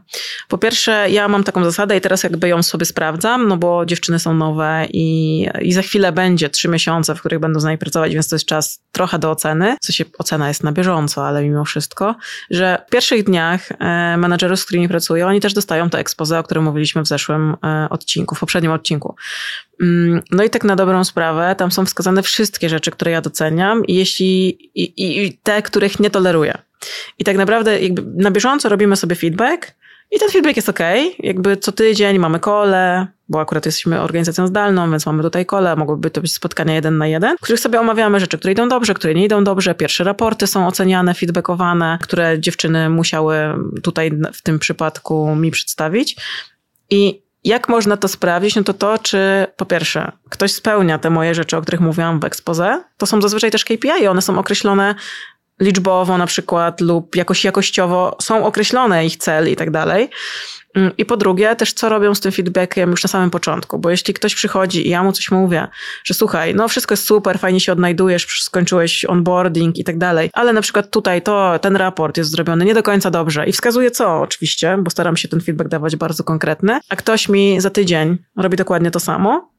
Po 0.48 0.58
pierwsze, 0.58 1.10
ja 1.10 1.28
mam 1.28 1.44
taką 1.44 1.64
zasadę 1.64 1.98
i 1.98 2.02
teraz 2.02 2.24
jakby 2.24 2.48
ją 2.48 2.64
sobie 2.64 2.86
sprawdzam, 2.86 3.48
no 3.48 3.58
bo 3.58 3.86
dziewczyny 3.86 4.20
są 4.20 4.34
nowe 4.34 4.88
i, 4.90 5.48
i 5.62 5.74
za 5.74 5.82
chwilę 5.82 6.12
będzie 6.12 6.50
trzy 6.50 6.68
miesiące, 6.68 7.16
w 7.16 7.20
których 7.20 7.40
będą 7.40 7.60
z 7.60 7.64
nami 7.64 7.78
pracować, 7.78 8.14
więc 8.14 8.30
to 8.30 8.36
jest 8.36 8.46
czas 8.46 8.82
trochę 8.92 9.20
do 9.20 9.32
oceny. 9.32 9.76
W 9.82 9.86
sensie 9.86 10.06
ocena 10.18 10.48
jest 10.48 10.64
na 10.64 10.72
bieżąco, 10.72 11.28
ale 11.28 11.44
mimo 11.44 11.66
wszystko, 11.66 12.16
że 12.50 12.86
w 12.88 12.92
pierwszych 12.92 13.24
dniach 13.24 13.72
e, 13.72 14.18
menadżerów, 14.18 14.60
z 14.60 14.66
którymi 14.66 14.88
pracuję, 14.90 15.28
oni 15.28 15.40
też 15.42 15.54
dostają 15.54 15.90
to 15.90 16.00
expose, 16.00 16.40
o 16.40 16.44
którym 16.44 16.64
mówiliśmy 16.64 17.02
w 17.02 17.08
zeszłym 17.08 17.56
e, 17.66 17.88
odcinku, 17.90 18.36
w 18.36 18.40
poprzednim 18.40 18.72
odcinku. 18.72 19.16
Mm, 19.82 20.22
no 20.32 20.44
i 20.44 20.50
tak 20.50 20.64
na 20.64 20.76
dobrą 20.76 21.04
sprawę, 21.04 21.56
tam 21.58 21.72
są 21.72 21.86
wskazane 21.86 22.24
wszystkie 22.24 22.70
rzeczy, 22.70 22.92
które 22.92 23.12
ja 23.12 23.22
doceniam 23.22 23.86
i 23.86 23.96
jeśli 23.96 24.50
i, 24.76 25.26
i 25.26 25.38
te, 25.44 25.62
których 25.62 26.00
nie 26.00 26.10
toleruję. 26.10 26.58
I 27.20 27.24
tak 27.24 27.38
naprawdę 27.38 27.80
na 28.16 28.32
bieżąco 28.32 28.70
robimy 28.70 28.96
sobie 28.96 29.16
feedback 29.16 29.76
i 30.12 30.20
ten 30.20 30.30
feedback 30.30 30.56
jest 30.56 30.70
ok. 30.70 30.80
Jakby 31.20 31.58
co 31.58 31.72
tydzień 31.72 32.20
mamy 32.20 32.40
kole, 32.40 33.08
bo 33.30 33.40
akurat 33.40 33.66
jesteśmy 33.66 34.02
organizacją 34.02 34.48
zdalną, 34.48 34.92
więc 34.92 35.06
mamy 35.06 35.24
tutaj 35.24 35.46
kole, 35.46 35.76
mogłyby 35.76 36.10
to 36.10 36.22
być 36.22 36.34
spotkania 36.34 36.74
jeden 36.74 36.98
na 36.98 37.08
jeden, 37.08 37.38
w 37.38 37.42
których 37.42 37.60
sobie 37.60 37.80
omawiamy 37.80 38.20
rzeczy, 38.20 38.38
które 38.38 38.52
idą 38.52 38.70
dobrze, 38.70 38.94
które 38.94 39.14
nie 39.14 39.26
idą 39.26 39.44
dobrze. 39.44 39.76
Pierwsze 39.76 40.04
raporty 40.04 40.48
są 40.48 40.68
oceniane, 40.68 41.14
feedbackowane, 41.14 41.98
które 42.02 42.40
dziewczyny 42.40 42.90
musiały 42.90 43.36
tutaj 43.84 44.12
w 44.34 44.42
tym 44.42 44.60
przypadku 44.60 45.36
mi 45.36 45.52
przedstawić. 45.52 46.16
I 46.90 47.21
jak 47.44 47.70
można 47.70 47.98
to 47.98 48.08
sprawdzić? 48.08 48.56
No 48.56 48.64
to 48.64 48.74
to, 48.74 48.98
czy 48.98 49.48
po 49.58 49.66
pierwsze 49.66 50.12
ktoś 50.30 50.54
spełnia 50.54 51.00
te 51.00 51.10
moje 51.10 51.36
rzeczy, 51.36 51.58
o 51.58 51.62
których 51.62 51.82
mówiłam 51.82 52.20
w 52.20 52.26
expose. 52.26 52.84
To 52.98 53.06
są 53.06 53.22
zazwyczaj 53.22 53.52
też 53.52 53.66
KPI, 53.66 54.08
one 54.08 54.22
są 54.22 54.40
określone 54.40 54.96
liczbowo 55.60 56.18
na 56.18 56.28
przykład 56.28 56.82
lub 56.82 57.16
jakoś 57.16 57.46
jakościowo, 57.46 58.18
są 58.22 58.46
określone 58.46 59.06
ich 59.06 59.18
cel 59.18 59.50
i 59.52 59.56
tak 59.56 59.72
dalej. 59.72 60.10
Mm, 60.76 60.92
I 60.98 61.06
po 61.06 61.18
drugie, 61.18 61.56
też 61.56 61.74
co 61.74 61.90
robią 61.90 62.16
z 62.16 62.20
tym 62.20 62.32
feedbackiem 62.32 62.92
już 62.92 63.04
na 63.04 63.08
samym 63.08 63.30
początku, 63.30 63.80
bo 63.80 63.90
jeśli 63.90 64.14
ktoś 64.14 64.36
przychodzi 64.36 64.88
i 64.88 64.90
ja 64.90 65.04
mu 65.04 65.12
coś 65.12 65.32
mówię, 65.32 65.68
że 66.04 66.14
słuchaj, 66.14 66.56
no 66.56 66.68
wszystko 66.68 66.94
jest 66.94 67.06
super, 67.06 67.40
fajnie 67.40 67.60
się 67.60 67.72
odnajdujesz, 67.72 68.44
skończyłeś 68.44 69.06
onboarding 69.06 69.78
i 69.78 69.84
tak 69.84 69.98
dalej, 69.98 70.30
ale 70.34 70.54
na 70.54 70.62
przykład 70.62 70.92
tutaj 70.92 71.22
to, 71.22 71.60
ten 71.60 71.76
raport 71.76 72.18
jest 72.18 72.32
zrobiony 72.32 72.66
nie 72.66 72.74
do 72.74 72.84
końca 72.84 73.12
dobrze 73.12 73.46
i 73.46 73.52
wskazuje 73.52 73.92
co 73.92 74.22
oczywiście, 74.22 74.78
bo 74.80 74.90
staram 74.90 75.18
się 75.18 75.28
ten 75.28 75.42
feedback 75.42 75.70
dawać 75.70 75.96
bardzo 75.96 76.24
konkretny, 76.24 76.80
a 76.90 76.96
ktoś 76.96 77.30
mi 77.30 77.62
za 77.62 77.70
tydzień 77.70 78.18
robi 78.38 78.58
dokładnie 78.58 78.92
to 78.92 79.00
samo, 79.00 79.52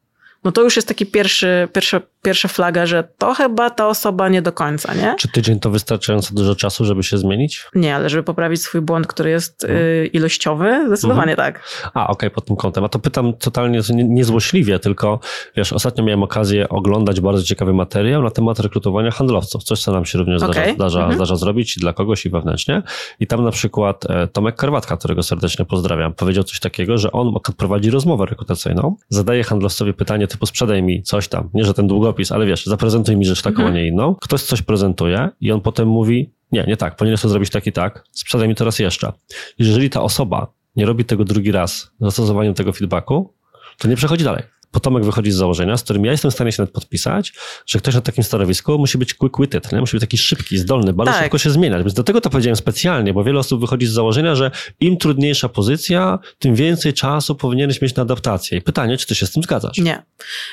no 0.45 0.53
to 0.53 0.63
już 0.63 0.77
jest 0.77 0.89
taki 0.89 1.07
pierwszy, 1.07 1.69
pierwszy, 1.73 2.01
pierwsza 2.23 2.49
flaga, 2.49 2.87
że 2.87 3.09
to 3.19 3.35
chyba 3.35 3.71
ta 3.71 3.89
osoba 3.89 4.29
nie 4.29 4.43
do 4.43 4.53
końca, 4.53 4.95
nie? 4.95 5.15
Czy 5.19 5.29
tydzień 5.29 5.61
to 5.61 5.71
wystarczająco 5.71 6.35
dużo 6.35 6.55
czasu, 6.55 6.85
żeby 6.85 7.03
się 7.03 7.19
zmienić? 7.19 7.67
Nie, 7.75 7.97
ale 7.97 8.11
żeby 8.11 8.23
poprawić 8.23 8.63
swój 8.63 8.81
błąd, 8.81 9.07
który 9.07 9.31
jest 9.31 9.65
mhm. 9.65 9.81
y, 9.83 10.07
ilościowy, 10.13 10.85
zdecydowanie 10.87 11.33
mhm. 11.33 11.53
tak. 11.53 11.63
A, 11.95 12.03
okej, 12.03 12.13
okay, 12.13 12.31
pod 12.31 12.45
tym 12.45 12.57
kątem. 12.57 12.85
A 12.85 12.89
to 12.89 12.99
pytam 12.99 13.33
totalnie 13.33 13.81
niezłośliwie, 13.93 14.79
tylko 14.79 15.21
wiesz, 15.57 15.73
ostatnio 15.73 16.05
miałem 16.05 16.23
okazję 16.23 16.69
oglądać 16.69 17.21
bardzo 17.21 17.43
ciekawy 17.43 17.73
materiał 17.73 18.23
na 18.23 18.31
temat 18.31 18.61
rekrutowania 18.61 19.11
handlowców. 19.11 19.65
Coś, 19.65 19.83
co 19.83 19.93
nam 19.93 20.05
się 20.05 20.19
również 20.19 20.43
okay. 20.43 20.55
zdarza, 20.55 20.75
zdarza, 20.75 20.99
mhm. 20.99 21.17
zdarza 21.17 21.37
zrobić 21.37 21.79
dla 21.79 21.93
kogoś 21.93 22.27
i 22.27 22.31
wewnętrznie. 22.31 22.83
I 23.21 23.27
tam 23.27 23.45
na 23.45 23.51
przykład 23.51 24.11
e, 24.11 24.27
Tomek 24.27 24.57
Karwatka, 24.57 24.97
którego 24.97 25.23
serdecznie 25.23 25.65
pozdrawiam, 25.65 26.13
powiedział 26.15 26.45
coś 26.45 26.61
takiego, 26.61 26.99
że 26.99 27.13
on 27.13 27.35
prowadzi 27.57 27.91
rozmowę 27.91 28.27
rekrutacyjną, 28.27 28.97
zadaje 29.09 29.45
handlowcowi 29.45 29.95
pytanie 29.95 30.27
typu 30.27 30.47
sprzedaj 30.47 30.83
mi 30.83 31.03
coś 31.03 31.29
tam, 31.29 31.51
nie, 31.55 31.65
że 31.65 31.75
ten 31.75 31.87
długopis, 32.13 32.33
ale 32.33 32.47
wiesz, 32.47 32.67
zaprezentuj 32.67 33.17
mi 33.17 33.25
rzecz 33.25 33.43
taką, 33.43 33.63
mhm. 33.63 33.69
a 33.69 33.79
nie 33.79 33.87
inną. 33.87 34.15
Ktoś 34.15 34.43
coś 34.43 34.63
prezentuje 34.63 35.29
i 35.41 35.53
on 35.53 35.61
potem 35.61 35.89
mówi, 35.89 36.31
nie, 36.53 36.65
nie 36.65 36.77
tak, 36.77 36.97
powinieneś 36.97 37.21
to 37.21 37.29
zrobić 37.29 37.51
tak 37.51 37.67
i 37.67 37.73
tak, 37.73 38.05
sprzedaj 38.13 38.49
mi 38.49 38.55
teraz 38.55 38.79
jeszcze. 38.79 39.13
Jeżeli 39.59 39.91
ta 39.91 40.03
osoba 40.03 40.53
nie 40.77 40.87
robi 40.87 41.05
tego 41.05 41.25
drugi 41.25 41.53
raz 41.53 41.73
z 41.73 41.91
zastosowaniem 42.01 42.55
tego 42.55 42.73
feedbacku, 42.73 43.35
to 43.79 43.89
nie 43.89 43.97
przechodzi 43.97 44.25
dalej. 44.25 44.43
Potomek 44.73 45.05
wychodzi 45.05 45.33
z 45.33 45.35
założenia, 45.35 45.77
z 45.77 45.83
którym 45.83 46.05
ja 46.05 46.13
jestem 46.13 46.31
w 46.31 46.35
stanie 46.35 46.53
się 46.53 46.63
nawet 46.63 46.75
podpisać, 46.75 47.33
że 47.67 47.79
ktoś 47.79 47.95
na 47.95 48.01
takim 48.01 48.25
stanowisku 48.25 48.79
musi 48.79 48.99
być 48.99 49.15
quick-witted, 49.15 49.73
nie? 49.73 49.81
musi 49.81 49.97
być 49.97 50.01
taki 50.01 50.19
szybki, 50.19 50.59
zdolny, 50.59 50.93
bardzo 50.93 51.13
tak. 51.13 51.23
szybko 51.23 51.39
się 51.39 51.51
zmieniać. 51.51 51.83
Więc 51.83 51.95
do 51.95 52.05
tego 52.05 52.21
to 52.21 52.31
powiedziałem 52.31 52.57
specjalnie, 52.57 53.15
bo 53.15 53.25
wiele 53.25 53.39
osób 53.39 53.61
wychodzi 53.61 53.87
z 53.87 53.93
założenia, 53.93 54.35
że 54.35 54.51
im 54.81 54.97
trudniejsza 54.97 55.49
pozycja, 55.49 56.19
tym 56.39 56.55
więcej 56.55 56.93
czasu 56.93 57.35
powinieneś 57.35 57.83
mieć 57.83 57.95
na 57.95 58.03
adaptację. 58.03 58.59
I 58.59 58.63
pytanie, 58.63 58.97
czy 58.97 59.07
ty 59.07 59.15
się 59.15 59.27
z 59.27 59.33
tym 59.33 59.43
zgadzasz? 59.43 59.79
Nie. 59.79 60.03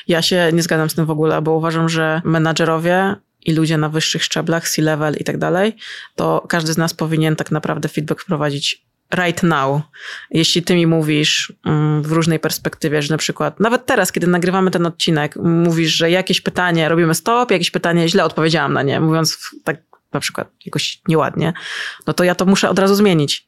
Ja 0.07 0.21
się 0.21 0.49
nie 0.53 0.63
zgadzam 0.63 0.89
z 0.89 0.95
tym 0.95 1.05
w 1.05 1.11
ogóle, 1.11 1.41
bo 1.41 1.51
uważam, 1.51 1.89
że 1.89 2.21
menadżerowie 2.25 3.15
i 3.45 3.53
ludzie 3.53 3.77
na 3.77 3.89
wyższych 3.89 4.23
szczeblach, 4.23 4.69
C-level 4.69 5.15
i 5.19 5.23
tak 5.23 5.37
dalej, 5.37 5.75
to 6.15 6.45
każdy 6.47 6.73
z 6.73 6.77
nas 6.77 6.93
powinien 6.93 7.35
tak 7.35 7.51
naprawdę 7.51 7.89
feedback 7.89 8.21
wprowadzić 8.21 8.88
right 9.15 9.43
now. 9.43 9.81
Jeśli 10.31 10.63
ty 10.63 10.75
mi 10.75 10.87
mówisz 10.87 11.53
mm, 11.65 12.03
w 12.03 12.11
różnej 12.11 12.39
perspektywie, 12.39 13.01
że 13.01 13.13
na 13.13 13.17
przykład 13.17 13.59
nawet 13.59 13.85
teraz, 13.85 14.11
kiedy 14.11 14.27
nagrywamy 14.27 14.71
ten 14.71 14.85
odcinek, 14.85 15.35
mówisz, 15.35 15.91
że 15.91 16.11
jakieś 16.11 16.41
pytanie 16.41 16.89
robimy 16.89 17.15
stop, 17.15 17.51
jakieś 17.51 17.71
pytanie 17.71 18.09
źle 18.09 18.23
odpowiedziałam 18.23 18.73
na 18.73 18.83
nie, 18.83 18.99
mówiąc 18.99 19.55
tak 19.63 19.77
na 20.13 20.19
przykład 20.19 20.51
jakoś 20.65 21.01
nieładnie, 21.07 21.53
no 22.07 22.13
to 22.13 22.23
ja 22.23 22.35
to 22.35 22.45
muszę 22.45 22.69
od 22.69 22.79
razu 22.79 22.95
zmienić. 22.95 23.47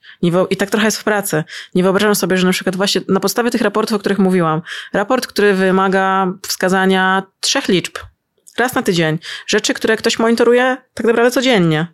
I 0.50 0.58
tak 0.58 0.70
trochę 0.70 0.86
jest 0.86 0.98
w 0.98 1.04
pracy. 1.04 1.44
Nie 1.76 1.84
wyobrażam 1.84 2.16
sobie, 2.16 2.38
że 2.38 2.48
na 2.48 2.54
przykład 2.54 2.76
właśnie 2.76 3.02
na 3.08 3.20
podstawie 3.20 3.52
tych 3.52 3.62
raportów, 3.62 3.96
o 3.96 4.00
których 4.00 4.20
mówiłam, 4.20 4.62
raport, 4.94 5.28
który 5.28 5.54
wymaga 5.54 6.34
wskazania 6.48 7.24
trzech 7.40 7.68
liczb, 7.68 7.98
raz 8.58 8.76
na 8.76 8.84
tydzień, 8.84 9.20
rzeczy, 9.48 9.74
które 9.74 9.98
ktoś 9.98 10.20
monitoruje 10.20 10.78
tak 10.94 11.06
naprawdę 11.06 11.32
codziennie. 11.32 11.88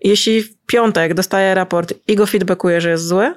Jeśli 0.00 0.42
w 0.42 0.56
piątek 0.66 1.14
dostaje 1.14 1.54
raport 1.54 1.94
i 2.06 2.16
go 2.16 2.26
feedbackuje, 2.26 2.80
że 2.80 2.90
jest 2.90 3.06
zły, 3.06 3.34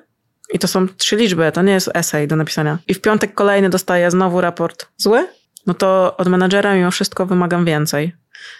i 0.53 0.59
to 0.59 0.67
są 0.67 0.87
trzy 0.87 1.15
liczby, 1.15 1.51
to 1.51 1.61
nie 1.61 1.73
jest 1.73 1.89
essay 1.93 2.27
do 2.27 2.35
napisania, 2.35 2.77
i 2.87 2.93
w 2.93 3.01
piątek 3.01 3.33
kolejny 3.33 3.69
dostaje 3.69 4.11
znowu 4.11 4.41
raport 4.41 4.87
zły, 4.97 5.27
no 5.67 5.73
to 5.73 6.17
od 6.17 6.27
menadżera 6.27 6.75
mimo 6.75 6.91
wszystko 6.91 7.25
wymagam 7.25 7.65
więcej. 7.65 8.13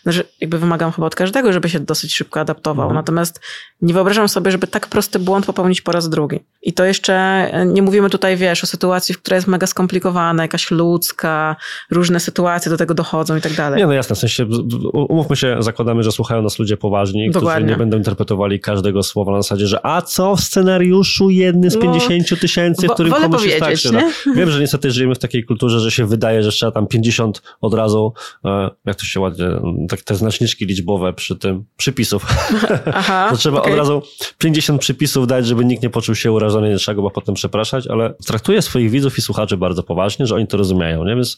Znaczy, 0.04 0.24
jakby 0.42 0.60
wymagam 0.60 0.92
chyba 0.92 1.08
od 1.08 1.16
każdego, 1.16 1.54
żeby 1.54 1.70
się 1.70 1.80
dosyć 1.80 2.16
szybko 2.16 2.40
adaptował. 2.40 2.86
Mhm. 2.86 2.96
Natomiast 2.96 3.42
nie 3.82 3.94
wyobrażam 3.94 4.30
sobie, 4.30 4.52
żeby 4.52 4.68
tak 4.68 4.88
prosty 4.88 5.20
błąd 5.20 5.46
popełnić 5.46 5.82
po 5.82 5.92
raz 5.92 6.10
drugi. 6.10 6.40
I 6.62 6.74
to 6.74 6.86
jeszcze 6.86 7.14
e, 7.14 7.66
nie 7.66 7.82
mówimy 7.82 8.10
tutaj, 8.10 8.38
wiesz, 8.38 8.64
o 8.64 8.68
sytuacji, 8.68 9.16
w 9.16 9.22
której 9.22 9.38
jest 9.38 9.48
mega 9.48 9.68
skomplikowana, 9.68 10.44
jakaś 10.44 10.72
ludzka, 10.72 11.56
różne 11.92 12.20
sytuacje 12.20 12.70
do 12.70 12.78
tego 12.78 12.94
dochodzą 12.94 13.38
i 13.38 13.42
tak 13.42 13.54
dalej. 13.54 13.80
Nie, 13.80 13.88
no 13.88 13.94
jasne, 13.94 14.16
w 14.16 14.20
sensie 14.20 14.46
umówmy 14.94 15.36
się, 15.36 15.58
zakładamy, 15.60 16.04
że 16.04 16.12
słuchają 16.12 16.42
nas 16.42 16.60
ludzie 16.60 16.78
poważni, 16.78 17.32
Dokładnie. 17.32 17.60
którzy 17.60 17.72
nie 17.72 17.78
będą 17.78 17.98
interpretowali 17.98 18.60
każdego 18.60 19.04
słowa 19.04 19.32
na 19.32 19.42
zasadzie, 19.42 19.68
że 19.68 19.86
a 19.86 20.02
co 20.02 20.36
w 20.36 20.42
scenariuszu 20.42 21.30
jedny 21.30 21.70
z 21.70 21.78
50 21.78 22.32
no, 22.32 22.38
tysięcy, 22.38 22.88
w 22.88 22.92
którym 22.92 23.14
komuś 23.14 23.46
jest 23.46 23.60
tak 23.60 23.78
się 23.78 23.90
Wiem, 24.36 24.52
że 24.52 24.60
niestety 24.60 24.92
żyjemy 24.92 25.16
w 25.16 25.20
takiej 25.20 25.44
kulturze, 25.44 25.80
że 25.80 25.92
się 25.92 26.06
wydaje, 26.06 26.44
że 26.44 26.52
trzeba 26.52 26.72
tam 26.72 26.88
50 26.88 27.42
od 27.62 27.74
razu, 27.74 28.14
e, 28.46 28.70
jak 28.86 28.96
to 28.96 29.06
się 29.06 29.20
ładnie 29.20 29.46
tak 29.90 30.02
te 30.02 30.16
znaczniczki 30.16 30.66
liczbowe 30.66 31.14
przy 31.14 31.36
tym, 31.36 31.66
przypisów. 31.78 32.26
Aha, 32.94 33.28
to 33.32 33.38
trzeba 33.38 33.60
okay. 33.60 33.74
od 33.74 33.80
razu 33.80 34.02
50 34.38 34.82
przypisów 34.82 35.28
dać, 35.28 35.48
żeby 35.48 35.66
nikt 35.66 35.84
nie 35.84 35.90
poczuł 35.90 36.16
się 36.16 36.32
urażony, 36.32 36.70
nie 36.70 36.78
trzeba 36.78 37.02
go 37.02 37.10
potem 37.10 37.36
przepraszać, 37.36 37.88
ale 37.88 38.14
traktuję 38.26 38.62
swoich 38.62 38.90
widzów 38.90 39.18
i 39.18 39.22
słuchaczy 39.22 39.58
bardzo 39.58 39.84
poważnie, 39.84 40.28
że 40.28 40.36
oni 40.36 40.48
to 40.48 40.58
rozumieją, 40.58 41.06
nie? 41.06 41.16
Więc 41.16 41.38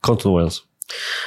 kontynuując. 0.00 0.69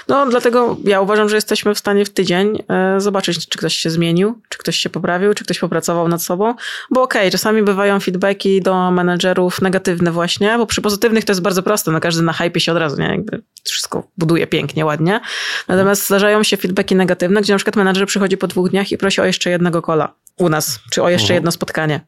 No, 0.07 0.25
dlatego 0.25 0.77
ja 0.83 1.01
uważam, 1.01 1.29
że 1.29 1.35
jesteśmy 1.35 1.75
w 1.75 1.79
stanie 1.79 2.05
w 2.05 2.09
tydzień 2.09 2.63
e, 2.69 2.99
zobaczyć, 3.01 3.47
czy 3.47 3.57
ktoś 3.57 3.75
się 3.75 3.89
zmienił, 3.89 4.41
czy 4.49 4.57
ktoś 4.57 4.77
się 4.77 4.89
poprawił, 4.89 5.33
czy 5.33 5.43
ktoś 5.43 5.59
popracował 5.59 6.07
nad 6.07 6.23
sobą. 6.23 6.55
Bo 6.91 7.01
okej, 7.01 7.21
okay, 7.21 7.31
czasami 7.31 7.63
bywają 7.63 7.99
feedbacki 7.99 8.61
do 8.61 8.91
menedżerów 8.91 9.61
negatywne 9.61 10.11
właśnie, 10.11 10.57
bo 10.57 10.65
przy 10.65 10.81
pozytywnych 10.81 11.25
to 11.25 11.31
jest 11.31 11.41
bardzo 11.41 11.63
proste, 11.63 11.91
no 11.91 11.99
każdy 11.99 12.21
na 12.21 12.33
hype 12.33 12.59
się 12.59 12.71
od 12.71 12.77
razu, 12.77 13.01
nie? 13.01 13.07
Jakby 13.07 13.41
wszystko 13.63 14.07
buduje 14.17 14.47
pięknie, 14.47 14.85
ładnie. 14.85 15.19
Natomiast 15.67 16.05
zdarzają 16.05 16.43
się 16.43 16.57
feedbacki 16.57 16.95
negatywne, 16.95 17.41
gdzie 17.41 17.53
na 17.53 17.57
przykład 17.57 17.75
menedżer 17.75 18.07
przychodzi 18.07 18.37
po 18.37 18.47
dwóch 18.47 18.69
dniach 18.69 18.91
i 18.91 18.97
prosi 18.97 19.21
o 19.21 19.25
jeszcze 19.25 19.49
jednego 19.49 19.81
kola 19.81 20.13
u 20.37 20.49
nas, 20.49 20.79
czy 20.91 21.03
o 21.03 21.09
jeszcze 21.09 21.25
mhm. 21.25 21.35
jedno 21.35 21.51
spotkanie. 21.51 22.01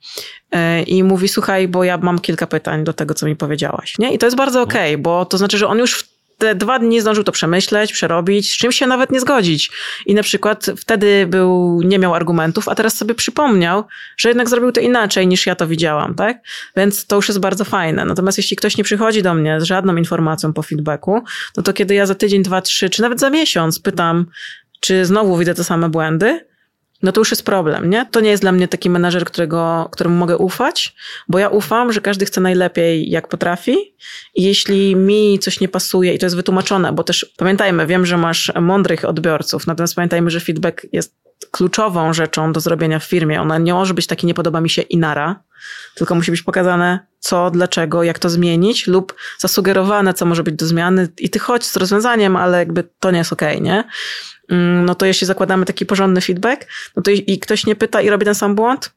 E, 0.51 0.83
I 0.83 1.03
mówi, 1.03 1.27
słuchaj, 1.27 1.67
bo 1.67 1.83
ja 1.83 1.97
mam 1.97 2.19
kilka 2.19 2.47
pytań 2.47 2.83
do 2.83 2.93
tego, 2.93 3.13
co 3.13 3.25
mi 3.25 3.35
powiedziałaś. 3.35 3.93
Nie? 3.99 4.13
I 4.13 4.17
to 4.17 4.25
jest 4.25 4.37
bardzo 4.37 4.59
mhm. 4.59 4.69
okej, 4.69 4.93
okay, 4.93 5.03
bo 5.03 5.25
to 5.25 5.37
znaczy, 5.37 5.57
że 5.57 5.67
on 5.67 5.77
już 5.77 5.99
w 5.99 6.14
te 6.37 6.55
dwa 6.55 6.79
dni 6.79 7.01
zdążył 7.01 7.23
to 7.23 7.31
przemyśleć, 7.31 7.93
przerobić, 7.93 8.53
z 8.53 8.57
czym 8.57 8.71
się 8.71 8.87
nawet 8.87 9.11
nie 9.11 9.19
zgodzić. 9.19 9.71
I 10.05 10.13
na 10.13 10.23
przykład 10.23 10.65
wtedy 10.77 11.27
był, 11.27 11.81
nie 11.81 11.99
miał 11.99 12.15
argumentów, 12.15 12.69
a 12.69 12.75
teraz 12.75 12.97
sobie 12.97 13.15
przypomniał, 13.15 13.83
że 14.17 14.29
jednak 14.29 14.49
zrobił 14.49 14.71
to 14.71 14.81
inaczej 14.81 15.27
niż 15.27 15.45
ja 15.45 15.55
to 15.55 15.67
widziałam, 15.67 16.15
tak? 16.15 16.37
Więc 16.77 17.05
to 17.05 17.15
już 17.15 17.27
jest 17.27 17.39
bardzo 17.39 17.65
fajne. 17.65 18.05
Natomiast 18.05 18.37
jeśli 18.37 18.57
ktoś 18.57 18.77
nie 18.77 18.83
przychodzi 18.83 19.23
do 19.23 19.33
mnie 19.33 19.61
z 19.61 19.63
żadną 19.63 19.95
informacją 19.95 20.53
po 20.53 20.63
feedbacku, 20.63 21.23
no 21.57 21.63
to 21.63 21.73
kiedy 21.73 21.95
ja 21.95 22.05
za 22.05 22.15
tydzień, 22.15 22.43
dwa, 22.43 22.61
trzy, 22.61 22.89
czy 22.89 23.01
nawet 23.01 23.19
za 23.19 23.29
miesiąc 23.29 23.79
pytam, 23.79 24.25
czy 24.79 25.05
znowu 25.05 25.37
widzę 25.37 25.55
te 25.55 25.63
same 25.63 25.89
błędy, 25.89 26.45
no 27.05 27.11
to 27.11 27.21
już 27.21 27.31
jest 27.31 27.45
problem, 27.45 27.89
nie? 27.89 28.05
To 28.11 28.19
nie 28.19 28.29
jest 28.29 28.43
dla 28.43 28.51
mnie 28.51 28.67
taki 28.67 28.89
menadżer, 28.89 29.25
którego, 29.25 29.89
któremu 29.91 30.15
mogę 30.15 30.37
ufać, 30.37 30.95
bo 31.27 31.39
ja 31.39 31.49
ufam, 31.49 31.93
że 31.93 32.01
każdy 32.01 32.25
chce 32.25 32.41
najlepiej, 32.41 33.09
jak 33.09 33.27
potrafi 33.27 33.95
i 34.35 34.43
jeśli 34.43 34.95
mi 34.95 35.39
coś 35.39 35.59
nie 35.59 35.67
pasuje 35.67 36.13
i 36.13 36.19
to 36.19 36.25
jest 36.25 36.35
wytłumaczone, 36.35 36.93
bo 36.93 37.03
też 37.03 37.33
pamiętajmy, 37.37 37.87
wiem, 37.87 38.05
że 38.05 38.17
masz 38.17 38.51
mądrych 38.61 39.05
odbiorców, 39.05 39.67
natomiast 39.67 39.95
pamiętajmy, 39.95 40.29
że 40.29 40.39
feedback 40.39 40.85
jest 40.91 41.15
kluczową 41.51 42.13
rzeczą 42.13 42.53
do 42.53 42.59
zrobienia 42.59 42.99
w 42.99 43.03
firmie. 43.03 43.41
Ona 43.41 43.57
nie 43.57 43.73
może 43.73 43.93
być 43.93 44.07
taki 44.07 44.27
nie 44.27 44.33
podoba 44.33 44.61
mi 44.61 44.69
się 44.69 44.81
i 44.81 44.97
nara, 44.97 45.43
tylko 45.95 46.15
musi 46.15 46.31
być 46.31 46.41
pokazane 46.41 46.99
co, 47.19 47.51
dlaczego, 47.51 48.03
jak 48.03 48.19
to 48.19 48.29
zmienić 48.29 48.87
lub 48.87 49.15
zasugerowane, 49.39 50.13
co 50.13 50.25
może 50.25 50.43
być 50.43 50.55
do 50.55 50.65
zmiany 50.65 51.09
i 51.17 51.29
ty 51.29 51.39
chodź 51.39 51.65
z 51.65 51.75
rozwiązaniem, 51.75 52.35
ale 52.35 52.57
jakby 52.57 52.83
to 52.99 53.11
nie 53.11 53.17
jest 53.17 53.33
okej, 53.33 53.57
okay, 53.57 53.61
nie? 53.61 53.83
Mm, 54.49 54.85
no 54.85 54.95
to 54.95 55.05
jeśli 55.05 55.27
zakładamy 55.27 55.65
taki 55.65 55.85
porządny 55.85 56.21
feedback, 56.21 56.67
no 56.95 57.03
to 57.03 57.11
i, 57.11 57.23
i 57.27 57.39
ktoś 57.39 57.65
nie 57.65 57.75
pyta 57.75 58.01
i 58.01 58.09
robi 58.09 58.25
ten 58.25 58.35
sam 58.35 58.55
błąd, 58.55 58.91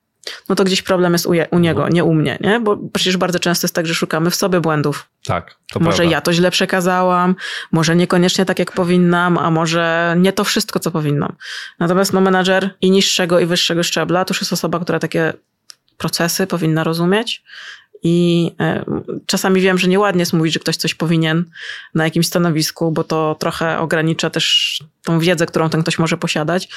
no 0.49 0.55
to 0.55 0.65
gdzieś 0.65 0.83
problem 0.83 1.13
jest 1.13 1.27
u, 1.27 1.35
je, 1.35 1.47
u 1.51 1.59
niego, 1.59 1.89
nie 1.89 2.05
u 2.05 2.15
mnie, 2.15 2.39
nie? 2.41 2.61
Bo 2.61 2.77
przecież 2.93 3.17
bardzo 3.17 3.39
często 3.39 3.65
jest 3.65 3.75
tak, 3.75 3.87
że 3.87 3.95
szukamy 3.95 4.31
w 4.31 4.35
sobie 4.35 4.61
błędów. 4.61 5.09
Tak. 5.25 5.57
To 5.73 5.81
może 5.81 5.97
prawda. 5.97 6.13
ja 6.13 6.21
to 6.21 6.33
źle 6.33 6.51
przekazałam, 6.51 7.35
może 7.73 7.97
niekoniecznie 7.97 8.45
tak, 8.45 8.59
jak 8.59 8.73
powinnam, 8.73 9.39
a 9.39 9.51
może 9.51 10.15
nie 10.19 10.33
to 10.33 10.45
wszystko, 10.45 10.79
co 10.81 10.91
powinnam. 10.91 11.37
Natomiast 11.79 12.13
no, 12.13 12.21
menadżer 12.21 12.71
i 12.81 12.91
niższego, 12.91 13.41
i 13.41 13.47
wyższego 13.47 13.83
szczebla 13.83 14.25
to 14.25 14.35
już 14.35 14.41
jest 14.41 14.53
osoba, 14.53 14.81
która 14.81 14.99
takie 14.99 15.33
procesy 15.99 16.47
powinna 16.47 16.85
rozumieć 16.85 17.43
i 18.03 18.51
e, 18.61 18.85
czasami 19.27 19.61
wiem, 19.61 19.79
że 19.79 19.89
nieładnie 19.89 20.21
jest 20.21 20.33
mówić, 20.33 20.55
że 20.55 20.61
ktoś 20.61 20.77
coś 20.77 20.95
powinien 20.95 21.45
na 21.95 22.05
jakimś 22.05 22.27
stanowisku, 22.27 22.93
bo 22.93 23.05
to 23.05 23.37
trochę 23.39 23.79
ogranicza 23.79 24.31
też 24.31 24.79
tą 25.05 25.19
wiedzę, 25.19 25.47
którą 25.47 25.71
ten 25.71 25.83
ktoś 25.83 25.99
może 25.99 26.17
posiadać. 26.17 26.69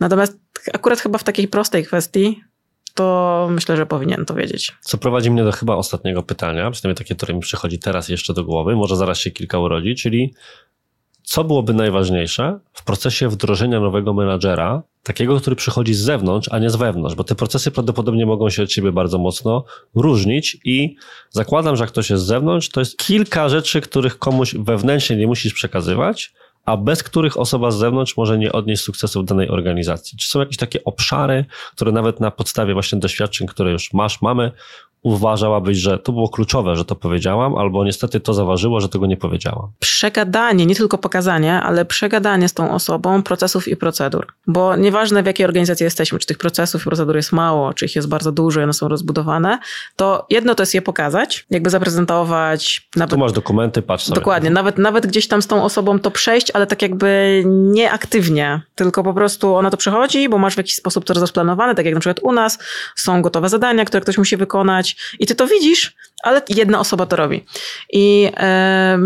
Natomiast 0.00 0.38
akurat 0.74 1.00
chyba 1.00 1.18
w 1.18 1.24
takiej 1.24 1.48
prostej 1.48 1.84
kwestii 1.86 2.40
to 2.94 3.48
myślę, 3.50 3.76
że 3.76 3.86
powinien 3.86 4.24
to 4.24 4.34
wiedzieć. 4.34 4.72
Co 4.80 4.98
prowadzi 4.98 5.30
mnie 5.30 5.44
do 5.44 5.52
chyba 5.52 5.74
ostatniego 5.74 6.22
pytania, 6.22 6.70
przynajmniej 6.70 6.96
takie, 6.96 7.14
które 7.14 7.34
mi 7.34 7.40
przychodzi 7.40 7.78
teraz 7.78 8.08
jeszcze 8.08 8.34
do 8.34 8.44
głowy, 8.44 8.76
może 8.76 8.96
zaraz 8.96 9.18
się 9.18 9.30
kilka 9.30 9.58
urodzi, 9.58 9.94
czyli 9.94 10.34
co 11.22 11.44
byłoby 11.44 11.74
najważniejsze 11.74 12.58
w 12.72 12.84
procesie 12.84 13.28
wdrożenia 13.28 13.80
nowego 13.80 14.14
menadżera, 14.14 14.82
takiego, 15.06 15.40
który 15.40 15.56
przychodzi 15.56 15.94
z 15.94 16.00
zewnątrz, 16.00 16.48
a 16.52 16.58
nie 16.58 16.70
z 16.70 16.76
wewnątrz, 16.76 17.14
bo 17.14 17.24
te 17.24 17.34
procesy 17.34 17.70
prawdopodobnie 17.70 18.26
mogą 18.26 18.50
się 18.50 18.62
od 18.62 18.72
siebie 18.72 18.92
bardzo 18.92 19.18
mocno 19.18 19.64
różnić 19.94 20.56
i 20.64 20.96
zakładam, 21.30 21.76
że 21.76 21.82
jak 21.84 21.90
ktoś 21.90 22.10
jest 22.10 22.22
z 22.22 22.26
zewnątrz, 22.26 22.68
to 22.68 22.80
jest 22.80 22.98
kilka 22.98 23.48
rzeczy, 23.48 23.80
których 23.80 24.18
komuś 24.18 24.54
wewnętrznie 24.54 25.16
nie 25.16 25.26
musisz 25.26 25.54
przekazywać, 25.54 26.32
a 26.64 26.76
bez 26.76 27.02
których 27.02 27.36
osoba 27.38 27.70
z 27.70 27.78
zewnątrz 27.78 28.16
może 28.16 28.38
nie 28.38 28.52
odnieść 28.52 28.82
sukcesu 28.82 29.22
w 29.22 29.24
danej 29.24 29.48
organizacji. 29.48 30.18
Czy 30.18 30.28
są 30.28 30.40
jakieś 30.40 30.56
takie 30.56 30.84
obszary, 30.84 31.44
które 31.74 31.92
nawet 31.92 32.20
na 32.20 32.30
podstawie 32.30 32.72
właśnie 32.74 32.98
doświadczeń, 32.98 33.46
które 33.46 33.72
już 33.72 33.92
masz, 33.92 34.22
mamy, 34.22 34.52
uważałabyś, 35.02 35.78
że 35.78 35.98
to 35.98 36.12
było 36.12 36.28
kluczowe, 36.28 36.76
że 36.76 36.84
to 36.84 36.94
powiedziałam, 36.94 37.56
albo 37.56 37.84
niestety 37.84 38.20
to 38.20 38.34
zaważyło, 38.34 38.80
że 38.80 38.88
tego 38.88 39.06
nie 39.06 39.16
powiedziałam? 39.16 39.68
Przegadanie, 39.78 40.66
nie 40.66 40.74
tylko 40.74 40.98
pokazanie, 40.98 41.62
ale 41.62 41.84
przegadanie 41.84 42.48
z 42.48 42.54
tą 42.54 42.70
osobą 42.74 43.22
procesów 43.22 43.68
i 43.68 43.76
procedur. 43.76 44.26
Bo 44.46 44.76
nieważne 44.76 45.22
w 45.22 45.26
jakiej 45.26 45.46
organizacji 45.46 45.84
jesteśmy, 45.84 46.18
czy 46.18 46.26
tych 46.26 46.38
procesów 46.38 46.82
i 46.82 46.84
procedur 46.84 47.16
jest 47.16 47.32
mało, 47.32 47.74
czy 47.74 47.84
ich 47.84 47.96
jest 47.96 48.08
bardzo 48.08 48.32
dużo 48.32 48.60
i 48.60 48.62
one 48.62 48.72
są 48.72 48.88
rozbudowane, 48.88 49.58
to 49.96 50.26
jedno 50.30 50.54
to 50.54 50.62
jest 50.62 50.74
je 50.74 50.82
pokazać, 50.82 51.46
jakby 51.50 51.70
zaprezentować. 51.70 52.88
Nawet, 52.96 53.10
tu 53.10 53.18
masz 53.18 53.32
dokumenty, 53.32 53.82
patrz 53.82 54.04
sobie. 54.04 54.20
Dokładnie, 54.20 54.50
nawet, 54.50 54.78
nawet 54.78 55.06
gdzieś 55.06 55.28
tam 55.28 55.42
z 55.42 55.46
tą 55.46 55.64
osobą 55.64 55.98
to 55.98 56.10
przejść, 56.10 56.50
ale 56.50 56.66
tak 56.66 56.82
jakby 56.82 57.42
nieaktywnie, 57.46 58.62
tylko 58.74 59.02
po 59.02 59.14
prostu 59.14 59.54
ona 59.54 59.70
to 59.70 59.76
przechodzi, 59.76 60.28
bo 60.28 60.38
masz 60.38 60.54
w 60.54 60.58
jakiś 60.58 60.74
sposób 60.74 61.04
to 61.04 61.14
rozplanowane, 61.14 61.74
tak 61.74 61.84
jak 61.86 61.94
na 61.94 62.00
przykład 62.00 62.20
u 62.22 62.32
nas 62.32 62.58
są 62.96 63.22
gotowe 63.22 63.48
zadania, 63.48 63.84
które 63.84 64.00
ktoś 64.00 64.18
musi 64.18 64.36
wykonać, 64.36 64.85
i 65.18 65.26
ty 65.26 65.34
to 65.34 65.46
widzisz, 65.46 65.96
ale 66.22 66.42
jedna 66.48 66.80
osoba 66.80 67.06
to 67.06 67.16
robi. 67.16 67.44
I 67.92 68.30
e, 68.36 68.98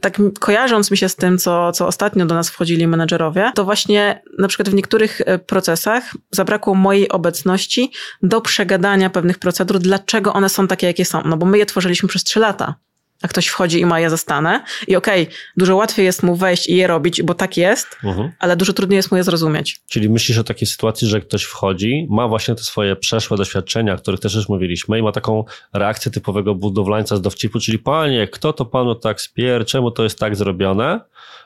tak 0.00 0.18
kojarząc 0.40 0.90
mi 0.90 0.96
się 0.96 1.08
z 1.08 1.16
tym, 1.16 1.38
co, 1.38 1.72
co 1.72 1.86
ostatnio 1.86 2.26
do 2.26 2.34
nas 2.34 2.50
wchodzili 2.50 2.86
menedżerowie, 2.86 3.52
to 3.54 3.64
właśnie 3.64 4.22
na 4.38 4.48
przykład 4.48 4.68
w 4.68 4.74
niektórych 4.74 5.20
e, 5.20 5.38
procesach 5.38 6.04
zabrakło 6.30 6.74
mojej 6.74 7.08
obecności 7.08 7.92
do 8.22 8.40
przegadania 8.40 9.10
pewnych 9.10 9.38
procedur, 9.38 9.78
dlaczego 9.78 10.32
one 10.32 10.48
są 10.48 10.68
takie, 10.68 10.86
jakie 10.86 11.04
są. 11.04 11.22
No 11.24 11.36
bo 11.36 11.46
my 11.46 11.58
je 11.58 11.66
tworzyliśmy 11.66 12.08
przez 12.08 12.24
trzy 12.24 12.40
lata. 12.40 12.74
A 13.22 13.28
ktoś 13.28 13.46
wchodzi 13.46 13.80
i 13.80 13.86
ma 13.86 14.00
je 14.00 14.10
zastanę. 14.10 14.64
I 14.88 14.96
okej, 14.96 15.22
okay, 15.22 15.34
dużo 15.56 15.76
łatwiej 15.76 16.06
jest 16.06 16.22
mu 16.22 16.36
wejść 16.36 16.68
i 16.68 16.76
je 16.76 16.86
robić, 16.86 17.22
bo 17.22 17.34
tak 17.34 17.56
jest, 17.56 17.96
mhm. 18.04 18.32
ale 18.38 18.56
dużo 18.56 18.72
trudniej 18.72 18.96
jest 18.96 19.10
mu 19.10 19.16
je 19.16 19.24
zrozumieć. 19.24 19.80
Czyli 19.88 20.08
myślisz 20.08 20.38
o 20.38 20.44
takiej 20.44 20.68
sytuacji, 20.68 21.08
że 21.08 21.20
ktoś 21.20 21.42
wchodzi, 21.42 22.06
ma 22.10 22.28
właśnie 22.28 22.54
te 22.54 22.62
swoje 22.62 22.96
przeszłe 22.96 23.36
doświadczenia, 23.36 23.94
o 23.94 23.98
których 23.98 24.20
też 24.20 24.34
już 24.34 24.48
mówiliśmy, 24.48 24.98
i 24.98 25.02
ma 25.02 25.12
taką 25.12 25.44
reakcję 25.72 26.12
typowego 26.12 26.54
budowlańca 26.54 27.16
z 27.16 27.20
dowcipu, 27.20 27.60
czyli 27.60 27.78
panie, 27.78 28.28
kto 28.28 28.52
to 28.52 28.64
panu 28.64 28.94
tak 28.94 29.20
spier, 29.20 29.66
czemu 29.66 29.90
to 29.90 30.02
jest 30.02 30.18
tak 30.18 30.36
zrobione? 30.36 31.00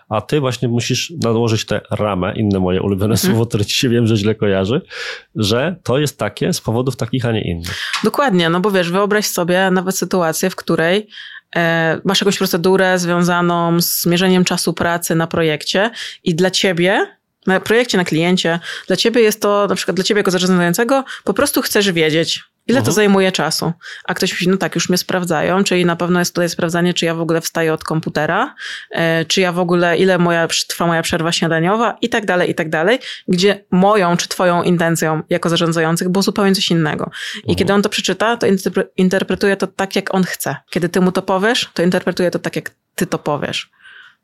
a 0.09 0.21
ty 0.21 0.41
właśnie 0.41 0.69
musisz 0.69 1.13
nałożyć 1.23 1.65
tę 1.65 1.81
ramę, 1.91 2.35
inne 2.37 2.61
moje 2.61 2.83
ulubione 2.83 3.15
mhm. 3.15 3.31
słowo, 3.31 3.47
które 3.47 3.65
ci 3.65 3.77
się 3.77 3.89
wiem, 3.89 4.07
że 4.07 4.17
źle 4.17 4.35
kojarzy, 4.35 4.81
że 5.37 5.77
to 5.83 5.99
jest 5.99 6.19
takie 6.19 6.53
z 6.53 6.61
powodów 6.61 6.97
takich, 6.97 7.27
a 7.27 7.33
nie 7.33 7.51
innych. 7.51 7.79
Dokładnie, 8.05 8.51
no 8.51 8.61
bo 8.61 8.71
wiesz, 8.71 8.91
wyobraź 8.91 9.27
sobie 9.27 9.71
nawet 9.71 9.97
sytuację, 9.97 10.51
w 10.51 10.57
której 10.57 11.09
masz 12.05 12.21
jakąś 12.21 12.39
procedurę 12.39 12.99
związaną 12.99 13.81
z 13.81 14.07
mierzeniem 14.07 14.45
czasu 14.45 14.73
pracy 14.73 15.15
na 15.15 15.27
projekcie 15.27 15.91
i 16.25 16.35
dla 16.35 16.51
ciebie 16.51 17.07
na 17.47 17.61
projekcie, 17.61 17.99
na 17.99 18.05
kliencie, 18.05 18.61
dla 18.87 18.97
ciebie 18.97 19.21
jest 19.21 19.41
to, 19.41 19.67
na 19.67 19.75
przykład 19.75 19.97
dla 19.97 20.05
ciebie 20.05 20.19
jako 20.19 20.31
zarządzającego, 20.31 21.05
po 21.25 21.35
prostu 21.35 21.63
chcesz 21.63 21.93
wiedzieć, 21.93 22.43
Ile 22.67 22.79
to 22.79 22.89
mhm. 22.89 22.95
zajmuje 22.95 23.33
czasu? 23.33 23.73
A 24.05 24.15
ktoś 24.15 24.33
mówi, 24.33 24.49
no 24.49 24.57
tak, 24.57 24.75
już 24.75 24.89
mnie 24.89 24.99
sprawdzają, 24.99 25.65
czyli 25.65 25.85
na 25.85 25.97
pewno 25.97 26.19
jest 26.19 26.35
tutaj 26.35 26.49
sprawdzanie, 26.49 26.95
czy 26.95 27.05
ja 27.05 27.15
w 27.15 27.21
ogóle 27.21 27.41
wstaję 27.41 27.73
od 27.73 27.85
komputera, 27.85 28.55
e, 28.91 29.25
czy 29.25 29.41
ja 29.41 29.53
w 29.53 29.59
ogóle, 29.59 29.97
ile 29.97 30.19
moja, 30.19 30.49
trwa 30.69 30.87
moja 30.87 31.03
przerwa 31.03 31.33
śniadaniowa 31.33 31.97
i 32.01 32.09
tak 32.09 32.27
dalej, 32.27 32.51
i 32.51 32.55
tak 32.55 32.69
dalej, 32.69 32.99
gdzie 33.29 33.65
moją 33.71 34.17
czy 34.17 34.29
twoją 34.29 34.63
intencją 34.63 35.23
jako 35.31 35.49
zarządzających 35.49 36.09
było 36.09 36.23
zupełnie 36.23 36.55
coś 36.55 36.71
innego. 36.71 37.11
I 37.35 37.39
mhm. 37.39 37.57
kiedy 37.57 37.73
on 37.73 37.83
to 37.83 37.89
przeczyta, 37.89 38.37
to 38.37 38.47
interpretuje 38.97 39.57
to 39.57 39.67
tak, 39.67 39.97
jak 39.97 40.15
on 40.15 40.25
chce. 40.25 40.57
Kiedy 40.71 40.89
ty 40.89 41.01
mu 41.01 41.13
to 41.13 41.23
powiesz, 41.23 41.71
to 41.75 41.83
interpretuje 41.83 42.31
to 42.31 42.39
tak, 42.39 42.57
jak 42.57 42.71
ty 42.95 43.07
to 43.07 43.19
powiesz. 43.19 43.71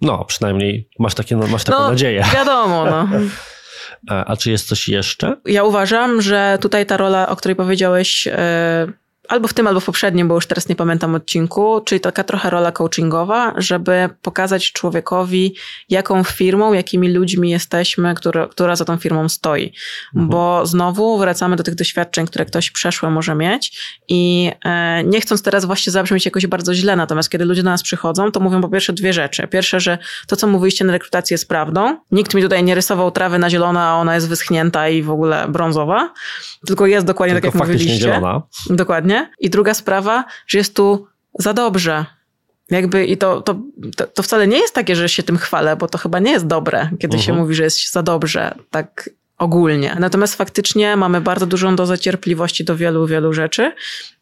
No, 0.01 0.25
przynajmniej 0.25 0.89
masz, 0.99 1.15
takie, 1.15 1.37
masz 1.37 1.65
taką 1.65 1.79
no, 1.79 1.91
nadzieję. 1.91 2.25
Wiadomo, 2.35 2.85
no. 2.85 3.09
A 4.09 4.37
czy 4.37 4.51
jest 4.51 4.69
coś 4.69 4.89
jeszcze? 4.89 5.37
Ja 5.45 5.65
uważam, 5.65 6.23
że 6.23 6.59
tutaj 6.61 6.87
ta 6.87 6.97
rola, 6.97 7.29
o 7.29 7.37
której 7.37 7.57
powiedziałeś, 7.57 8.27
e, 8.27 8.93
albo 9.31 9.49
w 9.49 9.55
tym, 9.55 9.67
albo 9.67 9.81
w 9.81 9.85
poprzednim, 9.85 10.29
bo 10.29 10.35
już 10.35 10.47
teraz 10.47 10.69
nie 10.69 10.77
pamiętam 10.77 11.15
odcinku, 11.15 11.81
czyli 11.85 12.01
taka 12.01 12.25
trochę 12.25 12.51
rola 12.51 12.73
coachingowa, 12.73 13.55
żeby 13.57 14.09
pokazać 14.23 14.73
człowiekowi, 14.73 15.55
jaką 15.89 16.25
firmą, 16.25 16.73
jakimi 16.73 17.13
ludźmi 17.13 17.51
jesteśmy, 17.51 18.15
która, 18.15 18.47
która 18.47 18.77
za 18.77 18.85
tą 18.85 18.97
firmą 18.97 19.29
stoi. 19.29 19.73
Mhm. 20.15 20.31
Bo 20.31 20.67
znowu 20.67 21.19
wracamy 21.19 21.57
do 21.57 21.63
tych 21.63 21.75
doświadczeń, 21.75 22.27
które 22.27 22.45
ktoś 22.45 22.71
przeszłe 22.71 23.11
może 23.11 23.35
mieć 23.35 23.79
i 24.09 24.53
e, 24.65 25.05
nie 25.05 25.21
chcąc 25.21 25.43
teraz 25.43 25.65
właśnie 25.65 25.93
zabrzmieć 25.93 26.25
jakoś 26.25 26.47
bardzo 26.47 26.75
źle, 26.75 26.97
natomiast 26.97 27.31
kiedy 27.31 27.45
ludzie 27.45 27.63
do 27.63 27.71
nas 27.71 27.83
przychodzą, 27.83 28.33
to 28.33 28.41
mówią 28.41 28.61
po 28.61 28.69
pierwsze 28.69 28.93
dwie 28.93 29.13
rzeczy. 29.13 29.49
Pierwsze, 29.49 29.81
że 29.81 29.99
to, 30.27 30.37
co 30.37 30.47
mówiliście 30.47 30.85
na 30.85 30.93
rekrutacji 30.93 31.35
jest 31.35 31.49
prawdą. 31.49 31.97
Nikt 32.13 32.35
mi 32.35 32.43
tutaj 32.43 32.65
nie 32.65 32.75
rysował 32.75 33.11
trawy 33.11 33.39
na 33.39 33.51
zielono, 33.51 33.81
a 33.81 33.95
ona 33.95 34.15
jest 34.15 34.29
wyschnięta 34.29 34.89
i 34.89 35.03
w 35.03 35.11
ogóle 35.11 35.47
brązowa, 35.49 36.13
tylko 36.67 36.87
jest 36.87 37.07
dokładnie 37.07 37.35
tylko 37.35 37.49
tak, 37.49 37.55
jak 37.55 37.69
mówiliście. 37.69 38.01
Zielona. 38.01 38.43
Dokładnie. 38.71 39.20
I 39.39 39.51
druga 39.51 39.75
sprawa, 39.75 40.25
że 40.47 40.59
jest 40.59 40.77
tu 40.77 41.07
za 41.39 41.53
dobrze. 41.53 42.07
Jakby 42.71 43.05
i 43.05 43.17
to, 43.17 43.43
to, 43.43 43.61
to, 44.15 44.23
wcale 44.23 44.47
nie 44.47 44.59
jest 44.59 44.75
takie, 44.75 44.97
że 44.97 45.09
się 45.09 45.23
tym 45.23 45.39
chwalę, 45.39 45.77
bo 45.77 45.89
to 45.89 45.99
chyba 45.99 46.19
nie 46.19 46.31
jest 46.31 46.47
dobre, 46.47 46.91
kiedy 46.99 47.17
uh 47.17 47.23
-huh. 47.23 47.27
się 47.27 47.31
mhm. 47.33 47.39
mówi, 47.39 47.55
że 47.55 47.63
jest 47.63 47.93
za 47.93 48.03
dobrze, 48.03 48.55
tak 48.71 49.11
ogólnie. 49.39 49.97
Natomiast 49.99 50.35
faktycznie 50.35 50.97
mamy 50.97 51.21
bardzo 51.21 51.47
dużą 51.47 51.77
dozę 51.77 51.99
cierpliwości 51.99 52.65
do 52.65 52.77
wielu, 52.77 53.07
wielu 53.07 53.33
rzeczy 53.33 53.73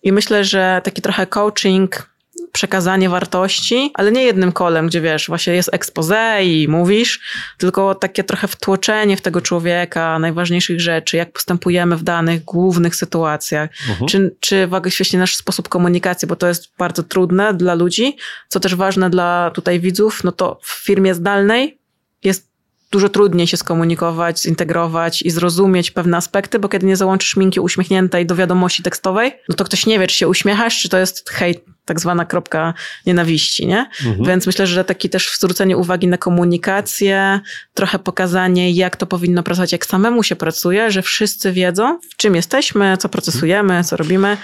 i 0.02 0.12
myślę, 0.12 0.44
że 0.44 0.80
taki 0.84 1.02
trochę 1.02 1.26
coaching 1.26 2.10
przekazanie 2.52 3.08
wartości, 3.08 3.90
ale 3.94 4.12
nie 4.12 4.22
jednym 4.22 4.52
kolem, 4.52 4.86
gdzie 4.86 5.00
wiesz, 5.00 5.26
właśnie 5.28 5.54
jest 5.54 5.70
expose 5.72 6.44
i 6.44 6.68
mówisz, 6.68 7.20
tylko 7.58 7.94
takie 7.94 8.24
trochę 8.24 8.48
wtłoczenie 8.48 9.16
w 9.16 9.20
tego 9.20 9.40
człowieka, 9.40 10.18
najważniejszych 10.18 10.80
rzeczy, 10.80 11.16
jak 11.16 11.32
postępujemy 11.32 11.96
w 11.96 12.02
danych 12.02 12.44
głównych 12.44 12.96
sytuacjach, 12.96 13.70
uh-huh. 13.70 14.06
czy, 14.06 14.36
czy 14.40 14.66
właśnie 14.66 15.18
nasz 15.18 15.36
sposób 15.36 15.68
komunikacji, 15.68 16.28
bo 16.28 16.36
to 16.36 16.48
jest 16.48 16.72
bardzo 16.78 17.02
trudne 17.02 17.54
dla 17.54 17.74
ludzi, 17.74 18.16
co 18.48 18.60
też 18.60 18.74
ważne 18.74 19.10
dla 19.10 19.50
tutaj 19.54 19.80
widzów, 19.80 20.24
no 20.24 20.32
to 20.32 20.60
w 20.62 20.84
firmie 20.84 21.14
zdalnej 21.14 21.78
jest 22.24 22.47
dużo 22.90 23.08
trudniej 23.08 23.46
się 23.46 23.56
skomunikować, 23.56 24.42
zintegrować 24.42 25.22
i 25.22 25.30
zrozumieć 25.30 25.90
pewne 25.90 26.16
aspekty, 26.16 26.58
bo 26.58 26.68
kiedy 26.68 26.86
nie 26.86 26.96
załączysz 26.96 27.36
minki 27.36 27.60
uśmiechniętej 27.60 28.26
do 28.26 28.36
wiadomości 28.36 28.82
tekstowej, 28.82 29.32
no 29.48 29.54
to 29.54 29.64
ktoś 29.64 29.86
nie 29.86 29.98
wie, 29.98 30.06
czy 30.06 30.16
się 30.16 30.28
uśmiechasz, 30.28 30.82
czy 30.82 30.88
to 30.88 30.98
jest 30.98 31.30
hejt, 31.30 31.64
tak 31.84 32.00
zwana 32.00 32.24
kropka 32.24 32.74
nienawiści, 33.06 33.66
nie? 33.66 33.86
Mhm. 34.06 34.24
Więc 34.24 34.46
myślę, 34.46 34.66
że 34.66 34.84
taki 34.84 35.10
też 35.10 35.36
zwrócenie 35.38 35.76
uwagi 35.76 36.06
na 36.06 36.18
komunikację, 36.18 37.40
trochę 37.74 37.98
pokazanie, 37.98 38.70
jak 38.70 38.96
to 38.96 39.06
powinno 39.06 39.42
pracować, 39.42 39.72
jak 39.72 39.86
samemu 39.86 40.22
się 40.22 40.36
pracuje, 40.36 40.90
że 40.90 41.02
wszyscy 41.02 41.52
wiedzą, 41.52 41.98
w 42.10 42.16
czym 42.16 42.34
jesteśmy, 42.34 42.96
co 42.96 43.08
procesujemy, 43.08 43.84
co 43.84 43.96
robimy 43.96 44.36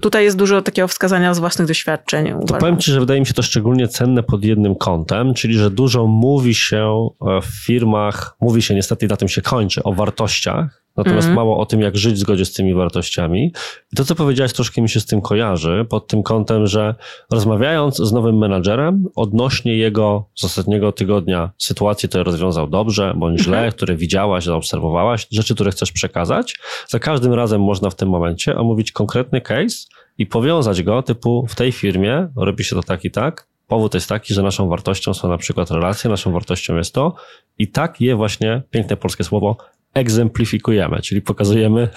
Tutaj 0.00 0.24
jest 0.24 0.36
dużo 0.36 0.62
takiego 0.62 0.88
wskazania 0.88 1.34
z 1.34 1.38
własnych 1.38 1.68
doświadczeń. 1.68 2.28
To 2.28 2.36
uważam. 2.36 2.58
powiem 2.60 2.78
Ci, 2.78 2.92
że 2.92 3.00
wydaje 3.00 3.20
mi 3.20 3.26
się 3.26 3.34
to 3.34 3.42
szczególnie 3.42 3.88
cenne 3.88 4.22
pod 4.22 4.44
jednym 4.44 4.76
kątem, 4.76 5.34
czyli 5.34 5.54
że 5.54 5.70
dużo 5.70 6.06
mówi 6.06 6.54
się 6.54 7.08
w 7.42 7.64
firmach, 7.66 8.36
mówi 8.40 8.62
się 8.62 8.74
niestety 8.74 9.08
na 9.08 9.16
tym 9.16 9.28
się 9.28 9.42
kończy, 9.42 9.82
o 9.82 9.92
wartościach, 9.92 10.81
Natomiast 10.96 11.26
mm. 11.26 11.36
mało 11.36 11.58
o 11.58 11.66
tym, 11.66 11.80
jak 11.80 11.96
żyć 11.96 12.14
w 12.14 12.18
zgodzie 12.18 12.44
z 12.44 12.52
tymi 12.52 12.74
wartościami. 12.74 13.52
I 13.92 13.96
to, 13.96 14.04
co 14.04 14.14
powiedziałeś, 14.14 14.52
troszkę 14.52 14.82
mi 14.82 14.88
się 14.88 15.00
z 15.00 15.06
tym 15.06 15.20
kojarzy, 15.20 15.86
pod 15.88 16.06
tym 16.06 16.22
kątem, 16.22 16.66
że 16.66 16.94
rozmawiając 17.30 17.96
z 17.96 18.12
nowym 18.12 18.38
menadżerem 18.38 19.04
odnośnie 19.16 19.76
jego 19.76 20.28
z 20.34 20.44
ostatniego 20.44 20.92
tygodnia 20.92 21.50
sytuacji, 21.58 22.08
które 22.08 22.24
rozwiązał 22.24 22.66
dobrze 22.66 23.14
bądź 23.16 23.40
źle, 23.40 23.58
mm. 23.58 23.72
które 23.72 23.96
widziałaś, 23.96 24.44
zaobserwowałaś, 24.44 25.26
rzeczy, 25.30 25.54
które 25.54 25.70
chcesz 25.70 25.92
przekazać, 25.92 26.54
za 26.88 26.98
każdym 26.98 27.32
razem 27.32 27.62
można 27.62 27.90
w 27.90 27.94
tym 27.94 28.08
momencie 28.08 28.56
omówić 28.56 28.92
konkretny 28.92 29.40
case 29.40 29.76
i 30.18 30.26
powiązać 30.26 30.82
go 30.82 31.02
typu 31.02 31.46
w 31.48 31.54
tej 31.54 31.72
firmie 31.72 32.28
robi 32.36 32.64
się 32.64 32.76
to 32.76 32.82
tak 32.82 33.04
i 33.04 33.10
tak, 33.10 33.52
Powód 33.72 33.94
jest 33.94 34.08
taki, 34.08 34.34
że 34.34 34.42
naszą 34.42 34.68
wartością 34.68 35.14
są 35.14 35.28
na 35.28 35.38
przykład 35.38 35.70
relacje, 35.70 36.10
naszą 36.10 36.32
wartością 36.32 36.76
jest 36.76 36.94
to 36.94 37.14
i 37.58 37.68
tak 37.68 38.00
je 38.00 38.16
właśnie, 38.16 38.62
piękne 38.70 38.96
polskie 38.96 39.24
słowo, 39.24 39.56
egzemplifikujemy, 39.94 41.00
czyli 41.00 41.22
pokazujemy 41.22 41.88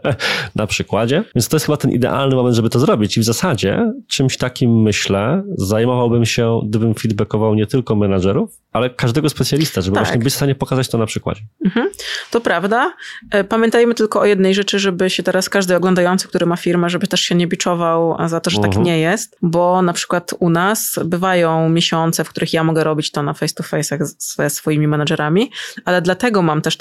na 0.56 0.66
przykładzie. 0.66 1.24
Więc 1.34 1.48
to 1.48 1.56
jest 1.56 1.66
chyba 1.66 1.76
ten 1.76 1.90
idealny 1.90 2.36
moment, 2.36 2.56
żeby 2.56 2.70
to 2.70 2.80
zrobić. 2.80 3.16
I 3.16 3.20
w 3.20 3.24
zasadzie 3.24 3.92
czymś 4.08 4.36
takim 4.36 4.82
myślę, 4.82 5.42
zajmowałbym 5.56 6.26
się, 6.26 6.60
gdybym 6.64 6.94
feedbackował 6.94 7.54
nie 7.54 7.66
tylko 7.66 7.96
menadżerów, 7.96 8.60
ale 8.72 8.90
każdego 8.90 9.28
specjalista, 9.28 9.80
żeby 9.80 9.94
tak. 9.94 10.04
właśnie 10.04 10.22
być 10.22 10.32
w 10.32 10.36
stanie 10.36 10.54
pokazać 10.54 10.88
to 10.88 10.98
na 10.98 11.06
przykładzie. 11.06 11.40
Mhm. 11.64 11.88
To 12.30 12.40
prawda. 12.40 12.92
E, 13.30 13.44
pamiętajmy 13.44 13.94
tylko 13.94 14.20
o 14.20 14.24
jednej 14.24 14.54
rzeczy, 14.54 14.78
żeby 14.78 15.10
się 15.10 15.22
teraz 15.22 15.48
każdy 15.48 15.76
oglądający, 15.76 16.28
który 16.28 16.46
ma 16.46 16.56
firmę, 16.56 16.90
żeby 16.90 17.06
też 17.06 17.20
się 17.20 17.34
nie 17.34 17.46
biczował 17.46 18.16
za 18.28 18.40
to, 18.40 18.50
że 18.50 18.56
tak 18.56 18.66
mhm. 18.66 18.84
tak 18.84 18.86
nie 18.86 19.00
jest, 19.00 19.36
bo 19.42 19.82
na 19.82 19.92
przykład 19.92 20.34
u 20.38 20.50
nas 20.50 20.98
bywają 21.04 21.68
miesiące, 21.68 22.24
w 22.24 22.28
których 22.28 22.52
ja 22.52 22.64
mogę 22.64 22.84
robić 22.84 23.10
to 23.10 23.22
na 23.22 23.34
face 23.34 23.54
to 23.54 23.62
face 23.62 23.98
ze 24.18 24.50
swoimi 24.50 24.88
menadżerami, 24.88 25.50
ale 25.84 26.02
dlatego 26.02 26.42
mam 26.42 26.62
też 26.62 26.76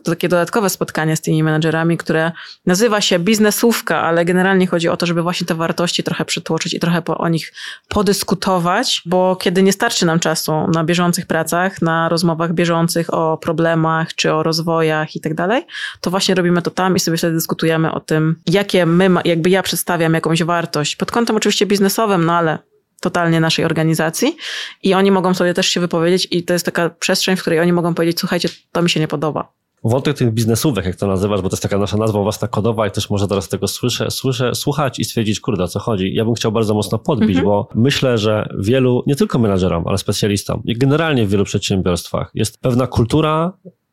takie, 0.00 0.10
takie 0.10 0.28
dodatkowe 0.28 0.70
spotkanie 0.70 1.16
z 1.16 1.20
tymi 1.20 1.42
menadżerami, 1.42 1.96
które 1.96 2.32
nazywa 2.66 3.00
się 3.00 3.18
biznesówka, 3.18 4.02
ale 4.02 4.24
generalnie 4.24 4.66
chodzi 4.66 4.88
o 4.88 4.96
to, 4.96 5.06
żeby 5.06 5.22
właśnie 5.22 5.46
te 5.46 5.54
wartości 5.54 6.02
trochę 6.02 6.24
przytłoczyć 6.24 6.74
i 6.74 6.80
trochę 6.80 7.02
po, 7.02 7.18
o 7.18 7.28
nich 7.28 7.52
podyskutować, 7.88 9.02
bo 9.06 9.36
kiedy 9.36 9.62
nie 9.62 9.72
starczy 9.72 10.06
nam 10.06 10.20
czasu 10.20 10.52
na 10.52 10.84
bieżący 10.84 11.10
bieżących 11.10 11.26
pracach, 11.26 11.82
na 11.82 12.08
rozmowach 12.08 12.52
bieżących 12.52 13.14
o 13.14 13.38
problemach 13.38 14.14
czy 14.14 14.32
o 14.32 14.42
rozwojach 14.42 15.16
i 15.16 15.20
tak 15.20 15.34
dalej, 15.34 15.66
to 16.00 16.10
właśnie 16.10 16.34
robimy 16.34 16.62
to 16.62 16.70
tam 16.70 16.96
i 16.96 17.00
sobie 17.00 17.16
wtedy 17.16 17.34
dyskutujemy 17.34 17.92
o 17.92 18.00
tym, 18.00 18.36
jakie 18.46 18.86
my, 18.86 19.10
jakby 19.24 19.50
ja 19.50 19.62
przedstawiam 19.62 20.14
jakąś 20.14 20.42
wartość, 20.42 20.96
pod 20.96 21.10
kątem 21.10 21.36
oczywiście 21.36 21.66
biznesowym, 21.66 22.24
no 22.24 22.34
ale 22.34 22.58
totalnie 23.00 23.40
naszej 23.40 23.64
organizacji 23.64 24.36
i 24.82 24.94
oni 24.94 25.10
mogą 25.10 25.34
sobie 25.34 25.54
też 25.54 25.68
się 25.68 25.80
wypowiedzieć 25.80 26.28
i 26.30 26.42
to 26.42 26.52
jest 26.52 26.64
taka 26.64 26.90
przestrzeń, 26.90 27.36
w 27.36 27.40
której 27.40 27.60
oni 27.60 27.72
mogą 27.72 27.94
powiedzieć, 27.94 28.20
słuchajcie, 28.20 28.48
to 28.72 28.82
mi 28.82 28.90
się 28.90 29.00
nie 29.00 29.08
podoba 29.08 29.59
wątek 29.84 30.16
tych 30.16 30.32
biznesówek, 30.32 30.84
jak 30.84 30.96
to 30.96 31.06
nazywasz, 31.06 31.40
bo 31.42 31.48
to 31.48 31.54
jest 31.54 31.62
taka 31.62 31.78
nasza 31.78 31.96
nazwa 31.96 32.22
własna 32.22 32.48
kodowa 32.48 32.86
i 32.86 32.90
też 32.90 33.10
może 33.10 33.28
teraz 33.28 33.48
tego 33.48 33.68
słyszę, 33.68 34.10
słyszę, 34.10 34.54
słuchać 34.54 34.98
i 34.98 35.04
stwierdzić, 35.04 35.40
kurde, 35.40 35.64
o 35.64 35.68
co 35.68 35.80
chodzi. 35.80 36.14
Ja 36.14 36.24
bym 36.24 36.34
chciał 36.34 36.52
bardzo 36.52 36.74
mocno 36.74 36.98
podbić, 36.98 37.28
mhm. 37.28 37.44
bo 37.46 37.68
myślę, 37.74 38.18
że 38.18 38.48
wielu, 38.58 39.02
nie 39.06 39.16
tylko 39.16 39.38
menadżerom, 39.38 39.84
ale 39.86 39.98
specjalistom 39.98 40.62
i 40.64 40.78
generalnie 40.78 41.26
w 41.26 41.30
wielu 41.30 41.44
przedsiębiorstwach 41.44 42.30
jest 42.34 42.60
pewna 42.60 42.86
kultura 42.86 43.52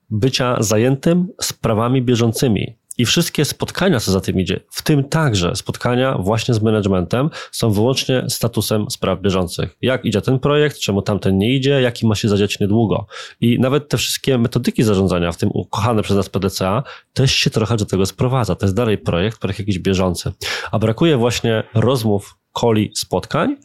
bycia 0.09 0.57
zajętym 0.59 1.27
sprawami 1.41 2.01
bieżącymi. 2.01 2.77
I 2.97 3.05
wszystkie 3.05 3.45
spotkania, 3.45 3.99
co 3.99 4.11
za 4.11 4.21
tym 4.21 4.39
idzie, 4.39 4.59
w 4.71 4.81
tym 4.81 5.03
także 5.03 5.55
spotkania 5.55 6.17
właśnie 6.17 6.53
z 6.53 6.61
managementem, 6.61 7.29
są 7.51 7.71
wyłącznie 7.71 8.25
statusem 8.29 8.91
spraw 8.91 9.21
bieżących. 9.21 9.77
Jak 9.81 10.05
idzie 10.05 10.21
ten 10.21 10.39
projekt, 10.39 10.79
czemu 10.79 11.01
tamten 11.01 11.37
nie 11.37 11.55
idzie, 11.55 11.81
jaki 11.81 12.07
ma 12.07 12.15
się 12.15 12.29
zadziać 12.29 12.59
niedługo. 12.59 13.07
I 13.41 13.59
nawet 13.59 13.89
te 13.89 13.97
wszystkie 13.97 14.37
metodyki 14.37 14.83
zarządzania, 14.83 15.31
w 15.31 15.37
tym 15.37 15.49
ukochane 15.53 16.01
przez 16.03 16.17
nas 16.17 16.29
PDCA, 16.29 16.83
też 17.13 17.31
się 17.31 17.49
trochę 17.49 17.77
do 17.77 17.85
tego 17.85 18.05
sprowadza. 18.05 18.55
To 18.55 18.65
jest 18.65 18.75
dalej 18.75 18.97
projekt, 18.97 19.39
projekt 19.39 19.59
jakiś 19.59 19.79
bieżący. 19.79 20.31
A 20.71 20.79
brakuje 20.79 21.17
właśnie 21.17 21.63
rozmów, 21.73 22.37
koli, 22.53 22.91
spotkań, 22.95 23.57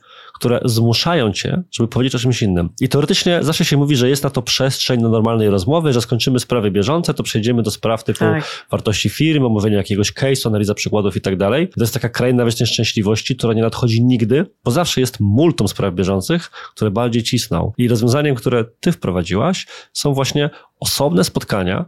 które 0.42 0.60
zmuszają 0.64 1.32
cię, 1.32 1.62
żeby 1.70 1.88
powiedzieć 1.88 2.14
o 2.14 2.18
czymś 2.18 2.42
innym. 2.42 2.68
I 2.80 2.88
teoretycznie 2.88 3.42
zawsze 3.42 3.64
się 3.64 3.76
mówi, 3.76 3.96
że 3.96 4.08
jest 4.08 4.24
na 4.24 4.30
to 4.30 4.42
przestrzeń 4.42 5.02
do 5.02 5.08
normalnej 5.08 5.50
rozmowy, 5.50 5.92
że 5.92 6.00
skończymy 6.00 6.40
sprawy 6.40 6.70
bieżące, 6.70 7.14
to 7.14 7.22
przejdziemy 7.22 7.62
do 7.62 7.70
spraw 7.70 8.04
typu 8.04 8.18
tak. 8.18 8.66
wartości 8.70 9.08
firmy, 9.08 9.46
omówienia 9.46 9.76
jakiegoś 9.76 10.12
case'u, 10.12 10.46
analiza 10.46 10.74
przykładów 10.74 11.16
i 11.16 11.20
tak 11.20 11.36
dalej. 11.36 11.68
To 11.68 11.80
jest 11.80 11.94
taka 11.94 12.08
kraina 12.08 12.44
wiecznej 12.44 12.66
szczęśliwości, 12.66 13.36
która 13.36 13.54
nie 13.54 13.62
nadchodzi 13.62 14.04
nigdy, 14.04 14.46
bo 14.64 14.70
zawsze 14.70 15.00
jest 15.00 15.20
multum 15.20 15.68
spraw 15.68 15.94
bieżących, 15.94 16.50
które 16.50 16.90
bardziej 16.90 17.22
cisną. 17.22 17.72
I 17.78 17.88
rozwiązaniem, 17.88 18.34
które 18.34 18.64
ty 18.80 18.92
wprowadziłaś, 18.92 19.66
są 19.92 20.14
właśnie 20.14 20.50
osobne 20.80 21.24
spotkania, 21.24 21.84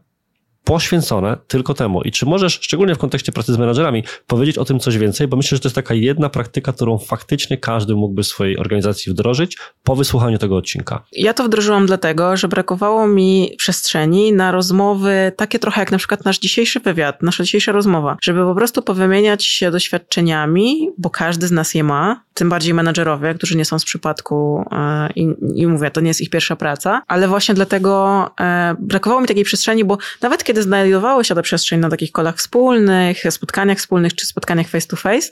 poświęcone 0.65 1.37
tylko 1.47 1.75
temu. 1.75 2.03
I 2.03 2.12
czy 2.12 2.27
możesz, 2.27 2.53
szczególnie 2.62 2.95
w 2.95 2.99
kontekście 2.99 3.33
pracy 3.33 3.53
z 3.53 3.59
menadżerami, 3.59 4.05
powiedzieć 4.27 4.59
o 4.59 4.65
tym 4.65 4.81
coś 4.81 4.99
więcej, 4.99 5.29
bo 5.29 5.37
myślę, 5.37 5.57
że 5.57 5.61
to 5.61 5.69
jest 5.69 5.77
taka 5.77 5.95
jedna 5.95 6.29
praktyka, 6.29 6.73
którą 6.73 6.99
faktycznie 6.99 7.59
każdy 7.59 7.95
mógłby 7.95 8.23
w 8.23 8.27
swojej 8.27 8.59
organizacji 8.59 9.12
wdrożyć 9.12 9.59
po 9.85 9.97
wysłuchaniu 9.97 10.39
tego 10.39 10.57
odcinka. 10.57 11.05
Ja 11.12 11.35
to 11.35 11.45
wdrożyłam 11.45 11.87
dlatego, 11.87 12.37
że 12.37 12.49
brakowało 12.49 13.07
mi 13.07 13.55
przestrzeni 13.59 14.33
na 14.33 14.53
rozmowy 14.53 15.33
takie 15.37 15.59
trochę 15.59 15.81
jak 15.81 15.93
na 15.93 15.99
przykład 15.99 16.25
nasz 16.25 16.39
dzisiejszy 16.39 16.81
wywiad, 16.81 17.23
nasza 17.23 17.45
dzisiejsza 17.45 17.73
rozmowa, 17.73 18.17
żeby 18.23 18.45
po 18.45 18.55
prostu 18.55 18.83
powymieniać 18.83 19.45
się 19.45 19.71
doświadczeniami, 19.71 20.91
bo 20.99 21.11
każdy 21.11 21.47
z 21.47 21.53
nas 21.53 21.75
je 21.75 21.85
ma, 21.85 22.25
tym 22.35 22.49
bardziej 22.49 22.75
menadżerowie, 22.75 23.35
którzy 23.35 23.57
nie 23.57 23.65
są 23.65 23.79
z 23.79 23.85
przypadku 23.85 24.65
e, 24.73 25.09
i, 25.55 25.67
mówię, 25.67 25.91
to 25.91 26.01
nie 26.01 26.09
jest 26.09 26.21
ich 26.21 26.31
pierwsza 26.31 26.57
praca, 26.57 27.03
ale 27.07 27.29
właśnie 27.29 27.55
dlatego 27.55 28.31
e, 28.41 28.77
brakowało 28.81 29.21
mi 29.21 29.29
takiej 29.29 29.45
przestrzeni, 29.45 29.85
bo 29.85 29.99
nawet 30.23 30.45
kiedy 30.45 30.54
znajdowało 30.63 31.25
się 31.25 31.35
ta 31.35 31.43
przestrzeń 31.43 31.81
na 31.81 31.91
takich 31.91 32.13
kolach 32.13 32.37
wspólnych, 32.37 33.23
spotkaniach 33.31 33.79
wspólnych 33.79 34.15
czy 34.15 34.27
spotkaniach 34.27 34.69
face 34.69 34.87
to 34.87 34.97
face, 34.97 35.31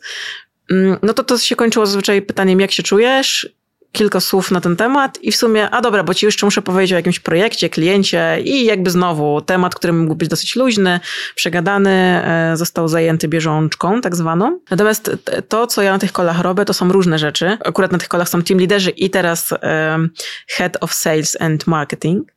mm, 0.70 0.96
no 1.02 1.14
to 1.14 1.24
to 1.24 1.38
się 1.38 1.56
kończyło 1.56 1.86
zazwyczaj 1.86 2.22
pytaniem, 2.22 2.60
jak 2.60 2.72
się 2.72 2.82
czujesz, 2.82 3.54
kilka 3.92 4.20
słów 4.20 4.50
na 4.50 4.60
ten 4.60 4.76
temat 4.76 5.18
i 5.22 5.32
w 5.32 5.36
sumie, 5.36 5.70
a 5.70 5.80
dobra, 5.80 6.04
bo 6.04 6.14
ci 6.14 6.26
jeszcze 6.26 6.46
muszę 6.46 6.62
powiedzieć 6.62 6.92
o 6.92 6.96
jakimś 6.96 7.20
projekcie, 7.20 7.70
kliencie 7.70 8.38
i 8.44 8.64
jakby 8.64 8.90
znowu 8.90 9.40
temat, 9.40 9.74
który 9.74 9.92
mógł 9.92 10.14
być 10.14 10.28
dosyć 10.28 10.56
luźny, 10.56 11.00
przegadany, 11.34 11.90
e, 11.90 12.56
został 12.56 12.88
zajęty 12.88 13.28
bieżączką 13.28 14.00
tak 14.00 14.16
zwaną. 14.16 14.58
Natomiast 14.70 15.10
to, 15.48 15.66
co 15.66 15.82
ja 15.82 15.92
na 15.92 15.98
tych 15.98 16.12
kolach 16.12 16.40
robię, 16.40 16.64
to 16.64 16.74
są 16.74 16.92
różne 16.92 17.18
rzeczy. 17.18 17.58
Akurat 17.64 17.92
na 17.92 17.98
tych 17.98 18.08
kolach 18.08 18.28
są 18.28 18.42
team 18.42 18.60
liderzy 18.60 18.90
i 18.90 19.10
teraz 19.10 19.52
um, 19.52 20.10
head 20.48 20.76
of 20.80 20.94
sales 20.94 21.36
and 21.40 21.66
marketing. 21.66 22.32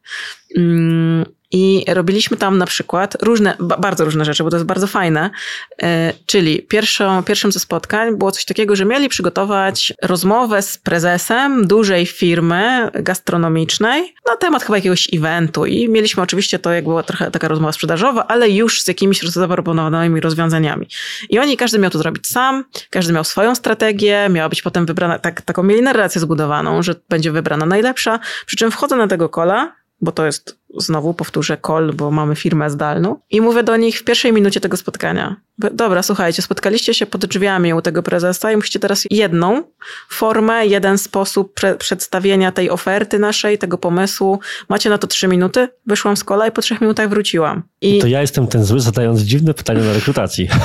Um, 0.55 1.25
i 1.55 1.85
robiliśmy 1.87 2.37
tam 2.37 2.57
na 2.57 2.65
przykład 2.65 3.23
różne, 3.23 3.57
bardzo 3.59 4.05
różne 4.05 4.25
rzeczy, 4.25 4.43
bo 4.43 4.49
to 4.49 4.55
jest 4.55 4.67
bardzo 4.67 4.87
fajne. 4.87 5.29
E, 5.83 6.13
czyli 6.25 6.61
pierwszą, 6.61 7.23
pierwszym 7.23 7.51
ze 7.51 7.59
spotkań 7.59 8.17
było 8.17 8.31
coś 8.31 8.45
takiego, 8.45 8.75
że 8.75 8.85
mieli 8.85 9.09
przygotować 9.09 9.93
rozmowę 10.01 10.61
z 10.61 10.77
prezesem 10.77 11.67
dużej 11.67 12.05
firmy 12.05 12.89
gastronomicznej 12.93 14.15
na 14.27 14.35
temat 14.35 14.63
chyba 14.63 14.77
jakiegoś 14.77 15.13
eventu. 15.13 15.65
I 15.65 15.89
mieliśmy 15.89 16.23
oczywiście 16.23 16.59
to, 16.59 16.73
jak 16.73 16.83
była 16.83 17.03
trochę 17.03 17.31
taka 17.31 17.47
rozmowa 17.47 17.71
sprzedażowa, 17.71 18.27
ale 18.27 18.49
już 18.49 18.81
z 18.81 18.87
jakimiś 18.87 19.21
zaproponowanymi 19.21 20.21
rozwiązaniami. 20.21 20.87
I 21.29 21.39
oni, 21.39 21.57
każdy 21.57 21.79
miał 21.79 21.91
to 21.91 21.97
zrobić 21.97 22.27
sam, 22.27 22.63
każdy 22.89 23.13
miał 23.13 23.23
swoją 23.23 23.55
strategię, 23.55 24.29
miała 24.29 24.49
być 24.49 24.61
potem 24.61 24.85
wybrana, 24.85 25.19
tak, 25.19 25.41
taką 25.41 25.63
mieli 25.63 25.81
narrację 25.81 26.21
zbudowaną, 26.21 26.83
że 26.83 26.95
będzie 27.09 27.31
wybrana 27.31 27.65
najlepsza. 27.65 28.19
Przy 28.45 28.55
czym 28.55 28.71
wchodzę 28.71 28.95
na 28.95 29.07
tego 29.07 29.29
kola, 29.29 29.75
bo 30.01 30.11
to 30.11 30.25
jest 30.25 30.64
znowu 30.77 31.13
powtórzę 31.13 31.57
call, 31.67 31.93
bo 31.93 32.11
mamy 32.11 32.35
firmę 32.35 32.69
zdalną 32.69 33.19
i 33.31 33.41
mówię 33.41 33.63
do 33.63 33.77
nich 33.77 33.99
w 33.99 34.03
pierwszej 34.03 34.33
minucie 34.33 34.59
tego 34.59 34.77
spotkania. 34.77 35.35
Dobra, 35.57 36.03
słuchajcie, 36.03 36.41
spotkaliście 36.41 36.93
się 36.93 37.05
pod 37.05 37.25
drzwiami 37.25 37.73
u 37.73 37.81
tego 37.81 38.03
prezesa 38.03 38.51
i 38.51 38.55
musicie 38.55 38.79
teraz 38.79 39.03
jedną 39.11 39.63
formę, 40.09 40.67
jeden 40.67 40.97
sposób 40.97 41.53
prze 41.53 41.75
przedstawienia 41.75 42.51
tej 42.51 42.69
oferty 42.69 43.19
naszej, 43.19 43.57
tego 43.57 43.77
pomysłu. 43.77 44.39
Macie 44.69 44.89
na 44.89 44.97
to 44.97 45.07
trzy 45.07 45.27
minuty. 45.27 45.67
Wyszłam 45.85 46.17
z 46.17 46.23
kola 46.23 46.47
i 46.47 46.51
po 46.51 46.61
trzech 46.61 46.81
minutach 46.81 47.09
wróciłam. 47.09 47.63
I 47.81 47.99
to 47.99 48.07
ja 48.07 48.21
jestem 48.21 48.47
ten 48.47 48.65
zły, 48.65 48.79
zadając 48.79 49.21
dziwne 49.21 49.53
pytania 49.53 49.83
na 49.83 49.93
rekrutacji. 49.93 50.47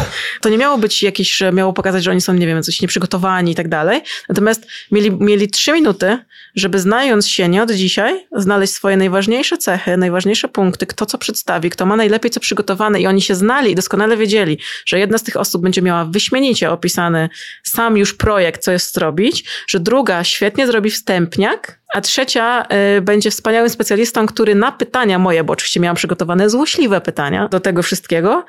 To 0.40 0.48
nie 0.48 0.58
miało 0.58 0.78
być 0.78 1.02
jakieś, 1.02 1.36
że 1.36 1.52
miało 1.52 1.72
pokazać, 1.72 2.04
że 2.04 2.10
oni 2.10 2.20
są, 2.20 2.32
nie 2.34 2.46
wiem, 2.46 2.62
coś 2.62 2.82
nieprzygotowani 2.82 3.52
i 3.52 3.54
tak 3.54 3.68
dalej. 3.68 4.02
Natomiast 4.28 4.66
mieli, 4.92 5.10
mieli 5.10 5.48
trzy 5.48 5.72
minuty, 5.72 6.18
żeby 6.54 6.78
znając 6.78 7.28
się 7.28 7.48
nie 7.48 7.62
od 7.62 7.72
dzisiaj, 7.72 8.26
znaleźć 8.36 8.72
swoje 8.72 8.96
najważniejsze 8.96 9.58
cechy, 9.58 9.89
najważniejsze 9.96 10.48
punkty, 10.48 10.86
kto 10.86 11.06
co 11.06 11.18
przedstawi, 11.18 11.70
kto 11.70 11.86
ma 11.86 11.96
najlepiej 11.96 12.30
co 12.30 12.40
przygotowane 12.40 13.00
i 13.00 13.06
oni 13.06 13.22
się 13.22 13.34
znali 13.34 13.70
i 13.70 13.74
doskonale 13.74 14.16
wiedzieli, 14.16 14.58
że 14.86 14.98
jedna 14.98 15.18
z 15.18 15.22
tych 15.22 15.36
osób 15.36 15.62
będzie 15.62 15.82
miała 15.82 16.04
wyśmienicie 16.04 16.70
opisany 16.70 17.28
sam 17.64 17.96
już 17.96 18.14
projekt, 18.14 18.62
co 18.62 18.72
jest 18.72 18.94
zrobić, 18.94 19.44
że 19.68 19.80
druga 19.80 20.24
świetnie 20.24 20.66
zrobi 20.66 20.90
wstępniak, 20.90 21.80
a 21.94 22.00
trzecia 22.00 22.66
y, 22.96 23.00
będzie 23.00 23.30
wspaniałym 23.30 23.70
specjalistą, 23.70 24.26
który 24.26 24.54
na 24.54 24.72
pytania 24.72 25.18
moje, 25.18 25.44
bo 25.44 25.52
oczywiście 25.52 25.80
miałam 25.80 25.96
przygotowane 25.96 26.50
złośliwe 26.50 27.00
pytania 27.00 27.48
do 27.48 27.60
tego 27.60 27.82
wszystkiego, 27.82 28.44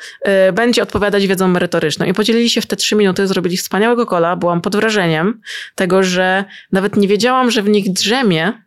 y, 0.50 0.54
będzie 0.54 0.84
odpowiadać 0.84 1.28
wiedzą 1.28 1.48
merytoryczną. 1.48 2.06
I 2.06 2.14
podzielili 2.14 2.50
się 2.50 2.62
w 2.62 2.66
te 2.66 2.76
trzy 2.76 2.96
minuty, 2.96 3.28
zrobili 3.28 3.58
wspaniałego 3.58 4.06
kola. 4.06 4.36
Byłam 4.36 4.62
pod 4.62 4.76
wrażeniem 4.76 5.42
tego, 5.76 6.04
że 6.04 6.46
nawet 6.72 6.96
nie 6.96 7.08
wiedziałam, 7.08 7.52
że 7.52 7.62
w 7.62 7.70
nich 7.70 7.94
drzemie 7.94 8.64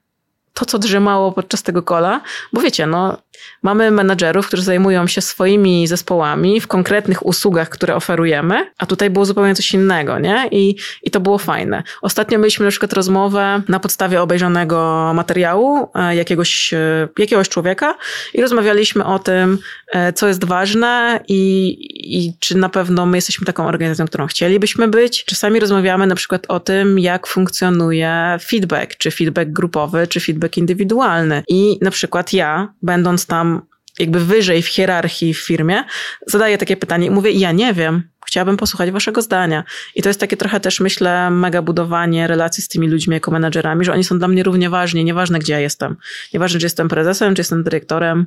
to, 0.55 0.65
co 0.65 0.79
drzemało 0.79 1.33
podczas 1.33 1.63
tego 1.63 1.83
kola, 1.83 2.21
bo 2.53 2.61
wiecie, 2.61 2.87
no, 2.87 3.19
mamy 3.65 3.91
menadżerów, 3.91 4.47
którzy 4.47 4.62
zajmują 4.62 5.07
się 5.07 5.21
swoimi 5.21 5.87
zespołami 5.87 6.61
w 6.61 6.67
konkretnych 6.67 7.27
usługach, 7.27 7.69
które 7.69 7.97
oferujemy, 7.97 8.71
a 8.79 8.87
tutaj 8.87 9.11
było 9.11 9.25
zupełnie 9.25 9.55
coś 9.55 9.75
innego, 9.75 10.19
nie? 10.19 10.49
I, 10.51 10.77
i 11.03 11.11
to 11.11 11.21
było 11.21 11.39
fajne. 11.39 11.83
Ostatnio 12.03 12.39
mieliśmy 12.39 12.65
na 12.65 12.71
przykład 12.71 12.93
rozmowę 12.93 13.62
na 13.69 13.81
podstawie 13.81 14.23
obejrzanego 14.23 15.12
materiału 15.15 15.89
e, 15.95 16.17
jakiegoś, 16.17 16.73
e, 16.75 17.09
jakiegoś 17.19 17.49
człowieka 17.49 17.95
i 18.35 18.43
rozmawialiśmy 18.43 19.05
o 19.05 19.19
tym, 19.19 19.59
e, 19.93 20.12
co 20.12 20.29
jest 20.29 20.45
ważne 20.45 21.21
i, 21.29 21.77
i 22.17 22.33
czy 22.41 22.57
na 22.57 22.69
pewno 22.69 23.07
my 23.07 23.17
jesteśmy 23.17 23.47
taką 23.47 23.67
organizacją, 23.67 24.07
którą 24.07 24.27
chcielibyśmy 24.27 24.89
być. 24.89 25.25
Czasami 25.25 25.61
rozmawiamy 25.61 26.07
na 26.07 26.15
przykład 26.15 26.47
o 26.49 26.61
tym, 26.61 26.99
jak 26.99 27.27
funkcjonuje 27.27 28.39
feedback, 28.43 28.97
czy 28.99 29.11
feedback 29.11 29.51
grupowy, 29.51 30.07
czy 30.07 30.21
feedback 30.21 30.57
indywidualny. 30.57 31.43
I 31.49 31.79
na 31.83 31.91
przykład 31.91 32.33
ja, 32.33 32.69
będąc 32.83 33.27
tam 33.27 33.54
jakby 33.99 34.24
wyżej 34.24 34.62
w 34.62 34.68
hierarchii 34.68 35.34
w 35.34 35.38
firmie, 35.38 35.84
zadaję 36.26 36.59
takie 36.59 36.76
pytanie 36.76 37.07
i 37.07 37.11
mówię, 37.11 37.30
ja 37.30 37.53
nie 37.53 37.74
wiem, 37.74 38.03
chciałabym 38.26 38.57
posłuchać 38.57 38.90
waszego 38.90 39.22
zdania. 39.22 39.64
I 39.95 40.03
to 40.03 40.09
jest 40.09 40.20
takie 40.20 40.36
trochę 40.36 40.61
też, 40.61 40.80
myślę, 40.80 41.30
mega 41.30 41.62
budowanie 41.62 42.26
relacji 42.26 42.62
z 42.62 42.68
tymi 42.68 42.88
ludźmi 42.88 43.14
jako 43.14 43.30
menadżerami, 43.30 43.84
że 43.84 43.92
oni 43.92 44.05
są 44.05 44.18
dla 44.18 44.28
mnie 44.28 44.42
równie 44.42 44.70
ważni, 44.70 45.05
nieważne 45.05 45.38
gdzie 45.38 45.53
ja 45.53 45.61
jestem. 45.61 45.97
Nieważne, 46.32 46.61
czy 46.61 46.66
jestem 46.66 46.88
prezesem, 46.88 47.34
czy 47.34 47.40
jestem 47.40 47.62
dyrektorem, 47.62 48.26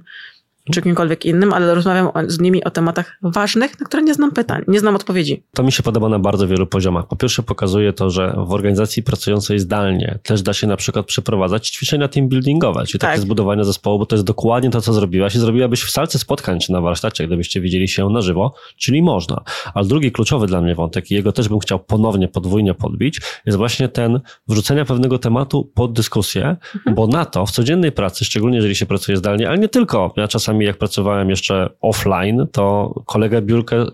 czy 0.74 0.82
kimkolwiek 0.82 1.26
innym, 1.26 1.54
ale 1.54 1.76
rozmawiam 1.76 2.10
z 2.28 2.40
nimi 2.40 2.64
o 2.64 2.70
tematach 2.70 3.18
ważnych, 3.22 3.80
na 3.80 3.86
które 3.86 4.04
nie 4.04 4.14
znam 4.14 4.32
pytań, 4.32 4.64
nie 4.68 4.80
znam 4.80 4.96
odpowiedzi. 4.96 5.44
To 5.54 5.64
mi 5.64 5.72
się 5.72 5.84
podoba 5.84 6.10
na 6.10 6.20
bardzo 6.20 6.48
wielu 6.48 6.68
poziomach. 6.68 7.08
Po 7.08 7.16
pierwsze 7.16 7.44
pokazuje 7.44 7.94
to, 7.94 8.10
że 8.10 8.36
w 8.48 8.52
organizacji 8.52 9.04
pracującej 9.04 9.60
zdalnie 9.60 10.20
też 10.24 10.42
da 10.42 10.54
się 10.54 10.68
na 10.68 10.78
przykład 10.78 11.06
przeprowadzać 11.06 11.70
ćwiczenia 11.70 12.08
team 12.08 12.28
buildingowe, 12.28 12.86
czyli 12.86 13.00
tak. 13.00 13.10
takie 13.10 13.22
zbudowanie 13.22 13.64
zespołu, 13.64 14.00
bo 14.00 14.06
to 14.06 14.16
jest 14.16 14.26
dokładnie 14.26 14.70
to, 14.70 14.82
co 14.82 14.94
zrobiłaś 14.94 15.36
i 15.36 15.40
zrobiłabyś 15.40 15.84
w 15.84 15.92
salce 15.92 16.20
spotkań 16.20 16.60
czy 16.60 16.72
na 16.72 16.82
warsztacie, 16.82 17.28
gdybyście 17.28 17.62
widzieli 17.62 17.88
się 17.88 18.10
na 18.10 18.22
żywo, 18.22 18.54
czyli 18.78 19.02
można. 19.02 19.44
Ale 19.74 19.86
drugi 19.86 20.12
kluczowy 20.12 20.48
dla 20.48 20.62
mnie 20.62 20.76
wątek 20.76 21.12
i 21.12 21.14
jego 21.14 21.32
też 21.32 21.50
bym 21.50 21.60
chciał 21.60 21.80
ponownie, 21.80 22.28
podwójnie 22.28 22.74
podbić, 22.74 23.22
jest 23.46 23.58
właśnie 23.58 23.90
ten 23.90 24.20
wrzucenia 24.48 24.86
pewnego 24.86 25.20
tematu 25.20 25.72
pod 25.74 25.94
dyskusję, 25.94 26.56
mhm. 26.76 26.96
bo 26.96 27.08
na 27.08 27.26
to 27.26 27.46
w 27.46 27.52
codziennej 27.52 27.92
pracy, 27.92 28.26
szczególnie 28.26 28.56
jeżeli 28.56 28.76
się 28.76 28.86
pracuje 28.86 29.18
zdalnie, 29.18 29.50
ale 29.50 29.58
nie 29.58 29.70
tylko, 29.70 30.14
ja 30.18 30.28
czasami 30.28 30.57
czasami 30.58 30.66
jak 30.66 30.78
pracowałem 30.78 31.30
jeszcze 31.30 31.70
offline, 31.82 32.48
to 32.52 32.94
kolegę 33.06 33.42
biurkę, 33.42 33.86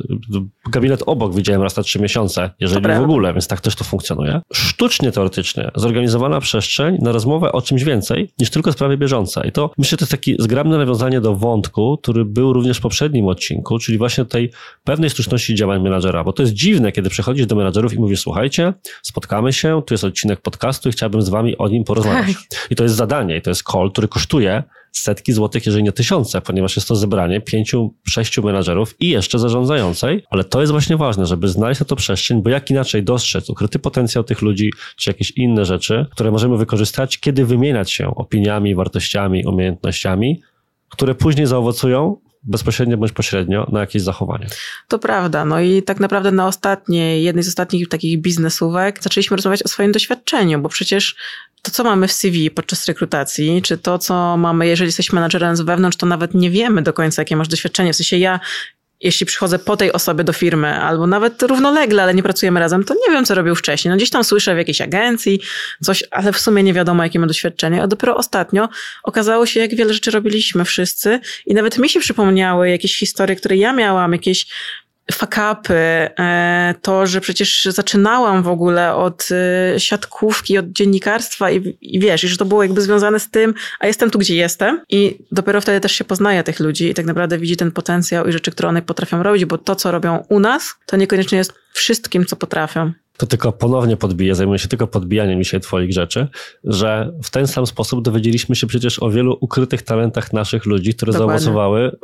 gabinet 0.71 1.03
obok 1.05 1.35
widziałem 1.35 1.61
raz 1.61 1.77
na 1.77 1.83
trzy 1.83 1.99
miesiące, 1.99 2.49
jeżeli 2.59 2.87
w 2.87 3.01
ogóle, 3.01 3.33
więc 3.33 3.47
tak 3.47 3.61
też 3.61 3.75
to 3.75 3.83
funkcjonuje. 3.83 4.41
Sztucznie 4.53 5.11
teoretycznie 5.11 5.71
zorganizowana 5.75 6.39
przestrzeń 6.39 6.97
na 7.01 7.11
rozmowę 7.11 7.51
o 7.51 7.61
czymś 7.61 7.83
więcej 7.83 8.31
niż 8.39 8.49
tylko 8.49 8.71
sprawie 8.71 8.97
bieżącej. 8.97 9.49
I 9.49 9.51
to 9.51 9.71
myślę, 9.77 9.97
to 9.97 10.03
jest 10.03 10.11
takie 10.11 10.35
zgrabne 10.39 10.77
nawiązanie 10.77 11.21
do 11.21 11.35
wątku, 11.35 11.97
który 12.01 12.25
był 12.25 12.53
również 12.53 12.77
w 12.77 12.81
poprzednim 12.81 13.27
odcinku, 13.27 13.79
czyli 13.79 13.97
właśnie 13.97 14.25
tej 14.25 14.51
pewnej 14.83 15.09
sztuczności 15.09 15.55
działań 15.55 15.81
menadżera, 15.81 16.23
bo 16.23 16.33
to 16.33 16.43
jest 16.43 16.53
dziwne, 16.53 16.91
kiedy 16.91 17.09
przychodzisz 17.09 17.45
do 17.45 17.55
menadżerów 17.55 17.93
i 17.93 17.99
mówisz, 17.99 18.21
słuchajcie, 18.21 18.73
spotkamy 19.01 19.53
się, 19.53 19.81
tu 19.85 19.93
jest 19.93 20.03
odcinek 20.03 20.41
podcastu 20.41 20.89
i 20.89 20.91
chciałbym 20.91 21.21
z 21.21 21.29
wami 21.29 21.57
o 21.57 21.67
nim 21.67 21.83
porozmawiać. 21.83 22.35
Tak. 22.49 22.67
I 22.69 22.75
to 22.75 22.83
jest 22.83 22.95
zadanie, 22.95 23.37
i 23.37 23.41
to 23.41 23.49
jest 23.49 23.63
call, 23.63 23.91
który 23.91 24.07
kosztuje 24.07 24.63
setki 24.97 25.33
złotych, 25.33 25.65
jeżeli 25.65 25.83
nie 25.83 25.91
tysiące, 25.91 26.41
ponieważ 26.41 26.75
jest 26.75 26.87
to 26.87 26.95
zebranie 26.95 27.41
pięciu, 27.41 27.93
sześciu 28.07 28.43
menadżerów 28.43 28.95
i 28.99 29.09
jeszcze 29.09 29.39
zarządzającej, 29.39 30.23
ale 30.29 30.43
to 30.43 30.61
jest 30.61 30.71
właśnie 30.71 30.97
ważne, 30.97 31.25
żeby 31.25 31.47
znaleźć 31.47 31.79
na 31.79 31.85
to 31.85 31.95
przestrzeń, 31.95 32.41
bo 32.41 32.49
jak 32.49 32.69
inaczej 32.69 33.03
dostrzec 33.03 33.49
ukryty 33.49 33.79
potencjał 33.79 34.23
tych 34.23 34.41
ludzi, 34.41 34.71
czy 34.95 35.09
jakieś 35.09 35.31
inne 35.31 35.65
rzeczy, 35.65 36.05
które 36.11 36.31
możemy 36.31 36.57
wykorzystać, 36.57 37.17
kiedy 37.17 37.45
wymieniać 37.45 37.91
się 37.91 38.15
opiniami, 38.15 38.75
wartościami, 38.75 39.45
umiejętnościami, 39.45 40.41
które 40.89 41.15
później 41.15 41.47
zaowocują 41.47 42.17
bezpośrednio 42.43 42.97
bądź 42.97 43.11
pośrednio 43.11 43.69
na 43.71 43.79
jakieś 43.79 44.01
zachowanie. 44.01 44.47
To 44.87 44.99
prawda. 44.99 45.45
No 45.45 45.59
i 45.59 45.83
tak 45.83 45.99
naprawdę 45.99 46.31
na 46.31 46.47
ostatniej, 46.47 47.23
jednej 47.23 47.43
z 47.43 47.47
ostatnich 47.47 47.89
takich 47.89 48.21
biznesówek 48.21 49.03
zaczęliśmy 49.03 49.37
rozmawiać 49.37 49.63
o 49.63 49.67
swoim 49.67 49.91
doświadczeniu, 49.91 50.59
bo 50.59 50.69
przecież 50.69 51.15
to, 51.61 51.71
co 51.71 51.83
mamy 51.83 52.07
w 52.07 52.11
CV 52.11 52.51
podczas 52.51 52.87
rekrutacji, 52.87 53.61
czy 53.61 53.77
to, 53.77 53.99
co 53.99 54.37
mamy, 54.37 54.67
jeżeli 54.67 54.87
jesteś 54.87 55.13
menadżerem 55.13 55.55
z 55.55 55.61
wewnątrz, 55.61 55.97
to 55.97 56.05
nawet 56.05 56.33
nie 56.33 56.49
wiemy 56.49 56.81
do 56.81 56.93
końca, 56.93 57.21
jakie 57.21 57.35
masz 57.35 57.47
doświadczenie. 57.47 57.93
W 57.93 57.95
sensie 57.95 58.17
ja 58.17 58.39
jeśli 59.01 59.25
przychodzę 59.25 59.59
po 59.59 59.77
tej 59.77 59.91
osobie 59.91 60.23
do 60.23 60.33
firmy, 60.33 60.75
albo 60.75 61.07
nawet 61.07 61.43
równolegle, 61.43 62.03
ale 62.03 62.13
nie 62.13 62.23
pracujemy 62.23 62.59
razem, 62.59 62.83
to 62.83 62.93
nie 62.93 63.13
wiem, 63.13 63.25
co 63.25 63.35
robił 63.35 63.55
wcześniej. 63.55 63.89
No 63.89 63.97
gdzieś 63.97 64.09
tam 64.09 64.23
słyszę 64.23 64.55
w 64.55 64.57
jakiejś 64.57 64.81
agencji 64.81 65.41
coś, 65.81 66.03
ale 66.11 66.33
w 66.33 66.39
sumie 66.39 66.63
nie 66.63 66.73
wiadomo, 66.73 67.03
jakie 67.03 67.19
ma 67.19 67.27
doświadczenie. 67.27 67.83
A 67.83 67.87
dopiero 67.87 68.15
ostatnio 68.15 68.69
okazało 69.03 69.45
się, 69.45 69.59
jak 69.59 69.75
wiele 69.75 69.93
rzeczy 69.93 70.11
robiliśmy 70.11 70.65
wszyscy 70.65 71.19
i 71.45 71.53
nawet 71.53 71.77
mi 71.77 71.89
się 71.89 71.99
przypomniały 71.99 72.69
jakieś 72.69 72.97
historie, 72.97 73.35
które 73.35 73.57
ja 73.57 73.73
miałam, 73.73 74.11
jakieś 74.11 74.45
fakapy, 75.11 75.73
e, 75.73 76.75
to, 76.81 77.07
że 77.07 77.21
przecież 77.21 77.65
zaczynałam 77.65 78.43
w 78.43 78.47
ogóle 78.47 78.95
od 78.95 79.29
e, 79.31 79.79
siatkówki, 79.79 80.57
od 80.57 80.65
dziennikarstwa 80.65 81.51
i, 81.51 81.77
i 81.81 81.99
wiesz, 81.99 82.23
i 82.23 82.27
że 82.27 82.37
to 82.37 82.45
było 82.45 82.63
jakby 82.63 82.81
związane 82.81 83.19
z 83.19 83.29
tym, 83.29 83.53
a 83.79 83.87
jestem 83.87 84.11
tu, 84.11 84.19
gdzie 84.19 84.35
jestem 84.35 84.81
i 84.89 85.17
dopiero 85.31 85.61
wtedy 85.61 85.79
też 85.79 85.91
się 85.91 86.03
poznaje 86.03 86.43
tych 86.43 86.59
ludzi 86.59 86.89
i 86.89 86.93
tak 86.93 87.05
naprawdę 87.05 87.37
widzi 87.37 87.57
ten 87.57 87.71
potencjał 87.71 88.27
i 88.27 88.31
rzeczy, 88.31 88.51
które 88.51 88.69
one 88.69 88.81
potrafią 88.81 89.23
robić, 89.23 89.45
bo 89.45 89.57
to, 89.57 89.75
co 89.75 89.91
robią 89.91 90.23
u 90.29 90.39
nas, 90.39 90.75
to 90.85 90.97
niekoniecznie 90.97 91.37
jest 91.37 91.53
wszystkim, 91.73 92.25
co 92.25 92.35
potrafią. 92.35 92.91
To 93.17 93.25
tylko 93.27 93.51
ponownie 93.51 93.97
podbiję, 93.97 94.35
zajmuję 94.35 94.59
się 94.59 94.67
tylko 94.67 94.87
podbijaniem 94.87 95.43
dzisiaj 95.43 95.59
twoich 95.59 95.93
rzeczy, 95.93 96.27
że 96.63 97.11
w 97.23 97.29
ten 97.29 97.47
sam 97.47 97.67
sposób 97.67 98.03
dowiedzieliśmy 98.03 98.55
się 98.55 98.67
przecież 98.67 99.03
o 99.03 99.09
wielu 99.09 99.37
ukrytych 99.41 99.81
talentach 99.81 100.33
naszych 100.33 100.65
ludzi, 100.65 100.93
które 100.93 101.11
Dokładnie. 101.11 101.39
zaowocowały 101.39 101.97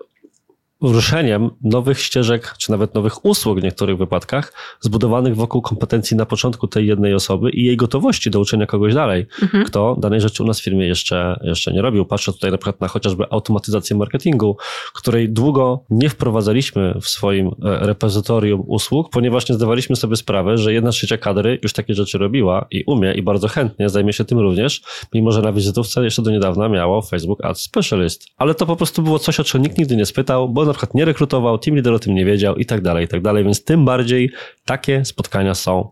ruszeniem 0.82 1.50
nowych 1.64 2.00
ścieżek, 2.02 2.56
czy 2.58 2.72
nawet 2.72 2.96
nowych 2.96 3.26
usług 3.26 3.60
w 3.60 3.64
niektórych 3.64 3.98
wypadkach, 3.98 4.54
zbudowanych 4.80 5.36
wokół 5.36 5.62
kompetencji 5.62 6.18
na 6.18 6.26
początku 6.26 6.68
tej 6.68 6.88
jednej 6.88 7.14
osoby 7.14 7.50
i 7.50 7.66
jej 7.66 7.78
gotowości 7.78 8.30
do 8.32 8.40
uczenia 8.40 8.66
kogoś 8.66 8.94
dalej, 8.94 9.26
Mhm. 9.42 9.66
kto 9.66 9.96
danej 10.00 10.22
rzeczy 10.22 10.44
u 10.44 10.46
nas 10.46 10.60
w 10.60 10.64
firmie 10.64 10.88
jeszcze, 10.88 11.40
jeszcze 11.44 11.74
nie 11.74 11.82
robił. 11.82 12.06
Patrzę 12.06 12.34
tutaj 12.34 12.52
na 12.52 12.58
przykład 12.58 12.82
na 12.82 12.88
chociażby 12.88 13.26
automatyzację 13.30 13.96
marketingu, 13.98 14.58
której 14.94 15.30
długo 15.30 15.84
nie 15.90 16.10
wprowadzaliśmy 16.10 16.94
w 17.02 17.08
swoim 17.10 17.48
e, 17.48 17.52
repozytorium 17.64 18.64
usług, 18.68 19.10
ponieważ 19.10 19.50
nie 19.50 19.56
zdawaliśmy 19.56 19.96
sobie 19.96 20.16
sprawy, 20.16 20.58
że 20.58 20.74
jedna 20.74 20.92
trzecia 20.92 21.18
kadry 21.18 21.60
już 21.64 21.74
takie 21.74 21.94
rzeczy 21.94 22.18
robiła 22.18 22.66
i 22.72 22.84
umie 22.88 23.14
i 23.14 23.22
bardzo 23.22 23.48
chętnie 23.48 23.90
zajmie 23.90 24.14
się 24.14 24.26
tym 24.26 24.40
również, 24.40 24.82
mimo 25.14 25.32
że 25.32 25.42
na 25.42 25.52
wizytówce 25.54 26.04
jeszcze 26.04 26.22
do 26.22 26.32
niedawna 26.32 26.70
miało 26.70 27.02
Facebook 27.02 27.46
Ads 27.46 27.62
Specialist. 27.62 28.26
Ale 28.38 28.56
to 28.56 28.66
po 28.66 28.76
prostu 28.76 29.02
było 29.02 29.20
coś, 29.20 29.40
o 29.40 29.44
czym 29.44 29.62
nikt 29.62 29.78
nigdy 29.78 29.96
nie 29.96 30.06
spytał, 30.06 30.50
bo 30.50 30.66
na 30.70 30.74
przykład 30.74 30.95
nie 30.95 31.05
rekrutował, 31.05 31.57
team 31.57 31.76
leader 31.76 31.93
o 31.93 31.99
tym 31.99 32.15
nie 32.15 32.26
wiedział 32.26 32.55
i 32.55 32.65
tak 32.65 32.82
dalej, 32.82 33.05
i 33.05 33.07
tak 33.07 33.22
dalej, 33.22 33.43
więc 33.43 33.63
tym 33.63 33.86
bardziej 33.86 34.32
takie 34.65 35.05
spotkania 35.05 35.55
są 35.55 35.89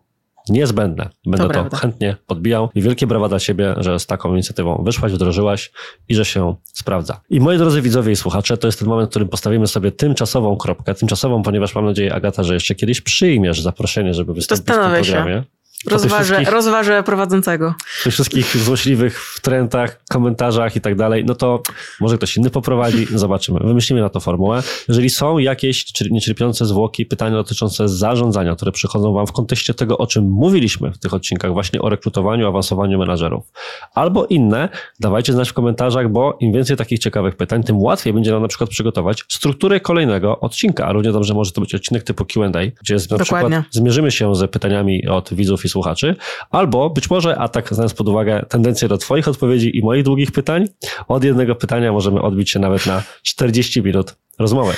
niezbędne. 0.49 1.09
Będę 1.25 1.47
To 1.47 1.69
to, 1.69 1.77
chętnie 1.77 2.15
podbijał 2.27 2.69
i 2.75 2.81
wielkie 2.81 3.07
brawa 3.07 3.29
dla 3.29 3.39
ciebie, 3.39 3.75
że 3.77 3.99
z 3.99 4.05
taką 4.05 4.33
inicjatywą 4.33 4.83
wyszłaś, 4.85 5.11
wdrożyłaś 5.11 5.71
i 6.09 6.15
że 6.15 6.25
się 6.25 6.55
sprawdza. 6.63 7.19
I 7.29 7.39
moi 7.39 7.57
drodzy 7.57 7.81
widzowie 7.81 8.11
i 8.11 8.15
słuchacze, 8.15 8.57
to 8.57 8.67
jest 8.67 8.79
ten 8.79 8.87
moment, 8.87 9.09
w 9.09 9.09
którym 9.09 9.29
postawimy 9.29 9.67
sobie 9.67 9.91
tymczasową 9.91 10.57
kropkę, 10.57 10.95
tymczasową, 10.95 11.43
ponieważ 11.43 11.75
mam 11.75 11.85
nadzieję, 11.85 12.13
Agata, 12.13 12.43
że 12.43 12.53
jeszcze 12.53 12.75
kiedyś 12.75 13.01
przyjmiesz 13.01 13.61
zaproszenie, 13.61 14.13
żeby 14.13 14.33
wystąpić 14.33 14.63
w 14.63 14.67
tym 14.67 14.75
Zastanowię 14.75 15.03
się. 15.03 15.43
Rozważę, 15.85 16.43
rozważę 16.43 17.03
prowadzącego. 17.03 17.73
tych 18.03 18.13
wszystkich 18.13 18.57
złośliwych 18.57 19.35
trendach, 19.41 20.03
komentarzach 20.09 20.75
i 20.75 20.81
tak 20.81 20.95
dalej, 20.95 21.25
no 21.25 21.35
to 21.35 21.61
może 21.99 22.17
ktoś 22.17 22.37
inny 22.37 22.49
poprowadzi, 22.49 23.07
zobaczymy. 23.15 23.59
Wymyślimy 23.59 24.01
na 24.01 24.09
to 24.09 24.19
formułę. 24.19 24.63
Jeżeli 24.87 25.09
są 25.09 25.37
jakieś 25.37 25.85
niecierpiące 26.11 26.65
zwłoki, 26.65 27.05
pytania 27.05 27.35
dotyczące 27.35 27.89
zarządzania, 27.89 28.55
które 28.55 28.71
przychodzą 28.71 29.13
wam 29.13 29.27
w 29.27 29.31
kontekście 29.31 29.73
tego, 29.73 29.97
o 29.97 30.07
czym 30.07 30.29
mówiliśmy 30.29 30.91
w 30.91 30.97
tych 30.97 31.13
odcinkach, 31.13 31.53
właśnie 31.53 31.81
o 31.81 31.89
rekrutowaniu, 31.89 32.47
awansowaniu 32.47 32.99
menadżerów, 32.99 33.51
albo 33.93 34.25
inne, 34.25 34.69
dawajcie 34.99 35.33
znać 35.33 35.49
w 35.49 35.53
komentarzach, 35.53 36.09
bo 36.11 36.37
im 36.39 36.53
więcej 36.53 36.77
takich 36.77 36.99
ciekawych 36.99 37.35
pytań, 37.35 37.63
tym 37.63 37.81
łatwiej 37.81 38.13
będzie 38.13 38.31
nam 38.31 38.41
na 38.41 38.47
przykład 38.47 38.69
przygotować 38.69 39.23
strukturę 39.29 39.79
kolejnego 39.79 40.39
odcinka, 40.39 40.85
a 40.85 40.93
równie 40.93 41.11
dobrze 41.11 41.33
może 41.33 41.51
to 41.51 41.61
być 41.61 41.75
odcinek 41.75 42.03
typu 42.03 42.25
Q&A, 42.25 42.49
gdzie 42.81 42.95
na 42.95 43.17
Dokładnie. 43.17 43.49
przykład 43.49 43.65
zmierzymy 43.71 44.11
się 44.11 44.35
z 44.35 44.51
pytaniami 44.51 45.07
od 45.07 45.33
widzów 45.33 45.66
i 45.67 45.69
słuchaczy, 45.69 46.15
albo 46.51 46.89
być 46.89 47.09
może, 47.09 47.37
a 47.37 47.47
tak 47.47 47.73
znając 47.73 47.93
pod 47.93 48.07
uwagę 48.07 48.45
tendencję 48.49 48.87
do 48.87 48.97
Twoich 48.97 49.27
odpowiedzi 49.27 49.77
i 49.77 49.83
moich 49.83 50.03
długich 50.03 50.31
pytań, 50.31 50.65
od 51.07 51.23
jednego 51.23 51.55
pytania 51.55 51.91
możemy 51.91 52.21
odbić 52.21 52.49
się 52.49 52.59
nawet 52.59 52.85
na 52.85 53.03
40 53.23 53.81
minut 53.81 54.15
rozmowy. 54.39 54.73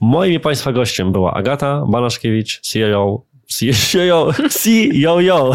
Moim 0.00 0.32
i 0.32 0.40
Państwa 0.40 0.72
gościem 0.72 1.12
była 1.12 1.34
Agata 1.34 1.84
Banaszkiewicz, 1.88 2.60
CEO. 2.60 3.22
CEO, 3.48 4.32
CEO, 4.50 5.52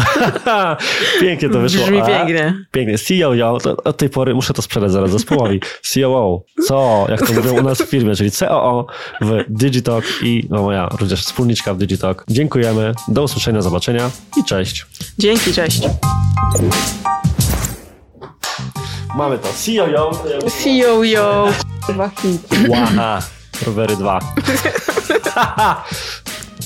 pięknie 1.20 1.48
to 1.48 1.58
wyszło. 1.58 1.82
Brzmi 1.82 2.02
pięknie. 2.06 2.54
Pięknie, 2.72 2.98
CEO, 2.98 3.58
od 3.84 3.96
tej 3.96 4.10
pory 4.10 4.34
muszę 4.34 4.54
to 4.54 4.62
sprzedać 4.62 4.92
zaraz 4.92 5.10
zespołowi. 5.10 5.60
COO, 5.82 6.42
co, 6.66 7.06
jak 7.08 7.26
to 7.26 7.32
mówią 7.32 7.58
u 7.58 7.62
nas 7.62 7.82
w 7.82 7.86
firmie, 7.86 8.16
czyli 8.16 8.30
COO 8.30 8.86
w 9.20 9.44
Digitalk 9.48 10.04
i 10.22 10.46
no 10.50 10.62
moja 10.62 10.88
również 11.00 11.22
wspólniczka 11.22 11.74
w 11.74 11.78
Digitalk. 11.78 12.24
Dziękujemy, 12.28 12.94
do 13.08 13.22
usłyszenia, 13.22 13.62
zobaczenia 13.62 14.10
i 14.40 14.44
cześć. 14.44 14.86
Dzięki, 15.18 15.52
cześć. 15.52 15.82
Mamy 19.16 19.38
to, 19.38 19.48
CEO, 19.52 20.10
Yo, 20.66 21.04
yo. 21.04 21.48
Łaha, 22.68 23.22
rowery 23.66 23.96
2. 23.96 24.20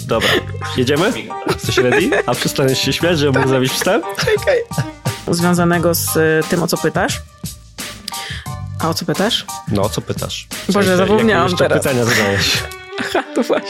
Dobra, 0.09 0.29
jedziemy? 0.77 1.13
Jesteś 1.47 1.77
ready? 1.79 2.11
A 2.27 2.35
przestaniesz 2.35 2.79
się 2.79 2.93
śmiać, 2.93 3.19
że 3.19 3.31
mógł 3.31 3.49
zrobić 3.49 3.73
wstęp? 3.73 4.05
Związanego 5.31 5.95
z 5.95 6.17
y, 6.17 6.41
tym, 6.51 6.63
o 6.63 6.67
co 6.67 6.77
pytasz. 6.77 7.23
A 8.81 8.89
o 8.89 8.95
co 8.95 9.05
pytasz? 9.05 9.47
No, 9.73 9.83
o 9.83 9.89
co 9.89 10.01
pytasz? 10.01 10.49
Boże, 10.69 10.97
zapomniałam 10.97 11.57
teraz. 11.57 11.79
pytania 11.83 12.05
zadałeś? 12.05 12.63
Aha, 13.01 13.23
to 13.35 13.43
właśnie. 13.43 13.67